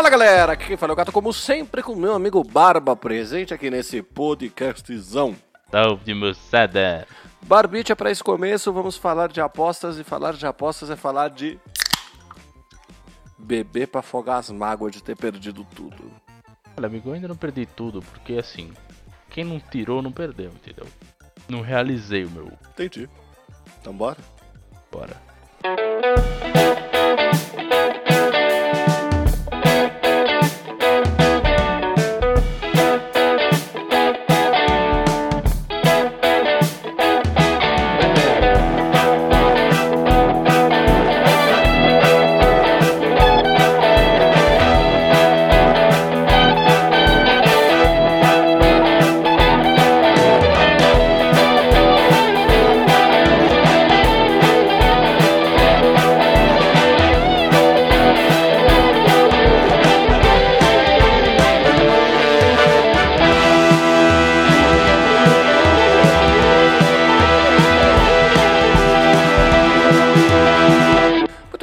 Fala 0.00 0.08
galera, 0.08 0.52
aqui 0.54 0.66
quem 0.66 0.78
fala 0.78 0.92
é 0.92 0.94
o 0.94 0.96
Gato, 0.96 1.12
como 1.12 1.30
sempre, 1.30 1.82
com 1.82 1.94
meu 1.94 2.14
amigo 2.14 2.42
Barba 2.42 2.96
presente 2.96 3.52
aqui 3.52 3.68
nesse 3.68 4.00
podcastzão. 4.02 5.36
Salve 5.70 6.14
moçada! 6.14 7.06
Barbite, 7.42 7.94
para 7.94 8.10
esse 8.10 8.24
começo, 8.24 8.72
vamos 8.72 8.96
falar 8.96 9.28
de 9.28 9.42
apostas 9.42 9.98
e 9.98 10.02
falar 10.02 10.32
de 10.32 10.46
apostas 10.46 10.88
é 10.88 10.96
falar 10.96 11.28
de. 11.28 11.60
beber 13.38 13.88
pra 13.88 14.00
afogar 14.00 14.38
as 14.38 14.48
mágoas 14.48 14.92
de 14.92 15.02
ter 15.02 15.14
perdido 15.14 15.66
tudo. 15.76 16.10
Olha, 16.78 16.86
amigo, 16.86 17.10
eu 17.10 17.12
ainda 17.12 17.28
não 17.28 17.36
perdi 17.36 17.66
tudo, 17.66 18.00
porque 18.00 18.38
assim, 18.38 18.72
quem 19.28 19.44
não 19.44 19.60
tirou 19.60 20.00
não 20.00 20.10
perdeu, 20.10 20.48
entendeu? 20.48 20.86
Não 21.46 21.60
realizei 21.60 22.24
o 22.24 22.30
meu. 22.30 22.50
Entendi. 22.70 23.06
Então 23.78 23.92
bora? 23.92 24.16
Bora. 24.90 25.20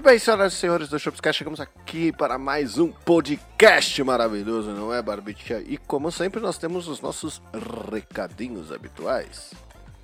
Bem, 0.08 0.18
senhoras 0.18 0.54
e 0.54 0.56
senhores 0.56 0.88
do 0.88 0.98
Shopscast, 0.98 1.38
chegamos 1.38 1.60
aqui 1.60 2.14
para 2.14 2.38
mais 2.38 2.78
um 2.78 2.88
podcast 2.88 4.02
maravilhoso, 4.06 4.72
não 4.72 4.94
é, 4.94 5.02
Barbicha? 5.02 5.62
E 5.68 5.76
como 5.76 6.10
sempre, 6.14 6.40
nós 6.40 6.58
temos 6.58 6.88
os 6.88 7.02
nossos 7.02 7.42
recadinhos 7.92 8.72
habituais. 8.72 9.54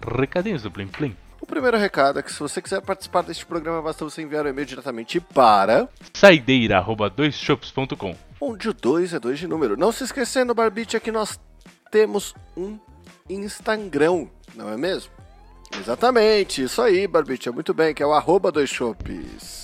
Recadinhos 0.06 0.64
do 0.64 0.70
Plim 0.70 0.90
Plim. 0.90 1.16
O 1.40 1.46
primeiro 1.46 1.78
recado 1.78 2.20
é 2.20 2.22
que 2.22 2.34
se 2.34 2.40
você 2.40 2.62
quiser 2.62 2.82
participar 2.82 3.22
deste 3.22 3.46
programa, 3.46 3.82
basta 3.82 4.04
você 4.04 4.22
enviar 4.22 4.46
o 4.46 4.50
e-mail 4.50 4.68
diretamente 4.68 5.22
para 5.22 5.88
Saideira, 6.14 6.80
arroba 6.80 7.10
doisshops.com. 7.10 8.14
onde 8.42 8.68
o 8.68 8.74
2 8.74 9.14
é 9.14 9.20
2 9.22 9.40
de 9.40 9.48
número. 9.48 9.78
Não 9.78 9.94
se 9.94 10.04
esquecendo, 10.04 10.54
Barbicha, 10.54 11.00
que 11.00 11.14
nós 11.14 11.40
temos 11.90 12.36
um 12.58 12.78
Instagram, 13.30 14.28
não 14.54 14.68
é 14.68 14.76
mesmo? 14.76 15.14
Exatamente, 15.80 16.62
isso 16.62 16.82
aí, 16.82 17.08
Barbicha, 17.08 17.54
muito 17.54 17.74
bem, 17.74 17.94
que 17.94 18.04
é 18.04 18.06
o 18.06 18.12
arroba 18.12 18.52
dois 18.52 18.70
shops. 18.70 19.63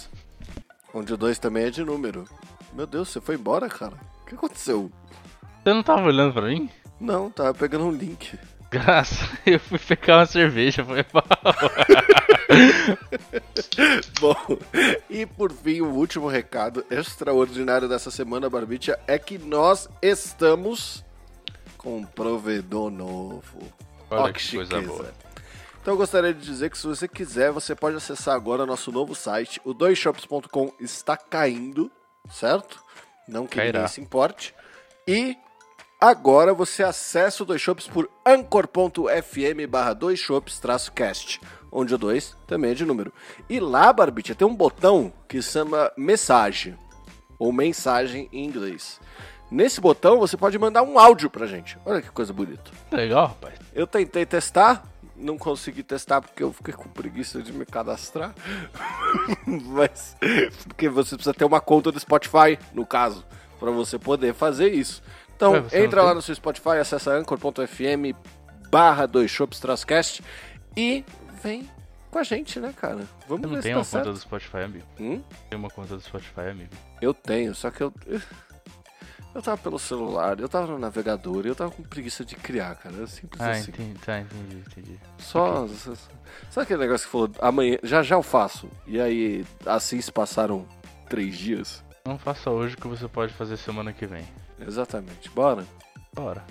Onde 0.94 1.14
o 1.14 1.18
2 1.18 1.38
também 1.40 1.66
é 1.66 1.70
de 1.70 1.84
número. 1.84 2.26
Meu 2.74 2.88
Deus, 2.88 3.10
você 3.10 3.22
foi 3.22 3.36
embora, 3.36 3.68
cara? 3.70 3.94
O 4.22 4.26
que 4.26 4.36
aconteceu? 4.36 4.92
Você 5.64 5.74
não 5.74 5.84
tava 5.84 6.04
olhando 6.08 6.34
pra 6.34 6.48
mim? 6.48 6.70
Não, 7.00 7.30
tava 7.30 7.54
pegando 7.54 7.86
um 7.86 7.92
link. 7.92 8.38
Graça, 8.72 9.26
eu 9.48 9.60
fui 9.60 9.80
pegar 9.80 10.18
uma 10.18 10.26
cerveja, 10.28 10.86
foi 10.86 11.04
mal. 11.12 11.26
Bom, 14.22 14.36
e 15.10 15.26
por 15.26 15.52
fim, 15.52 15.82
o 15.82 15.90
último 15.94 16.28
recado 16.28 16.86
extraordinário 16.90 17.88
dessa 17.90 18.12
semana, 18.12 18.48
Barbicha, 18.50 19.00
é 19.08 19.18
que 19.18 19.38
nós 19.40 19.90
estamos 20.02 21.04
com 21.78 21.98
um 21.98 22.04
provedor 22.04 22.92
novo. 22.92 23.60
Olha 24.12 24.22
Ó, 24.22 24.32
que 24.32 24.56
coisa 24.56 24.76
chiqueza. 24.76 24.88
boa. 24.88 25.12
Então 25.90 25.96
eu 25.96 26.02
gostaria 26.02 26.32
de 26.32 26.46
dizer 26.46 26.70
que 26.70 26.78
se 26.78 26.86
você 26.86 27.08
quiser, 27.08 27.52
você 27.52 27.74
pode 27.74 27.98
acessar 27.98 28.36
agora 28.36 28.64
nosso 28.64 28.92
novo 28.92 29.16
site. 29.16 29.60
O 29.66 29.74
doisshops.com 29.74 30.72
está 30.80 31.18
caindo, 31.18 31.92
certo? 32.30 32.80
Não 33.28 33.48
que 33.48 33.56
Cairá. 33.56 33.80
ninguém 33.80 33.88
se 33.88 34.00
importe. 34.00 34.54
E 35.08 35.36
agora 36.00 36.54
você 36.54 36.84
acessa 36.84 37.42
o 37.42 37.46
Dois 37.48 37.60
Shops 37.60 37.88
por 37.88 38.08
anchor.fm 38.24 39.68
barra 39.68 39.94
doisshops-cast, 39.94 41.42
onde 41.72 41.96
o 41.96 41.98
2 41.98 42.38
também 42.46 42.70
é 42.70 42.76
de 42.76 42.86
número. 42.86 43.12
E 43.50 43.60
lá, 43.60 43.92
Barbicha, 43.92 44.36
tem 44.36 44.48
um 44.48 44.56
botão 44.56 45.12
que 45.28 45.42
chama 45.42 45.92
mensagem, 45.98 46.78
ou 47.40 47.52
mensagem 47.52 48.30
em 48.32 48.46
inglês. 48.46 49.02
Nesse 49.50 49.82
botão 49.82 50.20
você 50.20 50.38
pode 50.38 50.60
mandar 50.60 50.84
um 50.84 51.00
áudio 51.00 51.32
pra 51.32 51.48
gente. 51.48 51.80
Olha 51.84 52.00
que 52.00 52.12
coisa 52.12 52.32
bonita. 52.32 52.70
Legal, 52.92 53.30
rapaz. 53.30 53.56
Eu 53.74 53.88
tentei 53.88 54.24
testar, 54.24 54.86
não 55.20 55.38
consegui 55.38 55.84
testar 55.84 56.22
porque 56.22 56.42
eu 56.42 56.52
fiquei 56.54 56.74
com 56.74 56.90
preguiça 56.90 57.42
de 57.42 57.52
me 57.52 57.66
cadastrar. 57.66 58.34
Mas 59.46 60.16
porque 60.68 60.90
você 60.90 61.16
precisa 61.16 61.34
ter 61.34 61.46
uma 61.46 61.62
conta 61.62 61.92
do 61.92 62.00
Spotify, 62.00 62.58
no 62.74 62.86
caso, 62.86 63.26
para 63.60 63.72
você 63.72 64.00
poder 64.00 64.34
fazer 64.34 64.74
isso. 64.74 65.02
Então, 65.36 65.54
não 65.54 65.68
entra 65.72 66.04
lá 66.04 66.14
no 66.14 66.22
seu 66.22 66.36
Spotify, 66.36 66.78
acessa 66.82 67.12
anchor.fm 67.12 68.16
barra 68.70 69.06
dois 69.06 69.32
shops 69.32 69.60
Trascast 69.60 70.24
e 70.76 71.04
vem 71.42 71.70
com 72.12 72.20
a 72.20 72.24
gente, 72.24 72.60
né, 72.60 72.74
cara? 72.76 73.08
Vamos 73.28 73.42
Você 73.44 73.48
não 73.48 73.56
ver 73.56 73.62
tem 73.62 73.62
se 73.62 73.70
tá 73.72 73.78
uma 73.78 73.84
certo. 73.84 74.04
conta 74.06 74.14
do 74.14 74.20
Spotify, 74.20 74.58
amigo? 74.58 74.86
Hum? 75.00 75.22
Tem 75.50 75.60
uma 75.60 75.70
conta 75.70 75.96
do 75.96 76.02
Spotify, 76.02 76.42
amigo? 76.52 76.70
Eu 77.02 77.14
tenho, 77.14 77.54
só 77.56 77.70
que 77.72 77.82
eu. 77.82 77.94
Eu 79.34 79.42
tava 79.44 79.58
pelo 79.58 79.78
celular, 79.78 80.40
eu 80.40 80.50
tava 80.50 80.68
no 80.68 80.80
navegador 80.80 81.46
e 81.46 81.50
eu 81.50 81.56
tava 81.56 81.70
com 81.72 81.84
preguiça 81.84 82.26
de 82.26 82.36
criar, 82.36 82.76
cara. 82.76 83.04
É 83.04 83.08
simples 83.08 83.40
Ah, 83.40 83.52
assim. 83.52 83.70
entendi, 83.72 84.00
tá, 84.00 84.20
entendi, 84.20 84.56
entendi. 84.68 85.00
Só. 85.20 85.68
Sabe 86.50 86.64
aquele 86.64 86.80
negócio 86.80 87.06
que 87.06 87.12
falou, 87.12 87.30
amanhã, 87.40 87.78
já 87.84 88.02
já 88.02 88.16
eu 88.16 88.24
faço. 88.24 88.70
E 88.88 89.00
aí, 89.00 89.46
assim 89.66 90.02
se 90.02 90.12
passaram 90.12 90.68
três 91.08 91.38
dias? 91.38 91.84
Não 92.06 92.18
faça 92.18 92.50
hoje 92.50 92.74
o 92.76 92.78
que 92.82 92.88
você 92.88 93.08
pode 93.08 93.32
fazer 93.34 93.58
semana 93.58 93.94
que 93.94 94.08
vem. 94.08 94.26
Exatamente. 94.60 95.30
Bora? 95.30 95.64
Bora. 96.14 96.44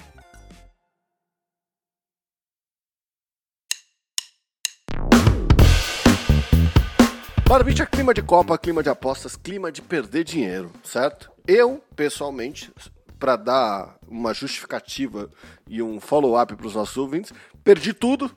Bora, 7.47 7.65
bicho, 7.65 7.83
é 7.83 7.87
clima 7.87 8.13
de 8.13 8.23
Copa, 8.23 8.59
clima 8.59 8.83
de 8.83 8.91
apostas, 8.91 9.35
clima 9.37 9.73
de 9.73 9.81
perder 9.81 10.23
dinheiro, 10.25 10.71
certo? 10.85 11.31
Eu, 11.49 11.83
pessoalmente, 11.97 12.71
pra 13.19 13.35
dar 13.35 13.97
uma 14.07 14.35
justificativa 14.35 15.31
e 15.67 15.83
um 15.83 15.99
follow-up 15.99 16.55
pros 16.55 16.75
nossos 16.75 16.99
ouvintes, 16.99 17.33
perdi 17.65 17.95
tudo. 17.95 18.31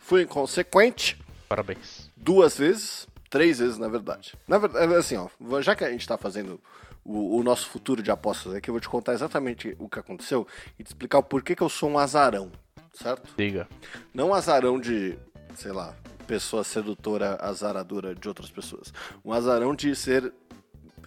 Fui 0.00 0.22
inconsequente. 0.22 1.16
Parabéns. 1.48 2.10
duas 2.16 2.58
vezes, 2.58 3.06
três 3.30 3.60
vezes 3.60 3.78
na 3.78 3.86
verdade. 3.86 4.34
Na 4.48 4.58
verdade, 4.58 4.92
assim, 4.94 5.16
ó, 5.16 5.28
já 5.62 5.76
que 5.76 5.84
a 5.84 5.90
gente 5.90 6.08
tá 6.08 6.18
fazendo 6.18 6.60
o, 7.04 7.38
o 7.38 7.42
nosso 7.44 7.68
futuro 7.68 8.02
de 8.02 8.10
apostas 8.10 8.52
aqui, 8.52 8.68
eu 8.68 8.74
vou 8.74 8.80
te 8.80 8.88
contar 8.88 9.12
exatamente 9.12 9.76
o 9.78 9.88
que 9.88 10.00
aconteceu 10.00 10.44
e 10.76 10.82
te 10.82 10.88
explicar 10.88 11.18
o 11.18 11.22
porquê 11.22 11.54
que 11.54 11.62
eu 11.62 11.68
sou 11.68 11.88
um 11.88 11.98
azarão, 11.98 12.50
certo? 12.92 13.32
Diga. 13.36 13.68
Não 14.12 14.30
um 14.30 14.34
azarão 14.34 14.80
de, 14.80 15.16
sei 15.54 15.70
lá, 15.70 15.94
pessoa 16.26 16.64
sedutora, 16.64 17.38
azaradora 17.40 18.12
de 18.14 18.28
outras 18.28 18.50
pessoas. 18.50 18.92
Um 19.24 19.32
azarão 19.32 19.74
de 19.74 19.94
ser 19.94 20.32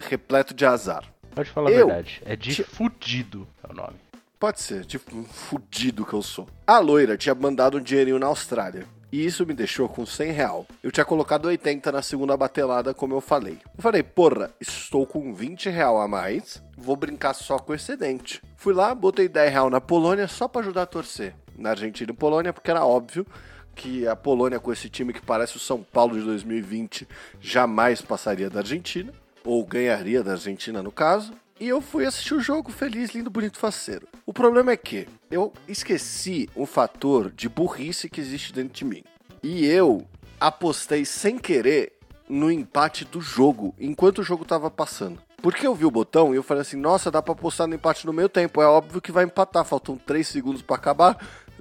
repleto 0.02 0.54
de 0.54 0.64
azar. 0.66 1.04
Pode 1.34 1.50
falar 1.50 1.70
Eu? 1.70 1.84
a 1.84 1.86
verdade. 1.86 2.22
É 2.24 2.36
de 2.36 2.62
fudido 2.62 3.46
é 3.66 3.72
o 3.72 3.74
nome. 3.74 3.96
Pode 4.38 4.60
ser, 4.60 4.84
tipo, 4.84 5.16
um 5.16 5.24
fudido 5.24 6.04
que 6.04 6.12
eu 6.12 6.22
sou. 6.22 6.48
A 6.66 6.78
loira 6.78 7.16
tinha 7.16 7.34
mandado 7.34 7.78
um 7.78 7.80
dinheirinho 7.80 8.18
na 8.18 8.26
Austrália. 8.26 8.86
E 9.12 9.24
isso 9.24 9.46
me 9.46 9.52
deixou 9.52 9.88
com 9.88 10.06
100 10.06 10.32
real. 10.32 10.66
Eu 10.82 10.90
tinha 10.90 11.04
colocado 11.04 11.44
80 11.44 11.92
na 11.92 12.00
segunda 12.00 12.34
batelada, 12.34 12.94
como 12.94 13.14
eu 13.14 13.20
falei. 13.20 13.58
Eu 13.76 13.82
falei, 13.82 14.02
porra, 14.02 14.50
estou 14.58 15.06
com 15.06 15.34
20 15.34 15.68
real 15.68 16.00
a 16.00 16.08
mais, 16.08 16.62
vou 16.78 16.96
brincar 16.96 17.34
só 17.34 17.58
com 17.58 17.72
o 17.72 17.74
excedente. 17.74 18.42
Fui 18.56 18.72
lá, 18.72 18.94
botei 18.94 19.28
10 19.28 19.52
real 19.52 19.70
na 19.70 19.82
Polônia 19.82 20.26
só 20.26 20.48
pra 20.48 20.62
ajudar 20.62 20.82
a 20.82 20.86
torcer. 20.86 21.34
Na 21.56 21.70
Argentina 21.70 22.10
e 22.10 22.14
Polônia, 22.14 22.54
porque 22.54 22.70
era 22.70 22.84
óbvio 22.86 23.26
que 23.74 24.06
a 24.06 24.16
Polônia, 24.16 24.58
com 24.58 24.72
esse 24.72 24.88
time 24.88 25.12
que 25.12 25.20
parece 25.20 25.56
o 25.56 25.60
São 25.60 25.82
Paulo 25.82 26.18
de 26.18 26.24
2020, 26.24 27.06
jamais 27.38 28.00
passaria 28.00 28.48
da 28.48 28.60
Argentina. 28.60 29.12
Ou 29.44 29.64
ganharia 29.64 30.22
da 30.22 30.32
Argentina, 30.32 30.82
no 30.82 30.92
caso. 30.92 31.32
E 31.58 31.68
eu 31.68 31.80
fui 31.80 32.04
assistir 32.04 32.34
o 32.34 32.40
jogo 32.40 32.72
feliz, 32.72 33.10
lindo, 33.10 33.30
bonito, 33.30 33.58
faceiro. 33.58 34.08
O 34.26 34.32
problema 34.32 34.72
é 34.72 34.76
que 34.76 35.06
eu 35.30 35.52
esqueci 35.68 36.48
um 36.56 36.66
fator 36.66 37.30
de 37.30 37.48
burrice 37.48 38.08
que 38.08 38.20
existe 38.20 38.52
dentro 38.52 38.72
de 38.72 38.84
mim. 38.84 39.04
E 39.42 39.64
eu 39.66 40.06
apostei 40.40 41.04
sem 41.04 41.38
querer 41.38 41.92
no 42.28 42.50
empate 42.50 43.04
do 43.04 43.20
jogo, 43.20 43.74
enquanto 43.78 44.18
o 44.18 44.24
jogo 44.24 44.44
tava 44.44 44.70
passando. 44.70 45.20
Porque 45.42 45.66
eu 45.66 45.74
vi 45.74 45.84
o 45.84 45.90
botão 45.90 46.32
e 46.32 46.36
eu 46.36 46.42
falei 46.42 46.62
assim, 46.62 46.76
nossa, 46.76 47.10
dá 47.10 47.20
pra 47.20 47.32
apostar 47.32 47.66
no 47.66 47.74
empate 47.74 48.06
no 48.06 48.12
meio 48.12 48.28
tempo. 48.28 48.62
É 48.62 48.66
óbvio 48.66 49.00
que 49.00 49.12
vai 49.12 49.24
empatar, 49.24 49.64
faltam 49.64 49.96
3 49.96 50.26
segundos 50.26 50.62
pra 50.62 50.76
acabar. 50.76 51.16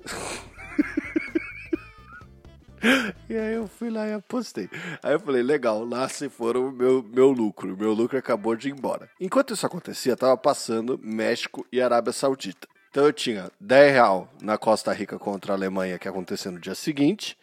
E 3.30 3.38
aí 3.38 3.54
eu 3.54 3.68
fui 3.68 3.90
lá 3.90 4.08
e 4.08 4.14
apostei. 4.14 4.70
Aí 5.02 5.14
eu 5.14 5.20
falei, 5.20 5.42
legal, 5.42 5.86
lá 5.86 6.10
se 6.10 6.28
for 6.28 6.58
o 6.58 6.72
meu, 6.72 7.04
meu 7.04 7.32
lucro. 7.32 7.78
Meu 7.78 7.94
lucro 7.94 8.18
acabou 8.18 8.56
de 8.56 8.70
ir 8.70 8.72
embora. 8.72 9.10
Enquanto 9.20 9.54
isso 9.54 9.66
acontecia, 9.66 10.18
tava 10.18 10.36
passando 10.36 11.00
México 11.02 11.66
e 11.72 11.82
Arábia 11.82 12.12
Saudita. 12.12 12.68
Então 12.90 13.06
eu 13.06 13.14
tinha 13.14 13.50
10 13.60 13.94
real 13.94 14.30
na 14.42 14.58
Costa 14.58 14.92
Rica 14.92 15.18
contra 15.18 15.54
a 15.54 15.56
Alemanha, 15.56 15.98
que 15.98 16.10
aconteceu 16.10 16.52
no 16.52 16.60
dia 16.60 16.76
seguinte. 16.76 17.38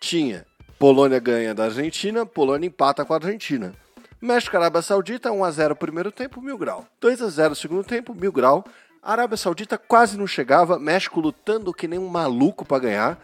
Tinha 0.00 0.44
Polônia 0.78 1.20
ganha 1.20 1.54
da 1.54 1.64
Argentina, 1.64 2.26
Polônia 2.26 2.66
empata 2.66 3.04
com 3.04 3.12
a 3.12 3.16
Argentina. 3.16 3.72
México 4.20 4.56
Arábia 4.56 4.82
Saudita, 4.82 5.30
1x0 5.30 5.76
primeiro 5.76 6.10
tempo, 6.10 6.42
mil 6.42 6.58
grau. 6.58 6.84
2x0 7.00 7.54
segundo 7.54 7.84
tempo, 7.84 8.12
mil 8.12 8.32
grau. 8.32 8.64
Arábia 9.00 9.36
Saudita 9.36 9.78
quase 9.78 10.18
não 10.18 10.26
chegava, 10.26 10.78
México 10.78 11.20
lutando 11.20 11.72
que 11.72 11.86
nem 11.86 11.98
um 11.98 12.08
maluco 12.08 12.64
para 12.64 12.82
ganhar, 12.82 13.18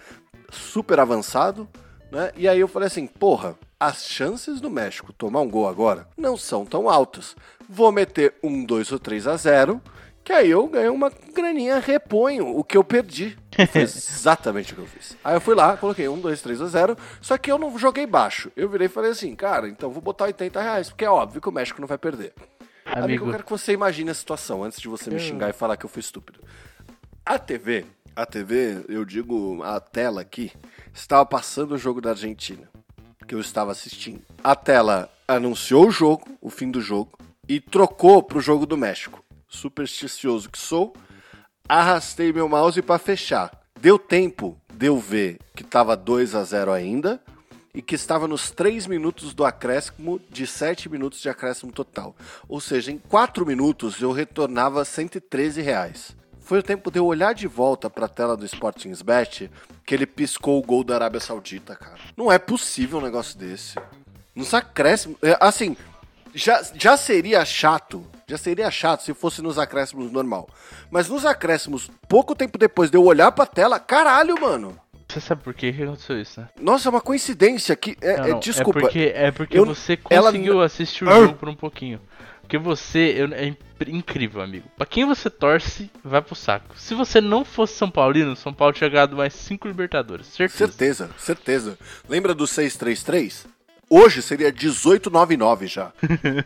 super 0.54 1.00
avançado, 1.00 1.68
né? 2.10 2.32
E 2.36 2.48
aí 2.48 2.60
eu 2.60 2.68
falei 2.68 2.86
assim, 2.86 3.06
porra, 3.06 3.56
as 3.78 4.04
chances 4.06 4.60
do 4.60 4.70
México 4.70 5.12
tomar 5.12 5.40
um 5.40 5.50
gol 5.50 5.68
agora 5.68 6.08
não 6.16 6.36
são 6.36 6.64
tão 6.64 6.88
altas. 6.88 7.36
Vou 7.68 7.90
meter 7.92 8.34
um, 8.42 8.64
dois 8.64 8.90
ou 8.92 8.98
3 8.98 9.26
a 9.26 9.36
0 9.36 9.80
que 10.24 10.32
aí 10.32 10.50
eu 10.50 10.66
ganho 10.66 10.94
uma 10.94 11.12
graninha, 11.34 11.78
reponho 11.78 12.48
o 12.56 12.64
que 12.64 12.78
eu 12.78 12.82
perdi. 12.82 13.36
Foi 13.70 13.82
exatamente 13.84 14.72
o 14.72 14.76
que 14.76 14.80
eu 14.80 14.86
fiz. 14.86 15.18
Aí 15.22 15.36
eu 15.36 15.40
fui 15.40 15.54
lá, 15.54 15.76
coloquei 15.76 16.08
1, 16.08 16.18
2, 16.18 16.40
3 16.40 16.62
a 16.62 16.66
0, 16.66 16.96
só 17.20 17.36
que 17.36 17.52
eu 17.52 17.58
não 17.58 17.78
joguei 17.78 18.06
baixo. 18.06 18.50
Eu 18.56 18.66
virei 18.70 18.86
e 18.86 18.90
falei 18.90 19.10
assim, 19.10 19.36
cara, 19.36 19.68
então 19.68 19.90
vou 19.90 20.00
botar 20.00 20.24
80 20.24 20.62
reais, 20.62 20.88
porque 20.88 21.04
é 21.04 21.10
óbvio 21.10 21.42
que 21.42 21.48
o 21.48 21.52
México 21.52 21.78
não 21.78 21.86
vai 21.86 21.98
perder. 21.98 22.32
Amigo, 22.86 23.04
Amigo 23.04 23.26
eu 23.26 23.30
quero 23.32 23.44
que 23.44 23.50
você 23.50 23.72
imagine 23.72 24.10
a 24.10 24.14
situação, 24.14 24.64
antes 24.64 24.80
de 24.80 24.88
você 24.88 25.10
me 25.10 25.20
xingar 25.20 25.50
e 25.50 25.52
falar 25.52 25.76
que 25.76 25.84
eu 25.84 25.90
fui 25.90 26.00
estúpido. 26.00 26.40
A 27.24 27.38
TV, 27.38 27.84
a 28.16 28.24
TV, 28.24 28.84
eu 28.88 29.04
digo 29.04 29.62
a 29.62 29.80
tela 29.80 30.20
aqui, 30.20 30.52
estava 30.92 31.26
passando 31.26 31.72
o 31.72 31.78
jogo 31.78 32.00
da 32.00 32.10
Argentina, 32.10 32.68
que 33.26 33.34
eu 33.34 33.40
estava 33.40 33.72
assistindo. 33.72 34.22
A 34.42 34.54
tela 34.54 35.10
anunciou 35.26 35.88
o 35.88 35.90
jogo, 35.90 36.26
o 36.40 36.50
fim 36.50 36.70
do 36.70 36.80
jogo, 36.80 37.12
e 37.48 37.60
trocou 37.60 38.22
para 38.22 38.38
o 38.38 38.40
jogo 38.40 38.66
do 38.66 38.76
México 38.76 39.24
supersticioso 39.54 40.50
que 40.50 40.58
sou, 40.58 40.92
arrastei 41.68 42.32
meu 42.32 42.48
mouse 42.48 42.82
para 42.82 42.98
fechar. 42.98 43.50
Deu 43.80 43.98
tempo 43.98 44.58
de 44.72 44.86
eu 44.86 44.98
ver 44.98 45.38
que 45.54 45.62
estava 45.62 45.96
2 45.96 46.34
a 46.34 46.42
0 46.42 46.72
ainda 46.72 47.20
e 47.72 47.80
que 47.80 47.94
estava 47.94 48.26
nos 48.28 48.50
3 48.50 48.86
minutos 48.86 49.34
do 49.34 49.44
acréscimo 49.44 50.20
de 50.30 50.46
7 50.46 50.88
minutos 50.88 51.20
de 51.20 51.28
acréscimo 51.28 51.72
total. 51.72 52.14
Ou 52.48 52.60
seja, 52.60 52.90
em 52.90 52.98
4 52.98 53.46
minutos 53.46 54.00
eu 54.00 54.12
retornava 54.12 54.84
113 54.84 55.60
reais. 55.60 56.16
Foi 56.44 56.58
o 56.58 56.62
tempo 56.62 56.90
de 56.90 56.98
eu 56.98 57.06
olhar 57.06 57.34
de 57.34 57.46
volta 57.46 57.88
para 57.88 58.06
a 58.06 58.08
tela 58.08 58.36
do 58.36 58.44
Sporting 58.44 58.92
Bet 59.04 59.50
que 59.84 59.94
ele 59.94 60.06
piscou 60.06 60.58
o 60.58 60.62
gol 60.62 60.84
da 60.84 60.94
Arábia 60.94 61.20
Saudita, 61.20 61.74
cara. 61.74 61.96
Não 62.16 62.30
é 62.30 62.38
possível 62.38 62.98
um 62.98 63.02
negócio 63.02 63.38
desse. 63.38 63.76
Nos 64.34 64.52
acréscimos. 64.52 65.16
É, 65.22 65.36
assim, 65.40 65.76
já, 66.34 66.62
já 66.74 66.96
seria 66.96 67.44
chato 67.44 68.04
já 68.26 68.38
seria 68.38 68.70
chato 68.70 69.02
se 69.02 69.14
fosse 69.14 69.42
nos 69.42 69.58
acréscimos 69.58 70.10
normal. 70.10 70.48
Mas 70.90 71.08
nos 71.08 71.26
acréscimos, 71.26 71.90
pouco 72.08 72.34
tempo 72.34 72.56
depois 72.56 72.90
de 72.90 72.96
eu 72.96 73.04
olhar 73.04 73.30
pra 73.32 73.46
tela, 73.46 73.78
caralho, 73.78 74.40
mano. 74.40 74.78
Você 75.08 75.20
sabe 75.20 75.42
por 75.42 75.54
que, 75.54 75.68
aconteceu 75.68 76.20
isso, 76.20 76.40
né? 76.40 76.48
Nossa, 76.60 76.88
é 76.88 76.90
uma 76.90 77.00
coincidência 77.00 77.76
que. 77.76 77.96
É, 78.00 78.16
não, 78.16 78.24
é, 78.24 78.28
não, 78.30 78.40
desculpa. 78.40 78.78
É 78.78 78.82
porque, 78.82 79.12
é 79.14 79.30
porque 79.30 79.58
eu, 79.58 79.66
você 79.66 79.96
conseguiu 79.96 80.54
ela... 80.54 80.64
assistir 80.64 81.04
o 81.04 81.10
jogo 81.10 81.34
por 81.34 81.48
um 81.48 81.54
pouquinho. 81.54 82.00
Porque 82.40 82.58
você 82.58 83.14
eu, 83.16 83.32
é 83.32 83.54
incrível, 83.88 84.40
amigo. 84.42 84.68
Pra 84.76 84.86
quem 84.86 85.04
você 85.04 85.28
torce, 85.28 85.90
vai 86.02 86.20
pro 86.20 86.34
saco. 86.34 86.78
Se 86.78 86.94
você 86.94 87.20
não 87.20 87.44
fosse 87.44 87.74
São 87.74 87.90
Paulino, 87.90 88.36
São 88.36 88.52
Paulo 88.52 88.72
tinha 88.72 88.88
ganhado 88.90 89.16
mais 89.16 89.32
5 89.34 89.66
Libertadores. 89.68 90.26
Certeza. 90.26 90.66
Certeza, 90.66 91.10
certeza. 91.18 91.78
Lembra 92.08 92.34
do 92.34 92.46
633? 92.46 93.46
Hoje 93.88 94.22
seria 94.22 94.48
1899 94.48 95.66
já. 95.66 95.92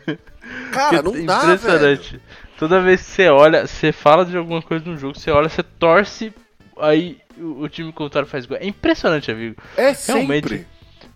Cara, 0.72 1.02
não 1.02 1.12
dá, 1.24 1.44
Impressionante. 1.44 2.12
Velho. 2.12 2.22
Toda 2.58 2.80
vez 2.80 3.00
que 3.02 3.10
você 3.10 3.28
olha, 3.28 3.66
você 3.66 3.92
fala 3.92 4.24
de 4.24 4.36
alguma 4.36 4.60
coisa 4.60 4.84
no 4.84 4.96
jogo, 4.96 5.18
você 5.18 5.30
olha, 5.30 5.48
você 5.48 5.62
torce, 5.62 6.32
aí 6.78 7.18
o, 7.36 7.62
o 7.62 7.68
time 7.68 7.92
contrário 7.92 8.28
faz 8.28 8.46
gol. 8.46 8.58
É 8.60 8.66
impressionante, 8.66 9.30
amigo. 9.30 9.56
É 9.76 9.94
Realmente, 10.06 10.48
sempre. 10.48 10.66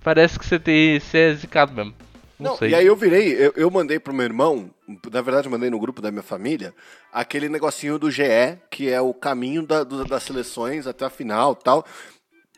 Parece 0.03 0.39
que 0.39 0.47
você 0.47 0.59
tem, 0.59 1.01
você 1.01 1.19
é 1.19 1.35
zicado 1.35 1.73
mesmo. 1.73 1.95
Não, 2.39 2.53
não 2.53 2.57
sei. 2.57 2.71
E 2.71 2.75
aí 2.75 2.87
eu 2.87 2.97
virei, 2.97 3.33
eu, 3.35 3.53
eu 3.57 3.71
mandei 3.71 3.99
pro 3.99 4.15
meu 4.15 4.25
irmão, 4.25 4.71
na 5.11 5.21
verdade 5.21 5.49
mandei 5.49 5.71
no 5.71 5.79
grupo 5.79 6.03
da 6.03 6.11
minha 6.11 6.23
família, 6.23 6.75
aquele 7.13 7.49
negocinho 7.49 7.99
do 7.99 8.11
GE, 8.11 8.59
que 8.71 8.91
é 8.91 9.01
o 9.01 9.13
caminho 9.13 9.67
da, 9.67 9.85
do, 9.85 10.05
das 10.05 10.23
seleções 10.23 10.87
até 10.87 11.05
a 11.05 11.11
final 11.11 11.55
tal, 11.55 11.85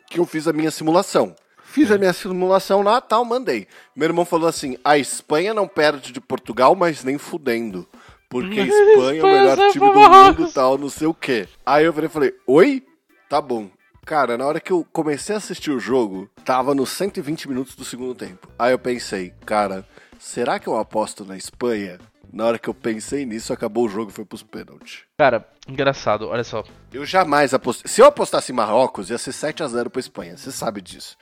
que 0.09 0.19
eu 0.19 0.27
fiz 0.27 0.47
a 0.47 0.53
minha 0.53 0.71
simulação. 0.71 1.35
Fiz 1.63 1.91
a 1.91 1.99
minha 1.99 2.13
simulação 2.13 2.83
lá, 2.83 3.01
tal, 3.01 3.25
mandei. 3.25 3.67
Meu 3.97 4.07
irmão 4.07 4.25
falou 4.25 4.49
assim: 4.49 4.77
a 4.85 4.97
Espanha 4.97 5.53
não 5.53 5.67
perde 5.67 6.13
de 6.13 6.21
Portugal, 6.21 6.77
mas 6.77 7.03
nem 7.03 7.19
fudendo. 7.19 7.89
Porque 8.29 8.61
a 8.61 8.67
Espanha 8.67 9.21
é 9.21 9.25
o 9.25 9.27
melhor 9.27 9.73
time 9.73 9.93
do 9.93 10.11
mundo 10.11 10.53
tal, 10.53 10.79
não 10.79 10.89
sei 10.89 11.09
o 11.09 11.15
quê. 11.15 11.49
Aí 11.67 11.85
eu 11.85 11.93
falei: 12.09 12.33
oi? 12.47 12.85
Tá 13.29 13.41
bom. 13.41 13.69
Cara, 14.05 14.37
na 14.37 14.47
hora 14.47 14.61
que 14.61 14.71
eu 14.71 14.87
comecei 14.93 15.35
a 15.35 15.39
assistir 15.39 15.71
o 15.71 15.81
jogo, 15.81 16.29
tava 16.45 16.75
nos 16.75 16.91
120 16.91 17.49
minutos 17.49 17.75
do 17.75 17.85
segundo 17.85 18.15
tempo. 18.15 18.47
Aí 18.59 18.73
eu 18.73 18.79
pensei, 18.79 19.33
cara, 19.47 19.85
será 20.19 20.59
que 20.59 20.69
eu 20.69 20.77
aposto 20.77 21.25
na 21.25 21.37
Espanha? 21.37 21.99
Na 22.35 22.47
hora 22.47 22.59
que 22.59 22.69
eu 22.69 22.75
pensei 22.75 23.25
nisso, 23.25 23.53
acabou 23.53 23.87
o 23.87 23.89
jogo 23.89 24.11
e 24.11 24.13
foi 24.13 24.25
pros 24.25 24.43
pênaltis. 24.43 25.03
Cara, 25.17 25.49
engraçado, 25.69 26.27
olha 26.27 26.43
só. 26.43 26.65
Eu 26.93 27.07
jamais 27.07 27.55
apostei. 27.55 27.89
Se 27.89 28.01
eu 28.01 28.07
apostasse 28.07 28.51
em 28.51 28.55
Marrocos, 28.57 29.09
ia 29.09 29.19
ser 29.19 29.33
7 29.33 29.63
a 29.63 29.69
0 29.69 29.89
pra 29.89 30.01
Espanha. 30.01 30.37
Você 30.37 30.51
sabe 30.51 30.81
disso. 30.81 31.17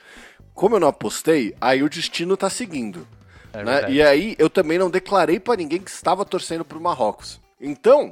Como 0.55 0.75
eu 0.75 0.79
não 0.79 0.87
apostei, 0.87 1.55
aí 1.61 1.83
o 1.83 1.89
destino 1.89 2.35
tá 2.35 2.49
seguindo. 2.49 3.07
É 3.53 3.63
né? 3.63 3.91
E 3.91 4.01
aí 4.01 4.35
eu 4.39 4.49
também 4.49 4.79
não 4.79 4.89
declarei 4.89 5.39
para 5.39 5.55
ninguém 5.55 5.79
que 5.79 5.91
estava 5.91 6.25
torcendo 6.25 6.65
pro 6.65 6.81
Marrocos. 6.81 7.39
Então, 7.61 8.11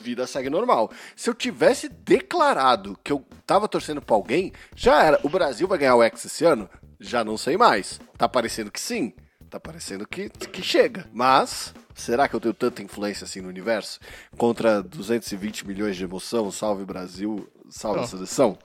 vida 0.00 0.26
segue 0.26 0.50
normal. 0.50 0.90
Se 1.14 1.30
eu 1.30 1.34
tivesse 1.34 1.88
declarado 1.88 2.98
que 3.04 3.12
eu 3.12 3.24
tava 3.46 3.68
torcendo 3.68 4.02
pra 4.02 4.16
alguém, 4.16 4.52
já 4.74 5.04
era. 5.04 5.20
O 5.22 5.28
Brasil 5.28 5.68
vai 5.68 5.78
ganhar 5.78 5.94
o 5.94 6.02
X 6.02 6.24
esse 6.24 6.44
ano? 6.44 6.68
Já 6.98 7.22
não 7.22 7.38
sei 7.38 7.56
mais. 7.56 8.00
Tá 8.18 8.28
parecendo 8.28 8.72
que 8.72 8.80
sim. 8.80 9.12
Tá 9.48 9.60
parecendo 9.60 10.04
que, 10.04 10.28
que 10.28 10.62
chega. 10.62 11.06
Mas, 11.12 11.72
será 11.94 12.28
que 12.28 12.34
eu 12.34 12.40
tenho 12.40 12.54
tanta 12.54 12.82
influência 12.82 13.24
assim 13.24 13.40
no 13.40 13.48
universo? 13.48 14.00
Contra 14.36 14.82
220 14.82 15.66
milhões 15.66 15.96
de 15.96 16.04
emoção, 16.04 16.50
salve 16.50 16.84
Brasil, 16.84 17.48
salve 17.68 17.98
não. 17.98 18.04
a 18.04 18.08
seleção? 18.08 18.58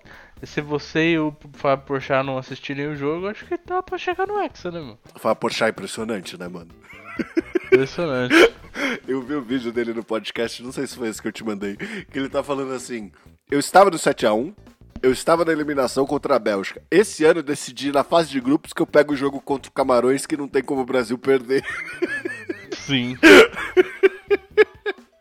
Se 0.43 0.61
você 0.61 1.11
e 1.11 1.19
o 1.19 1.35
Fábio 1.53 1.85
Porchat 1.85 2.25
não 2.25 2.37
assistirem 2.37 2.87
o 2.87 2.95
jogo, 2.95 3.27
acho 3.27 3.45
que 3.45 3.57
dá 3.65 3.81
pra 3.81 3.97
chegar 3.97 4.27
no 4.27 4.39
Hexa, 4.39 4.69
né, 4.69 4.79
mano? 4.79 4.99
O 5.15 5.19
Fábio 5.19 5.39
Porchat 5.39 5.67
é 5.67 5.69
impressionante, 5.69 6.37
né, 6.37 6.47
mano? 6.47 6.71
Impressionante. 7.65 8.35
eu 9.07 9.21
vi 9.21 9.35
o 9.35 9.41
vídeo 9.41 9.71
dele 9.71 9.93
no 9.93 10.03
podcast, 10.03 10.61
não 10.61 10.71
sei 10.71 10.85
se 10.87 10.95
foi 10.95 11.09
esse 11.09 11.21
que 11.21 11.27
eu 11.27 11.31
te 11.31 11.43
mandei, 11.43 11.75
que 11.75 12.19
ele 12.19 12.29
tá 12.29 12.43
falando 12.43 12.73
assim: 12.73 13.11
Eu 13.49 13.59
estava 13.59 13.89
no 13.89 13.97
7x1, 13.97 14.53
eu 15.01 15.11
estava 15.11 15.45
na 15.45 15.51
eliminação 15.51 16.05
contra 16.05 16.35
a 16.35 16.39
Bélgica. 16.39 16.81
Esse 16.89 17.23
ano 17.25 17.39
eu 17.39 17.43
decidi 17.43 17.91
na 17.91 18.03
fase 18.03 18.29
de 18.29 18.39
grupos 18.39 18.73
que 18.73 18.81
eu 18.81 18.87
pego 18.87 19.13
o 19.13 19.15
jogo 19.15 19.39
contra 19.39 19.69
o 19.69 19.73
Camarões 19.73 20.25
que 20.25 20.37
não 20.37 20.47
tem 20.47 20.63
como 20.63 20.81
o 20.81 20.85
Brasil 20.85 21.17
perder. 21.17 21.63
Sim. 22.85 23.17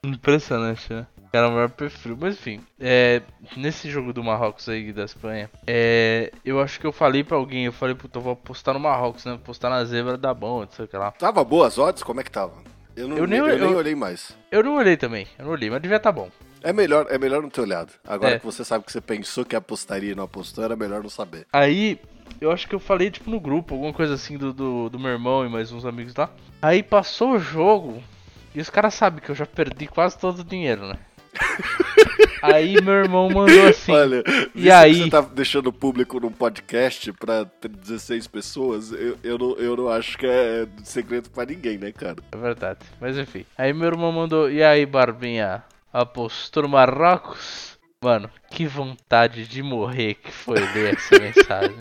Impressionante, 0.05 0.93
né? 0.93 1.07
Era 1.33 1.49
o 1.49 1.53
maior 1.53 1.71
perfil. 1.71 2.17
Mas 2.21 2.35
enfim, 2.35 2.61
é, 2.79 3.23
nesse 3.57 3.91
jogo 3.91 4.13
do 4.13 4.23
Marrocos 4.23 4.69
aí 4.69 4.93
da 4.93 5.05
Espanha, 5.05 5.51
é, 5.67 6.31
eu 6.45 6.61
acho 6.61 6.79
que 6.79 6.87
eu 6.87 6.93
falei 6.93 7.25
pra 7.25 7.37
alguém, 7.37 7.65
eu 7.65 7.73
falei, 7.73 7.95
puta, 7.95 8.19
eu 8.19 8.23
vou 8.23 8.35
apostar 8.35 8.75
no 8.75 8.81
Marrocos, 8.81 9.25
né? 9.25 9.33
Vou 9.33 9.41
apostar 9.41 9.71
na 9.71 9.85
zebra 9.85 10.17
da 10.17 10.33
bom, 10.33 10.61
não 10.61 10.71
sei 10.71 10.85
o 10.85 10.89
que 10.89 10.97
lá. 10.97 11.11
Tava 11.11 11.43
boas 11.43 11.79
odds? 11.79 12.03
Como 12.03 12.21
é 12.21 12.25
que 12.25 12.31
tava? 12.31 12.53
Eu, 12.97 13.09
não, 13.09 13.17
eu, 13.17 13.27
nem, 13.27 13.39
eu, 13.39 13.49
eu 13.49 13.67
nem 13.67 13.75
olhei 13.75 13.95
mais. 13.95 14.37
Eu 14.51 14.63
não 14.63 14.77
olhei 14.77 14.97
também, 14.97 15.27
eu 15.39 15.47
não 15.47 15.53
olhei, 15.53 15.69
mas 15.69 15.83
devia 15.83 15.99
tá 15.99 16.13
bom. 16.13 16.31
É 16.63 16.73
melhor, 16.73 17.07
é 17.11 17.19
melhor 17.19 17.43
não 17.43 17.51
ter 17.51 17.61
olhado. 17.61 17.93
Agora 18.07 18.37
é. 18.37 18.39
que 18.39 18.47
você 18.47 18.65
sabe 18.65 18.85
que 18.85 18.93
você 18.93 19.01
pensou 19.01 19.45
que 19.45 19.55
apostaria 19.55 20.13
e 20.13 20.15
não 20.15 20.25
apostou, 20.25 20.65
era 20.65 20.77
melhor 20.77 21.03
não 21.03 21.11
saber. 21.11 21.47
Aí, 21.53 22.01
eu 22.41 22.51
acho 22.51 22.67
que 22.69 22.75
eu 22.75 22.81
falei, 22.81 23.11
tipo, 23.11 23.29
no 23.29 23.41
grupo, 23.41 23.75
alguma 23.75 23.93
coisa 23.93 24.15
assim 24.15 24.39
do, 24.39 24.53
do, 24.53 24.89
do 24.89 24.99
meu 24.99 25.11
irmão 25.11 25.45
e 25.45 25.49
mais 25.49 25.73
uns 25.73 25.85
amigos 25.85 26.15
lá. 26.15 26.31
Aí 26.63 26.83
passou 26.83 27.33
o 27.33 27.39
jogo, 27.39 28.03
e 28.55 28.61
os 28.61 28.71
caras 28.71 28.95
sabem 28.95 29.21
que 29.21 29.31
eu 29.31 29.35
já 29.35 29.45
perdi 29.45 29.87
quase 29.87 30.17
todo 30.17 30.39
o 30.39 30.45
dinheiro, 30.45 30.87
né? 30.87 30.99
Aí 32.43 32.81
meu 32.83 32.95
irmão 32.95 33.29
mandou 33.31 33.67
assim. 33.67 33.91
Olha, 33.91 34.23
e 34.55 34.71
aí 34.71 34.95
você 34.97 35.11
tá 35.11 35.23
deixando 35.23 35.73
público 35.73 36.21
num 36.21 36.31
podcast 36.31 37.11
pra 37.15 37.47
16 37.67 38.27
pessoas, 38.27 38.93
eu, 38.93 39.17
eu, 39.25 39.39
não, 39.39 39.57
eu 39.57 39.77
não 39.77 39.89
acho 39.89 40.19
que 40.19 40.27
é 40.27 40.67
segredo 40.83 41.31
pra 41.31 41.47
ninguém, 41.47 41.79
né, 41.79 41.91
cara? 41.91 42.17
É 42.31 42.37
verdade. 42.37 42.81
Mas 43.01 43.17
enfim. 43.17 43.47
Aí 43.57 43.73
meu 43.73 43.87
irmão 43.87 44.13
mandou, 44.13 44.51
e 44.51 44.63
aí, 44.63 44.85
Barbinha? 44.85 45.65
Apostou 45.91 46.69
Marrocos? 46.69 47.79
Mano, 48.03 48.29
que 48.51 48.67
vontade 48.67 49.49
de 49.49 49.63
morrer 49.63 50.15
que 50.15 50.31
foi 50.31 50.61
ler 50.61 50.95
essa 50.95 51.17
mensagem. 51.19 51.77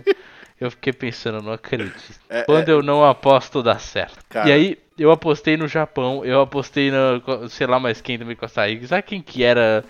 Eu 0.63 0.71
fiquei 0.71 0.93
pensando, 0.93 1.41
não 1.41 1.51
acredito. 1.51 2.01
É, 2.29 2.43
Quando 2.43 2.69
é... 2.69 2.71
eu 2.71 2.81
não 2.81 3.03
aposto, 3.03 3.61
dá 3.61 3.77
certo. 3.77 4.23
Cara... 4.29 4.49
E 4.49 4.51
aí, 4.51 4.77
eu 4.97 5.11
apostei 5.11 5.57
no 5.57 5.67
Japão, 5.67 6.23
eu 6.23 6.41
apostei 6.41 6.89
na, 6.91 7.21
sei 7.49 7.67
lá 7.67 7.79
mais 7.79 7.99
quem 8.01 8.17
também 8.17 8.35
Costa 8.35 8.65
Rica. 8.65 8.87
Sabe 8.87 9.03
quem 9.03 9.21
que 9.21 9.43
era? 9.43 9.83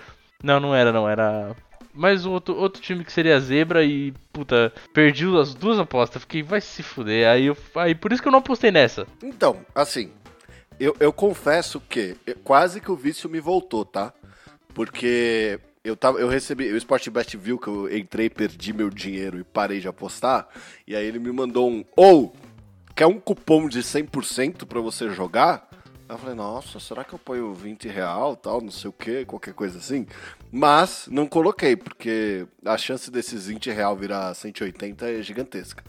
Não, 0.44 0.60
não 0.60 0.74
era, 0.76 0.92
não, 0.92 1.08
era 1.08 1.56
mais 1.94 2.26
um 2.26 2.32
outro, 2.32 2.56
outro 2.56 2.82
time 2.82 3.04
que 3.04 3.12
seria 3.12 3.40
zebra 3.40 3.84
e, 3.84 4.14
puta, 4.32 4.74
perdi 4.94 5.26
as 5.38 5.54
duas 5.54 5.78
apostas. 5.78 6.24
Fiquei, 6.24 6.42
vai 6.42 6.60
se 6.60 6.82
fuder. 6.82 7.28
Aí, 7.30 7.46
eu, 7.46 7.58
aí 7.76 7.94
por 7.94 8.12
isso 8.12 8.22
que 8.22 8.28
eu 8.28 8.32
não 8.32 8.40
apostei 8.40 8.72
nessa. 8.72 9.06
Então, 9.22 9.64
assim, 9.76 10.12
eu, 10.80 10.96
eu 11.00 11.14
confesso 11.14 11.80
que 11.80 12.18
eu- 12.26 12.36
quase 12.44 12.82
que 12.82 12.92
o 12.92 12.96
vício 12.96 13.30
me 13.30 13.40
voltou, 13.40 13.86
tá? 13.86 14.12
Porque 14.74 15.60
eu, 15.84 15.96
tava, 15.98 16.20
eu 16.20 16.28
recebi, 16.28 16.72
o 16.72 16.78
Sportbet 16.78 17.36
viu 17.38 17.60
que 17.60 17.68
eu 17.68 17.96
entrei, 17.96 18.30
perdi 18.30 18.72
meu 18.72 18.90
dinheiro 18.90 19.40
e 19.40 19.44
parei 19.44 19.80
de 19.80 19.88
apostar. 19.88 20.48
E 20.88 20.96
aí 20.96 21.06
ele 21.06 21.20
me 21.20 21.32
mandou 21.32 21.70
um, 21.70 21.84
ou, 21.96 22.34
quer 22.96 23.06
um 23.06 23.20
cupom 23.20 23.68
de 23.68 23.80
100% 23.80 24.66
pra 24.66 24.80
você 24.80 25.10
jogar? 25.10 25.68
Aí 26.08 26.16
eu 26.16 26.18
falei, 26.18 26.36
nossa, 26.36 26.80
será 26.80 27.04
que 27.04 27.14
eu 27.14 27.20
ponho 27.20 27.54
20 27.54 27.88
real, 27.88 28.36
tal, 28.36 28.62
não 28.62 28.72
sei 28.72 28.90
o 28.90 28.94
que, 28.94 29.26
qualquer 29.26 29.54
coisa 29.54 29.78
assim? 29.78 30.06
Mas 30.52 31.08
não 31.12 31.26
coloquei, 31.28 31.76
porque 31.76 32.46
a 32.66 32.78
chance 32.78 33.10
desses 33.10 33.48
20 33.48 33.72
real 33.72 33.96
virar 33.96 34.34
180 34.34 35.10
é 35.10 35.22
gigantesca. 35.22 35.84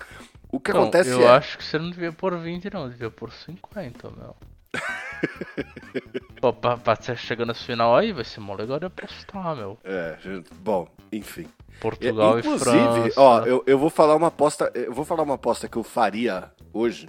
O 0.50 0.60
que 0.60 0.70
Então, 0.70 0.82
acontece 0.82 1.10
eu 1.10 1.22
é... 1.22 1.28
acho 1.28 1.58
que 1.58 1.64
você 1.64 1.78
não 1.78 1.90
devia 1.90 2.12
pôr 2.12 2.36
20, 2.38 2.70
não. 2.72 2.88
Devia 2.88 3.10
pôr 3.10 3.32
50, 3.32 4.10
meu. 4.10 4.36
Pô, 6.40 6.52
pra, 6.52 6.76
pra 6.76 6.96
chegar 7.16 7.46
nesse 7.46 7.64
final 7.64 7.96
aí, 7.96 8.12
vai 8.12 8.24
ser 8.24 8.40
mó 8.40 8.54
legal 8.54 8.78
de 8.78 8.86
apostar, 8.86 9.56
meu. 9.56 9.78
É, 9.84 10.16
bom, 10.60 10.88
enfim. 11.12 11.46
Portugal 11.80 12.34
É, 12.34 12.36
e 12.36 12.40
Inclusive, 12.40 12.64
França. 12.64 13.20
ó, 13.20 13.44
eu, 13.44 13.62
eu 13.66 13.78
vou 13.78 13.90
falar 13.90 14.14
uma 14.16 14.28
aposta, 14.28 14.70
eu 14.74 14.92
vou 14.92 15.04
falar 15.04 15.22
uma 15.22 15.34
aposta 15.34 15.68
que 15.68 15.76
eu 15.76 15.82
faria 15.82 16.50
hoje. 16.72 17.08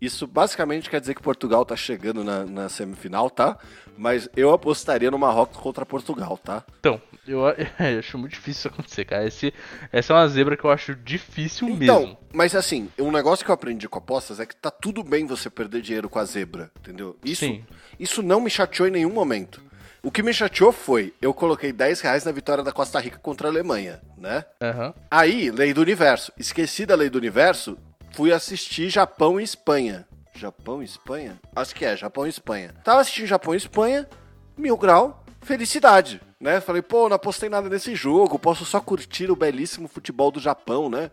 Isso 0.00 0.26
basicamente 0.26 0.88
quer 0.88 1.00
dizer 1.00 1.14
que 1.14 1.22
Portugal 1.22 1.64
tá 1.64 1.74
chegando 1.74 2.22
na, 2.22 2.44
na 2.44 2.68
semifinal, 2.68 3.28
tá? 3.28 3.58
Mas 3.98 4.28
eu 4.36 4.52
apostaria 4.52 5.10
no 5.10 5.18
Marrocos 5.18 5.58
contra 5.60 5.84
Portugal, 5.84 6.38
tá? 6.38 6.62
Então, 6.78 7.02
eu, 7.26 7.40
eu 7.80 7.98
acho 7.98 8.16
muito 8.16 8.32
difícil 8.32 8.58
isso 8.60 8.68
acontecer, 8.68 9.04
cara. 9.04 9.26
Esse, 9.26 9.52
essa 9.92 10.12
é 10.12 10.16
uma 10.16 10.28
zebra 10.28 10.56
que 10.56 10.64
eu 10.64 10.70
acho 10.70 10.94
difícil 10.94 11.68
Então, 11.68 12.00
mesmo. 12.00 12.18
mas 12.32 12.54
assim, 12.54 12.88
um 12.96 13.10
negócio 13.10 13.44
que 13.44 13.50
eu 13.50 13.54
aprendi 13.54 13.88
com 13.88 13.98
apostas 13.98 14.38
é 14.38 14.46
que 14.46 14.54
tá 14.54 14.70
tudo 14.70 15.02
bem 15.02 15.26
você 15.26 15.50
perder 15.50 15.82
dinheiro 15.82 16.08
com 16.08 16.20
a 16.20 16.24
zebra, 16.24 16.70
entendeu? 16.78 17.16
Isso, 17.24 17.40
Sim. 17.44 17.64
isso 17.98 18.22
não 18.22 18.40
me 18.40 18.48
chateou 18.48 18.86
em 18.86 18.92
nenhum 18.92 19.12
momento. 19.12 19.60
O 20.00 20.12
que 20.12 20.22
me 20.22 20.32
chateou 20.32 20.70
foi, 20.70 21.12
eu 21.20 21.34
coloquei 21.34 21.72
10 21.72 22.00
reais 22.02 22.24
na 22.24 22.30
vitória 22.30 22.62
da 22.62 22.70
Costa 22.70 23.00
Rica 23.00 23.18
contra 23.18 23.48
a 23.48 23.50
Alemanha, 23.50 24.00
né? 24.16 24.44
Aham. 24.62 24.94
Aí, 25.10 25.50
lei 25.50 25.74
do 25.74 25.80
universo. 25.80 26.32
Esqueci 26.38 26.86
da 26.86 26.94
lei 26.94 27.10
do 27.10 27.18
universo, 27.18 27.76
fui 28.12 28.32
assistir 28.32 28.88
Japão 28.90 29.40
e 29.40 29.44
Espanha. 29.44 30.06
Japão 30.38 30.82
e 30.82 30.84
Espanha? 30.84 31.38
Acho 31.54 31.74
que 31.74 31.84
é, 31.84 31.96
Japão 31.96 32.26
e 32.26 32.30
Espanha. 32.30 32.74
Tava 32.84 33.00
assistindo 33.00 33.26
Japão 33.26 33.54
e 33.54 33.56
Espanha, 33.56 34.08
mil 34.56 34.76
grau, 34.76 35.24
felicidade, 35.42 36.20
né? 36.40 36.60
Falei, 36.60 36.82
pô, 36.82 37.08
não 37.08 37.16
apostei 37.16 37.48
nada 37.48 37.68
nesse 37.68 37.94
jogo, 37.94 38.38
posso 38.38 38.64
só 38.64 38.80
curtir 38.80 39.30
o 39.30 39.36
belíssimo 39.36 39.88
futebol 39.88 40.30
do 40.30 40.40
Japão, 40.40 40.88
né? 40.88 41.10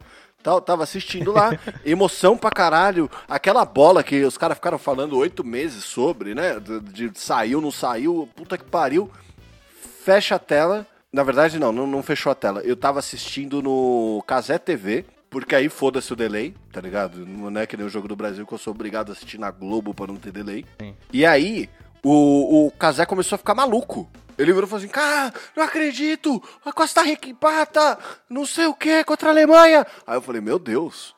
Tava 0.63 0.84
assistindo 0.84 1.32
lá, 1.32 1.50
emoção 1.84 2.38
pra 2.38 2.51
caralho. 2.51 3.10
Aquela 3.27 3.65
bola 3.65 4.03
que 4.03 4.24
os 4.24 4.38
caras 4.38 4.58
ficaram 4.58 4.77
falando 4.77 5.17
oito 5.17 5.44
meses 5.44 5.84
sobre, 5.84 6.36
né? 6.36 6.60
De, 6.60 7.10
de 7.10 7.20
saiu, 7.20 7.60
não 7.60 7.72
saiu, 7.72 8.29
puta 8.36 8.58
que 8.58 8.63
pariu 8.63 9.12
fecha 10.05 10.36
a 10.36 10.39
tela. 10.39 10.86
Na 11.12 11.24
verdade, 11.24 11.58
não, 11.58 11.72
não, 11.72 11.88
não 11.88 12.03
fechou 12.03 12.32
a 12.32 12.36
tela. 12.36 12.62
Eu 12.62 12.75
tava 12.75 13.00
assistindo 13.00 13.62
no 13.62 14.24
Casé 14.27 14.60
TV, 14.60 15.05
porque 15.36 15.54
aí 15.54 15.68
foda-se 15.68 16.13
o 16.13 16.15
delay, 16.15 16.56
tá 16.72 16.80
ligado? 16.80 17.25
Não 17.25 17.60
é 17.60 17.68
que 17.68 17.75
nem 17.75 17.86
o 17.86 17.89
Jogo 17.89 18.08
do 18.08 18.15
Brasil 18.15 18.48
que 18.48 18.54
eu 18.54 18.58
sou 18.58 18.72
obrigado 18.72 19.10
a 19.10 19.12
assistir 19.12 19.38
na 19.38 19.51
Globo 19.51 19.94
pra 19.94 20.08
não 20.08 20.15
ter 20.15 20.32
delay. 20.32 20.65
Sim. 20.80 20.96
E 21.12 21.25
aí, 21.25 21.70
o, 22.01 22.68
o 22.68 22.72
Casé 22.72 23.06
começou 23.06 23.36
a 23.36 23.38
ficar 23.38 23.54
maluco. 23.54 24.10
Ele 24.38 24.54
virou 24.54 24.65
e 24.65 24.70
falou 24.70 24.82
assim: 24.82 24.94
Cara, 24.94 25.34
não 25.54 25.65
acredito! 25.65 26.42
A 26.63 26.72
Costa 26.72 27.01
Rica 27.01 27.27
empata! 27.27 28.00
Não 28.30 28.46
sei 28.46 28.68
o 28.68 28.74
que 28.74 29.04
contra 29.04 29.27
a 29.27 29.32
Alemanha! 29.34 29.86
Aí 30.08 30.15
eu 30.15 30.22
falei: 30.22 30.39
Meu 30.39 30.58
Deus, 30.58 31.13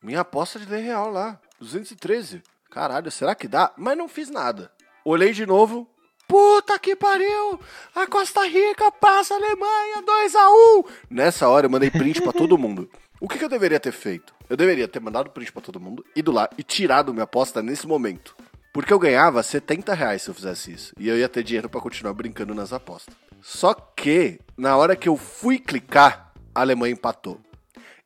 minha 0.00 0.20
aposta 0.20 0.60
de 0.60 0.66
lei 0.66 0.82
real 0.82 1.10
lá, 1.10 1.36
213. 1.58 2.40
Caralho, 2.70 3.10
será 3.10 3.34
que 3.34 3.48
dá? 3.48 3.72
Mas 3.76 3.98
não 3.98 4.08
fiz 4.08 4.30
nada. 4.30 4.70
Olhei 5.04 5.32
de 5.32 5.44
novo. 5.44 5.90
Puta 6.28 6.78
que 6.78 6.94
pariu! 6.94 7.58
A 7.92 8.06
Costa 8.06 8.46
Rica 8.46 8.92
passa 8.92 9.34
a 9.34 9.36
Alemanha 9.38 10.02
2x1! 10.02 10.86
Nessa 11.10 11.48
hora 11.48 11.66
eu 11.66 11.70
mandei 11.70 11.90
print 11.90 12.20
pra 12.20 12.34
todo 12.34 12.58
mundo. 12.58 12.88
O 13.20 13.28
que, 13.28 13.36
que 13.36 13.44
eu 13.44 13.48
deveria 13.48 13.80
ter 13.80 13.92
feito? 13.92 14.32
Eu 14.48 14.56
deveria 14.56 14.86
ter 14.86 15.00
mandado 15.00 15.30
print 15.30 15.52
pra 15.52 15.60
todo 15.60 15.80
mundo, 15.80 16.04
ido 16.14 16.30
lá 16.30 16.48
e 16.56 16.62
tirado 16.62 17.12
minha 17.12 17.24
aposta 17.24 17.60
nesse 17.60 17.86
momento. 17.86 18.36
Porque 18.72 18.92
eu 18.92 18.98
ganhava 18.98 19.42
70 19.42 19.92
reais 19.92 20.22
se 20.22 20.30
eu 20.30 20.34
fizesse 20.34 20.72
isso. 20.72 20.94
E 20.96 21.08
eu 21.08 21.18
ia 21.18 21.28
ter 21.28 21.42
dinheiro 21.42 21.68
pra 21.68 21.80
continuar 21.80 22.14
brincando 22.14 22.54
nas 22.54 22.72
apostas. 22.72 23.12
Só 23.42 23.74
que, 23.74 24.38
na 24.56 24.76
hora 24.76 24.94
que 24.94 25.08
eu 25.08 25.16
fui 25.16 25.58
clicar, 25.58 26.32
a 26.54 26.60
Alemanha 26.60 26.92
empatou. 26.92 27.40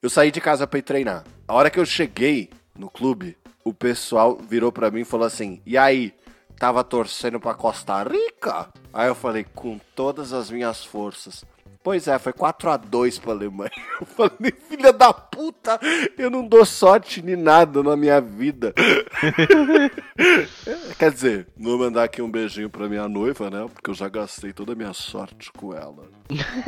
Eu 0.01 0.09
saí 0.09 0.31
de 0.31 0.41
casa 0.41 0.67
pra 0.67 0.79
ir 0.79 0.83
treinar. 0.83 1.25
A 1.47 1.55
hora 1.55 1.69
que 1.69 1.79
eu 1.79 1.85
cheguei 1.85 2.49
no 2.79 2.89
clube, 2.89 3.37
o 3.63 3.75
pessoal 3.75 4.39
virou 4.39 4.73
pra 4.73 4.91
mim 4.91 5.01
e 5.01 5.05
falou 5.05 5.27
assim: 5.27 5.61
E 5.67 5.77
aí, 5.77 6.15
tava 6.59 6.83
torcendo 6.83 7.39
pra 7.39 7.55
Costa 7.55 8.03
Rica? 8.03 8.69
Aí 8.93 9.09
eu 9.09 9.15
falei: 9.15 9.45
Com 9.55 9.79
todas 9.95 10.33
as 10.33 10.51
minhas 10.51 10.83
forças. 10.85 11.45
Pois 11.83 12.07
é, 12.07 12.19
foi 12.19 12.33
4x2 12.33 13.21
pra 13.21 13.33
Alemanha. 13.33 13.71
Eu 14.01 14.07
falei, 14.07 14.53
filha 14.69 14.93
da 14.93 15.13
puta, 15.13 15.79
eu 16.19 16.31
não 16.31 16.47
dou 16.47 16.65
sorte 16.65 17.23
nem 17.23 17.37
nada 17.37 17.83
na 17.83 17.97
minha 17.97 18.21
vida. 18.21 18.75
Quer 20.99 21.13
dizer, 21.13 21.47
vou 21.57 21.79
mandar 21.79 22.05
aqui 22.05 22.21
um 22.21 22.31
beijinho 22.31 22.69
pra 22.69 22.89
minha 22.89 23.09
noiva, 23.09 23.51
né? 23.51 23.67
Porque 23.73 23.91
eu 23.91 23.95
já 23.95 24.09
gastei 24.09 24.53
toda 24.53 24.73
a 24.73 24.77
minha 24.77 24.93
sorte 24.93 25.53
com 25.53 25.73
ela. 25.73 26.09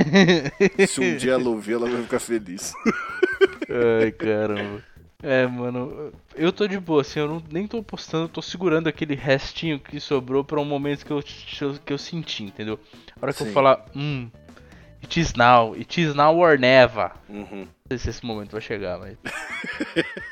Se 0.88 1.00
um 1.00 1.16
dia 1.16 1.33
ela 1.33 1.49
ouvir, 1.49 1.75
ela 1.75 1.88
vai 1.88 2.02
ficar 2.02 2.21
feliz. 2.21 2.73
Ai, 4.00 4.12
caramba. 4.12 4.83
É, 5.23 5.47
mano, 5.47 6.12
eu 6.35 6.52
tô 6.52 6.68
de 6.68 6.78
boa, 6.78 7.00
assim, 7.00 7.18
eu 7.18 7.26
não, 7.26 7.42
nem 7.50 7.66
tô 7.66 7.83
postando, 7.83 8.25
eu 8.25 8.28
tô 8.28 8.42
segurando 8.42 8.88
aquele 8.88 9.14
restinho 9.14 9.80
que 9.80 9.99
sobrou 9.99 10.44
pra 10.44 10.61
um 10.61 10.66
momento 10.66 11.06
que 11.06 11.11
eu, 11.11 11.23
que 11.83 11.92
eu 11.92 11.97
senti, 11.97 12.44
entendeu? 12.44 12.78
A 13.16 13.25
hora 13.25 13.33
que 13.33 13.38
Sim. 13.38 13.47
eu 13.47 13.52
falar, 13.52 13.87
hum, 13.97 14.28
it 15.04 15.20
is 15.20 15.34
now, 15.34 15.75
it 15.75 16.00
is 16.00 16.14
now 16.14 16.34
or 16.37 16.58
never. 16.58 17.12
Uhum. 17.28 17.66
Não 17.66 17.68
sei 17.88 17.99
se 17.99 18.11
esse 18.11 18.25
momento 18.26 18.52
vai 18.52 18.61
chegar, 18.61 18.99
mas. 18.99 19.16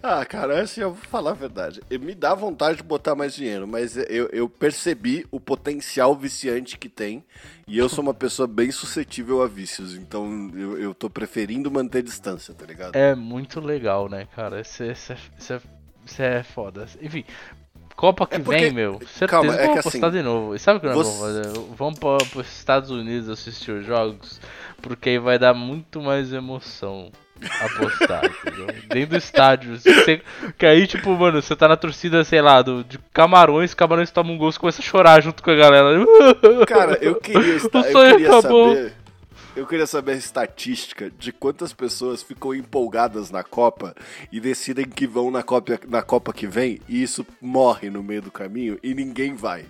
Ah, 0.00 0.24
cara, 0.24 0.60
assim, 0.62 0.80
eu 0.80 0.92
vou 0.92 1.02
falar 1.04 1.32
a 1.32 1.34
verdade. 1.34 1.80
Me 1.90 2.14
dá 2.14 2.32
vontade 2.32 2.76
de 2.76 2.84
botar 2.84 3.16
mais 3.16 3.34
dinheiro, 3.34 3.66
mas 3.66 3.96
eu, 3.96 4.28
eu 4.28 4.48
percebi 4.48 5.26
o 5.32 5.40
potencial 5.40 6.14
viciante 6.14 6.78
que 6.78 6.88
tem. 6.88 7.24
E 7.66 7.76
eu 7.76 7.88
sou 7.88 8.02
uma 8.04 8.14
pessoa 8.14 8.46
bem 8.46 8.70
suscetível 8.70 9.42
a 9.42 9.48
vícios. 9.48 9.96
Então 9.96 10.52
eu, 10.54 10.78
eu 10.80 10.94
tô 10.94 11.10
preferindo 11.10 11.68
manter 11.72 12.04
distância, 12.04 12.54
tá 12.54 12.64
ligado? 12.64 12.94
É 12.94 13.16
muito 13.16 13.58
legal, 13.60 14.08
né, 14.08 14.28
cara? 14.36 14.60
Isso, 14.60 14.84
é- 14.84 14.92
isso, 14.92 15.12
é- 15.12 15.16
isso, 15.36 15.52
é- 15.54 15.60
isso 16.06 16.22
é 16.22 16.42
foda. 16.44 16.86
Enfim, 17.02 17.24
Copa 17.98 18.28
que 18.28 18.36
É 18.36 18.38
porque- 18.38 18.60
vem, 18.60 18.70
meu. 18.72 18.92
Certeza 19.00 19.26
calma, 19.26 19.52
que 19.52 19.58
é 19.58 19.62
eu 19.62 19.64
vou 19.64 19.72
que 19.74 19.80
apostar 19.80 20.08
assim, 20.10 20.16
de 20.18 20.22
novo. 20.22 20.54
E 20.54 20.58
sabe 20.60 20.78
o 20.78 20.80
que 20.80 20.86
nós 20.86 20.96
você- 20.96 21.18
vamos 21.18 21.20
fazer? 21.42 21.60
Vamos 21.76 21.98
para 21.98 22.40
os 22.40 22.56
Estados 22.56 22.90
Unidos 22.92 23.28
assistir 23.28 23.72
os 23.72 23.84
jogos, 23.84 24.40
porque 24.80 25.08
aí 25.10 25.18
vai 25.18 25.36
dar 25.36 25.52
muito 25.52 26.00
mais 26.00 26.32
emoção 26.32 27.10
apostar, 27.60 28.22
entendeu? 28.46 28.66
Dentro 28.88 29.10
do 29.10 29.16
estádio. 29.16 29.76
Você- 29.80 30.22
que 30.56 30.64
aí, 30.64 30.86
tipo, 30.86 31.10
mano, 31.16 31.42
você 31.42 31.56
tá 31.56 31.66
na 31.66 31.76
torcida, 31.76 32.22
sei 32.22 32.40
lá, 32.40 32.62
do, 32.62 32.84
de 32.84 32.98
Camarões, 33.12 33.74
Camarões 33.74 34.12
toma 34.12 34.30
um 34.30 34.38
gol, 34.38 34.52
você 34.52 34.60
começa 34.60 34.80
a 34.80 34.84
chorar 34.84 35.20
junto 35.20 35.42
com 35.42 35.50
a 35.50 35.56
galera. 35.56 36.04
Cara, 36.68 36.98
eu 37.02 37.16
queria, 37.16 37.56
estar, 37.56 37.80
O 37.80 37.84
eu 37.84 37.92
sonho 37.92 38.10
queria 38.12 38.28
acabou. 38.38 38.74
saber. 38.76 38.92
Eu 39.58 39.66
queria 39.66 39.88
saber 39.88 40.12
a 40.12 40.16
estatística 40.16 41.10
de 41.10 41.32
quantas 41.32 41.72
pessoas 41.72 42.22
ficam 42.22 42.54
empolgadas 42.54 43.28
na 43.32 43.42
Copa 43.42 43.92
e 44.30 44.38
decidem 44.38 44.88
que 44.88 45.04
vão 45.04 45.32
na 45.32 45.42
Copa, 45.42 45.80
na 45.88 46.00
Copa 46.00 46.32
que 46.32 46.46
vem 46.46 46.80
e 46.88 47.02
isso 47.02 47.26
morre 47.40 47.90
no 47.90 48.00
meio 48.00 48.22
do 48.22 48.30
caminho 48.30 48.78
e 48.84 48.94
ninguém 48.94 49.34
vai. 49.34 49.66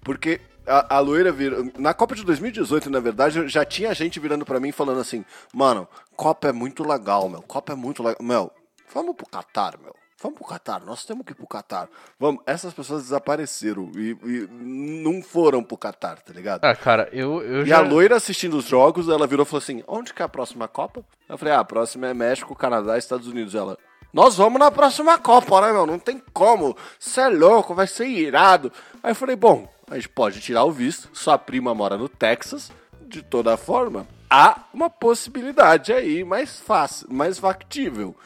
Porque 0.00 0.40
a, 0.66 0.96
a 0.96 1.00
loira 1.00 1.30
virou. 1.30 1.70
Na 1.76 1.92
Copa 1.92 2.14
de 2.14 2.24
2018, 2.24 2.88
na 2.88 2.98
verdade, 2.98 3.46
já 3.46 3.62
tinha 3.62 3.92
gente 3.92 4.18
virando 4.18 4.46
pra 4.46 4.58
mim 4.58 4.72
falando 4.72 5.00
assim: 5.00 5.22
Mano, 5.52 5.86
Copa 6.16 6.48
é 6.48 6.52
muito 6.52 6.82
legal, 6.82 7.28
meu. 7.28 7.42
Copa 7.42 7.74
é 7.74 7.76
muito 7.76 8.02
legal. 8.02 8.22
Meu, 8.22 8.50
vamos 8.94 9.14
pro 9.14 9.26
Qatar, 9.26 9.78
meu. 9.78 9.94
Vamos 10.22 10.38
pro 10.38 10.48
Qatar, 10.48 10.82
nós 10.84 11.04
temos 11.04 11.26
que 11.26 11.32
ir 11.32 11.34
pro 11.34 11.46
Qatar. 11.46 11.88
Vamos. 12.18 12.42
Essas 12.46 12.72
pessoas 12.72 13.02
desapareceram 13.02 13.90
e, 13.94 14.16
e 14.24 14.48
não 14.50 15.22
foram 15.22 15.62
pro 15.62 15.76
Qatar, 15.76 16.20
tá 16.22 16.32
ligado? 16.32 16.64
Ah, 16.64 16.74
cara, 16.74 17.08
eu, 17.12 17.42
eu 17.42 17.62
E 17.62 17.66
já. 17.66 17.78
a 17.78 17.80
loira 17.82 18.16
assistindo 18.16 18.56
os 18.56 18.64
jogos, 18.64 19.08
ela 19.10 19.26
virou 19.26 19.44
e 19.44 19.46
falou 19.46 19.58
assim: 19.62 19.84
onde 19.86 20.14
que 20.14 20.22
é 20.22 20.24
a 20.24 20.28
próxima 20.28 20.66
Copa? 20.66 21.04
Eu 21.28 21.36
falei, 21.36 21.52
ah, 21.52 21.60
a 21.60 21.64
próxima 21.64 22.06
é 22.06 22.14
México, 22.14 22.54
Canadá 22.56 22.96
e 22.96 22.98
Estados 22.98 23.26
Unidos. 23.28 23.54
Ela, 23.54 23.76
nós 24.12 24.36
vamos 24.36 24.58
na 24.58 24.70
próxima 24.70 25.18
Copa, 25.18 25.60
né, 25.60 25.72
meu? 25.72 25.84
Não 25.86 25.98
tem 25.98 26.22
como. 26.32 26.74
Você 26.98 27.20
é 27.20 27.28
louco, 27.28 27.74
vai 27.74 27.86
ser 27.86 28.06
irado. 28.06 28.72
Aí 29.02 29.10
eu 29.10 29.14
falei, 29.14 29.36
bom, 29.36 29.68
a 29.90 29.96
gente 29.96 30.08
pode 30.08 30.40
tirar 30.40 30.64
o 30.64 30.72
visto. 30.72 31.10
Sua 31.12 31.36
prima 31.36 31.74
mora 31.74 31.98
no 31.98 32.08
Texas. 32.08 32.72
De 33.02 33.22
toda 33.22 33.56
forma, 33.56 34.06
há 34.30 34.62
uma 34.72 34.88
possibilidade 34.90 35.92
aí 35.92 36.24
mais 36.24 36.58
fácil, 36.58 37.06
mais 37.12 37.38
factível, 37.38 38.16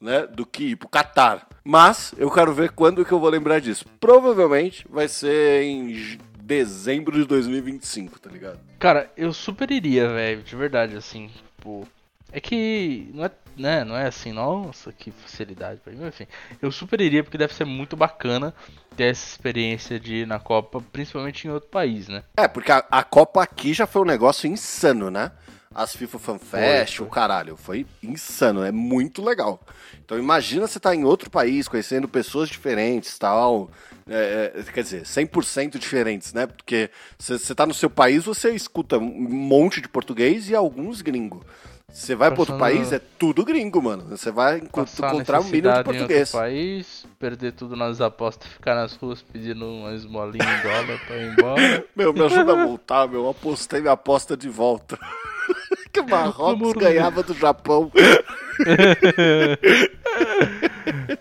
né? 0.00 0.26
Do 0.26 0.46
que 0.46 0.70
ir 0.70 0.76
pro 0.76 0.88
Catar. 0.88 1.46
Mas 1.64 2.14
eu 2.16 2.30
quero 2.30 2.52
ver 2.52 2.70
quando 2.70 3.04
que 3.04 3.12
eu 3.12 3.20
vou 3.20 3.28
lembrar 3.28 3.60
disso. 3.60 3.84
Provavelmente 4.00 4.86
vai 4.88 5.08
ser 5.08 5.62
em 5.62 6.18
dezembro 6.48 7.18
de 7.18 7.26
2025, 7.26 8.18
tá 8.18 8.30
ligado? 8.30 8.58
Cara, 8.78 9.10
eu 9.16 9.32
super 9.34 9.70
iria, 9.70 10.08
velho, 10.08 10.42
de 10.42 10.56
verdade, 10.56 10.96
assim, 10.96 11.30
tipo. 11.56 11.86
É 12.30 12.40
que 12.40 13.10
não 13.14 13.24
é, 13.24 13.30
né, 13.56 13.84
não 13.84 13.96
é 13.96 14.06
assim, 14.06 14.32
nossa, 14.32 14.92
que 14.92 15.10
facilidade 15.10 15.80
pra 15.80 15.92
mim, 15.92 16.06
enfim. 16.06 16.26
Eu 16.60 16.70
super 16.70 17.00
iria 17.00 17.24
porque 17.24 17.38
deve 17.38 17.54
ser 17.54 17.64
muito 17.64 17.96
bacana 17.96 18.54
ter 18.94 19.04
essa 19.04 19.26
experiência 19.26 19.98
de 19.98 20.16
ir 20.16 20.26
na 20.26 20.38
Copa, 20.38 20.82
principalmente 20.92 21.46
em 21.46 21.50
outro 21.50 21.70
país, 21.70 22.06
né? 22.06 22.22
É, 22.36 22.46
porque 22.46 22.70
a, 22.70 22.84
a 22.90 23.02
Copa 23.02 23.42
aqui 23.42 23.72
já 23.72 23.86
foi 23.86 24.02
um 24.02 24.06
negócio 24.06 24.46
insano, 24.46 25.10
né? 25.10 25.32
As 25.74 25.94
FIFA 25.94 26.18
Fan 26.18 26.38
Fest, 26.38 27.00
o 27.00 27.06
caralho, 27.06 27.56
foi 27.56 27.86
insano, 28.02 28.64
é 28.64 28.72
muito 28.72 29.22
legal. 29.22 29.60
Então 30.04 30.18
imagina 30.18 30.66
você 30.66 30.80
tá 30.80 30.94
em 30.94 31.04
outro 31.04 31.30
país, 31.30 31.68
conhecendo 31.68 32.08
pessoas 32.08 32.48
diferentes 32.48 33.18
tal. 33.18 33.70
é, 34.08 34.52
é, 34.56 34.62
quer 34.72 34.82
dizer, 34.82 35.02
100% 35.02 35.78
diferentes, 35.78 36.32
né? 36.32 36.46
Porque 36.46 36.90
você 37.18 37.38
você 37.38 37.54
tá 37.54 37.66
no 37.66 37.74
seu 37.74 37.90
país, 37.90 38.24
você 38.24 38.50
escuta 38.50 38.98
um 38.98 39.28
monte 39.28 39.80
de 39.80 39.88
português 39.88 40.48
e 40.48 40.54
alguns 40.54 41.02
gringos. 41.02 41.42
Você 41.90 42.14
vai 42.14 42.30
para 42.30 42.40
outro 42.40 42.58
país, 42.58 42.92
é 42.92 42.98
tudo 43.18 43.44
gringo, 43.44 43.80
mano. 43.80 44.04
Você 44.10 44.30
vai 44.30 44.58
encontrar 44.58 45.14
um 45.14 45.16
mínimo 45.16 45.24
de 45.24 45.32
necessidade 45.32 45.80
em 45.80 45.84
português. 45.84 46.30
país, 46.30 47.06
perder 47.18 47.52
tudo 47.52 47.74
nas 47.74 48.00
apostas, 48.00 48.46
ficar 48.46 48.74
nas 48.74 48.94
ruas 48.94 49.22
pedindo 49.22 49.64
uma 49.64 49.94
esmolinha 49.94 50.44
em 50.44 50.62
dólar 50.62 51.00
pra 51.06 51.16
ir 51.16 51.32
embora. 51.32 51.86
Meu, 51.96 52.12
me 52.12 52.20
ajuda 52.20 52.52
a 52.52 52.64
voltar, 52.66 53.08
meu. 53.08 53.22
Eu 53.22 53.30
apostei 53.30 53.80
minha 53.80 53.94
aposta 53.94 54.36
de 54.36 54.50
volta. 54.50 54.98
que 55.92 56.00
o 56.00 56.08
Marrocos 56.08 56.72
ganhava 56.74 57.22
do 57.22 57.34
Japão. 57.34 57.90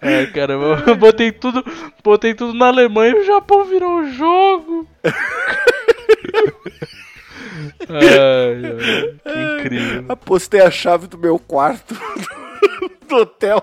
É, 0.01 0.25
cara, 0.27 0.53
eu 0.53 0.96
botei 0.98 1.31
tudo, 1.31 1.63
botei 2.03 2.34
tudo 2.34 2.53
na 2.53 2.67
Alemanha 2.67 3.15
e 3.15 3.19
o 3.19 3.25
Japão 3.25 3.65
virou 3.65 4.00
o 4.00 4.12
jogo. 4.12 4.88
ai, 7.89 8.62
ai, 9.25 9.34
que 9.34 9.39
incrível. 9.60 10.05
Apostei 10.10 10.62
a 10.62 10.72
chave 10.72 11.07
do 11.07 11.17
meu 11.17 11.38
quarto 11.38 11.96
do 13.07 13.15
hotel. 13.17 13.62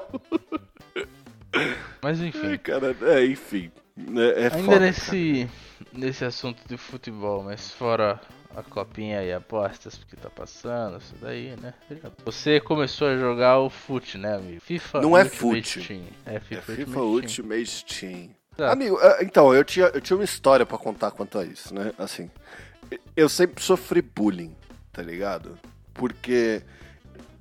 Mas 2.02 2.20
Ai, 2.20 2.28
enfim, 2.28 2.58
cara, 2.58 2.94
é, 3.02 3.26
enfim. 3.26 3.70
É, 3.96 4.42
é 4.42 4.54
ainda 4.54 4.72
foda, 4.72 4.80
nesse, 4.80 5.48
nesse 5.92 6.24
assunto 6.24 6.60
de 6.68 6.76
futebol, 6.76 7.42
mas 7.42 7.70
fora 7.70 8.20
a 8.56 8.62
copinha 8.62 9.22
e 9.22 9.32
apostas 9.32 9.98
que 10.08 10.16
tá 10.16 10.30
passando, 10.30 10.98
isso 10.98 11.14
daí, 11.20 11.56
né? 11.60 11.74
Você 12.24 12.60
começou 12.60 13.08
a 13.08 13.16
jogar 13.16 13.58
o 13.58 13.68
FUT, 13.68 14.16
né, 14.16 14.36
amigo? 14.36 14.60
FIFA 14.60 15.00
Não 15.00 15.16
é 15.16 15.24
FUT. 15.24 15.86
Team. 15.86 16.04
É 16.24 16.24
cara. 16.24 16.36
É 16.36 16.40
FIFA, 16.40 16.72
FIFA 16.72 17.00
Ultimate 17.00 17.84
Team. 17.84 18.12
Ultimate 18.12 18.26
Team. 18.26 18.30
Tá. 18.56 18.72
Amigo, 18.72 18.98
é, 19.00 19.24
então, 19.24 19.52
eu 19.52 19.64
tinha, 19.64 19.86
eu 19.86 20.00
tinha 20.00 20.16
uma 20.16 20.24
história 20.24 20.64
pra 20.64 20.78
contar 20.78 21.10
quanto 21.10 21.38
a 21.38 21.44
isso, 21.44 21.74
né? 21.74 21.92
Assim, 21.98 22.30
eu 23.16 23.28
sempre 23.28 23.62
sofri 23.62 24.00
bullying, 24.00 24.54
tá 24.92 25.02
ligado? 25.02 25.58
Porque, 25.92 26.62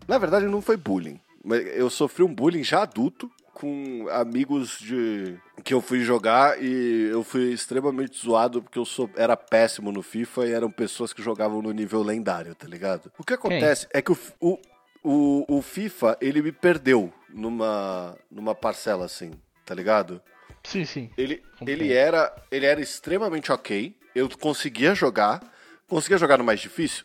na 0.08 0.18
verdade, 0.18 0.48
não 0.48 0.62
foi 0.62 0.76
bullying. 0.76 1.20
Mas 1.44 1.62
eu 1.76 1.90
sofri 1.90 2.24
um 2.24 2.34
bullying 2.34 2.64
já 2.64 2.82
adulto 2.82 3.30
com 3.54 4.08
amigos 4.10 4.80
de 4.80 5.38
que 5.64 5.74
eu 5.74 5.82
fui 5.82 6.02
jogar 6.02 6.62
e 6.62 7.10
eu 7.12 7.24
fui 7.24 7.54
extremamente 7.54 8.18
zoado 8.18 8.62
porque 8.62 8.80
eu 8.80 8.86
sou, 8.86 9.10
era 9.16 9.38
péssimo 9.38 9.92
no 9.92 10.02
FIFA 10.02 10.48
e 10.48 10.52
eram 10.52 10.72
pessoas 10.72 11.14
que 11.14 11.22
jogavam 11.22 11.62
no 11.62 11.72
nível 11.72 12.02
lendário, 12.02 12.56
tá 12.56 12.68
ligado? 12.68 13.12
O 13.18 13.24
que 13.24 13.34
acontece 13.34 13.88
é 13.94 14.02
que 14.02 14.12
o, 14.12 14.18
o, 14.42 14.60
o, 15.04 15.58
o 15.58 15.62
FIFA, 15.62 16.18
ele 16.20 16.42
me 16.42 16.52
perdeu 16.52 17.14
numa, 17.30 18.18
numa 18.30 18.56
parcela 18.56 19.06
assim, 19.06 19.32
tá 19.66 19.76
ligado? 19.76 20.22
Sim, 20.64 20.86
sim. 20.86 21.10
Ele, 21.18 21.44
ele, 21.66 21.92
era, 21.92 22.34
ele 22.50 22.66
era 22.66 22.82
extremamente 22.82 23.52
ok. 23.52 23.96
Eu 24.16 24.30
conseguia 24.38 24.96
jogar. 24.96 25.42
Conseguia 25.88 26.18
jogar 26.18 26.38
no 26.38 26.44
mais 26.44 26.60
difícil? 26.60 27.04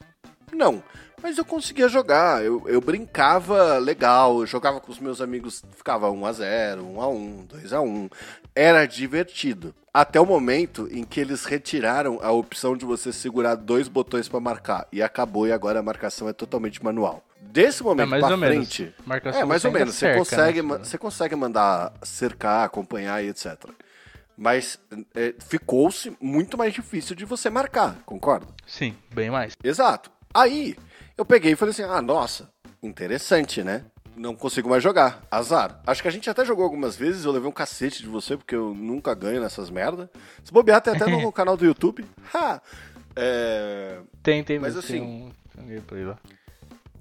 Não. 0.52 0.83
Mas 1.23 1.37
eu 1.39 1.45
conseguia 1.45 1.89
jogar. 1.89 2.45
Eu, 2.45 2.63
eu 2.67 2.81
brincava 2.81 3.79
legal. 3.79 4.41
Eu 4.41 4.47
jogava 4.47 4.81
com 4.81 4.91
os 4.93 4.99
meus 4.99 5.21
amigos. 5.21 5.63
Ficava 5.77 6.09
1x0, 6.11 6.79
1x1, 6.81 7.47
2x1. 7.49 8.13
Era 8.55 8.87
divertido. 8.87 9.75
Até 9.93 10.21
o 10.21 10.27
momento 10.27 10.89
em 10.91 11.03
que 11.05 11.19
eles 11.21 11.45
retiraram 11.45 12.19
a 12.23 12.31
opção 12.31 12.77
de 12.77 12.85
você 12.85 13.12
segurar 13.12 13.55
dois 13.57 13.88
botões 13.88 14.29
pra 14.29 14.38
marcar. 14.40 14.87
E 14.92 15.03
acabou, 15.03 15.47
e 15.47 15.53
agora 15.53 15.81
a 15.81 15.83
marcação 15.83 16.29
é 16.29 16.33
totalmente 16.33 16.83
manual. 16.85 17.25
Desse 17.40 17.81
É 17.81 17.85
momento 17.85 18.09
mais 18.11 18.25
pra 18.25 18.37
frente. 18.38 18.95
É, 19.35 19.45
mais 19.45 19.64
ou 19.64 19.73
menos. 19.73 19.95
Você 19.95 20.01
cerca, 20.01 20.19
consegue, 20.19 20.62
né, 20.62 20.69
ma- 20.69 20.75
tipo, 20.77 20.87
você 20.87 20.99
consegue 20.99 21.35
mandar 21.35 21.92
cercar, 22.03 22.64
acompanhar 22.64 23.25
e 23.25 23.29
etc. 23.29 23.57
Mas 24.37 24.79
é, 25.14 25.35
ficou-se 25.40 26.16
muito 26.21 26.57
mais 26.57 26.73
difícil 26.73 27.16
de 27.16 27.25
você 27.25 27.51
marcar, 27.51 27.97
concorda? 28.07 28.47
Sim, 28.66 28.95
bem 29.12 29.31
mais. 29.31 29.57
Exato. 29.64 30.11
Aí 30.33 30.77
eu 31.18 31.24
peguei 31.26 31.52
e 31.52 31.57
falei 31.57 31.72
assim: 31.72 31.83
ah, 31.83 32.00
nossa, 32.00 32.48
interessante, 32.83 33.62
né? 33.62 33.85
Não 34.16 34.35
consigo 34.35 34.68
mais 34.68 34.83
jogar. 34.83 35.22
Azar. 35.31 35.81
Acho 35.87 36.02
que 36.02 36.09
a 36.09 36.11
gente 36.11 36.28
até 36.28 36.44
jogou 36.44 36.64
algumas 36.64 36.96
vezes, 36.96 37.24
eu 37.24 37.31
levei 37.31 37.48
um 37.48 37.52
cacete 37.52 38.02
de 38.02 38.09
você, 38.09 38.37
porque 38.37 38.54
eu 38.54 38.74
nunca 38.74 39.14
ganho 39.14 39.40
nessas 39.40 39.70
merda. 39.70 40.11
Se 40.42 40.52
bobear, 40.52 40.81
tem 40.81 40.94
até 40.94 41.07
no 41.07 41.31
canal 41.33 41.57
do 41.57 41.64
YouTube. 41.64 42.04
Ha! 42.35 42.61
É, 43.14 43.98
Tem, 44.22 44.42
tem, 44.42 44.59
Mas 44.59 44.76
assim- 44.76 44.94
tem 44.94 45.02
um. 45.02 45.33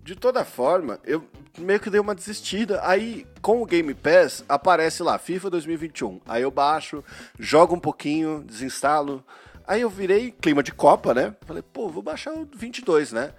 De 0.03 0.15
toda 0.15 0.45
forma, 0.45 0.99
eu 1.03 1.23
meio 1.57 1.79
que 1.79 1.89
dei 1.89 1.99
uma 1.99 2.15
desistida. 2.15 2.79
Aí, 2.83 3.25
com 3.41 3.61
o 3.61 3.65
Game 3.65 3.93
Pass, 3.93 4.43
aparece 4.47 5.03
lá, 5.03 5.17
FIFA 5.17 5.49
2021. 5.49 6.21
Aí 6.27 6.43
eu 6.43 6.49
baixo, 6.51 7.03
jogo 7.37 7.75
um 7.75 7.79
pouquinho, 7.79 8.43
desinstalo. 8.43 9.23
Aí 9.67 9.81
eu 9.81 9.89
virei 9.89 10.31
clima 10.31 10.63
de 10.63 10.71
Copa, 10.71 11.13
né? 11.13 11.35
Falei, 11.45 11.61
pô, 11.61 11.89
vou 11.89 12.01
baixar 12.01 12.31
o 12.33 12.47
22, 12.55 13.11
né? 13.11 13.33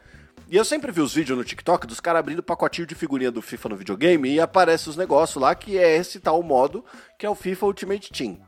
E 0.51 0.57
eu 0.57 0.65
sempre 0.65 0.91
vi 0.91 1.03
os 1.03 1.13
vídeos 1.13 1.37
no 1.37 1.45
TikTok 1.45 1.87
dos 1.87 2.01
caras 2.01 2.21
abrindo 2.21 2.43
pacotinho 2.43 2.87
de 2.87 2.95
figurinha 2.95 3.31
do 3.31 3.43
FIFA 3.43 3.69
no 3.69 3.77
videogame 3.77 4.33
e 4.33 4.41
aparece 4.41 4.89
os 4.89 4.97
negócios 4.97 5.43
lá 5.43 5.55
que 5.55 5.77
é 5.77 5.97
esse 5.97 6.19
tal 6.21 6.43
modo 6.43 6.83
que 7.19 7.27
é 7.27 7.31
o 7.31 7.35
FIFA 7.35 7.67
Ultimate 7.67 8.11
Team. 8.11 8.39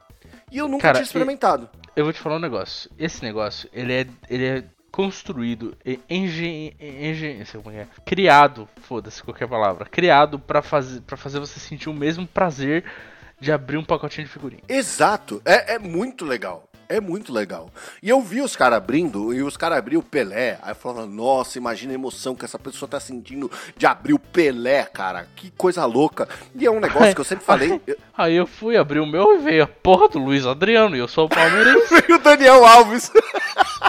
E 0.51 0.57
eu 0.57 0.67
nunca 0.67 0.83
Cara, 0.83 0.95
tinha 0.95 1.05
experimentado. 1.05 1.69
Eu 1.95 2.05
vou 2.05 2.13
te 2.13 2.19
falar 2.19 2.37
um 2.37 2.41
negócio. 2.41 2.91
Esse 2.99 3.23
negócio, 3.23 3.69
ele 3.71 3.93
é, 3.93 4.07
ele 4.31 4.47
é 4.47 4.65
construído, 4.91 5.77
e 5.85 6.01
engen, 6.09 6.75
engen, 6.81 7.45
como 7.63 7.71
é, 7.71 7.87
criado, 8.05 8.67
foda-se 8.81 9.23
qualquer 9.23 9.47
palavra, 9.47 9.85
criado 9.85 10.39
pra 10.39 10.63
fazer, 10.63 11.03
pra 11.03 11.19
fazer 11.19 11.39
você 11.39 11.61
sentir 11.61 11.91
o 11.91 11.95
mesmo 11.95 12.27
prazer 12.27 12.85
de 13.39 13.53
abrir 13.53 13.77
um 13.77 13.85
pacotinho 13.85 14.27
de 14.27 14.33
figurinha. 14.33 14.63
Exato, 14.69 15.41
é, 15.45 15.75
é 15.75 15.79
muito 15.79 16.25
legal. 16.25 16.70
É 16.91 17.01
muito 17.01 17.33
legal. 17.33 17.71
E 18.03 18.09
eu 18.09 18.21
vi 18.21 18.41
os 18.41 18.57
caras 18.57 18.79
abrindo, 18.79 19.33
e 19.33 19.45
os 19.45 19.57
caras 19.57 19.79
abriam 19.79 20.01
o 20.01 20.05
Pelé. 20.05 20.59
Aí 20.61 20.75
falava, 20.75 21.07
nossa, 21.07 21.57
imagina 21.57 21.93
a 21.93 21.95
emoção 21.95 22.35
que 22.35 22.45
essa 22.45 22.59
pessoa 22.59 22.89
tá 22.89 22.99
sentindo 22.99 23.49
de 23.77 23.87
abrir 23.87 24.13
o 24.13 24.19
Pelé, 24.19 24.83
cara. 24.87 25.29
Que 25.37 25.53
coisa 25.53 25.85
louca. 25.85 26.29
E 26.53 26.67
é 26.67 26.71
um 26.71 26.81
negócio 26.81 27.15
que 27.15 27.21
eu 27.21 27.25
sempre 27.25 27.45
falei. 27.45 27.81
Aí 28.19 28.35
eu 28.35 28.45
fui 28.45 28.77
abrir 28.77 28.99
o 28.99 29.07
meu 29.07 29.37
e 29.37 29.39
veio 29.39 29.63
a 29.63 29.69
porra 29.69 30.09
do 30.09 30.19
Luiz 30.19 30.45
Adriano, 30.45 30.97
e 30.97 30.99
eu 30.99 31.07
sou 31.07 31.27
o 31.27 31.29
palmeirense. 31.29 31.95
E 32.11 32.13
o 32.13 32.19
Daniel 32.19 32.67
Alves. 32.67 33.13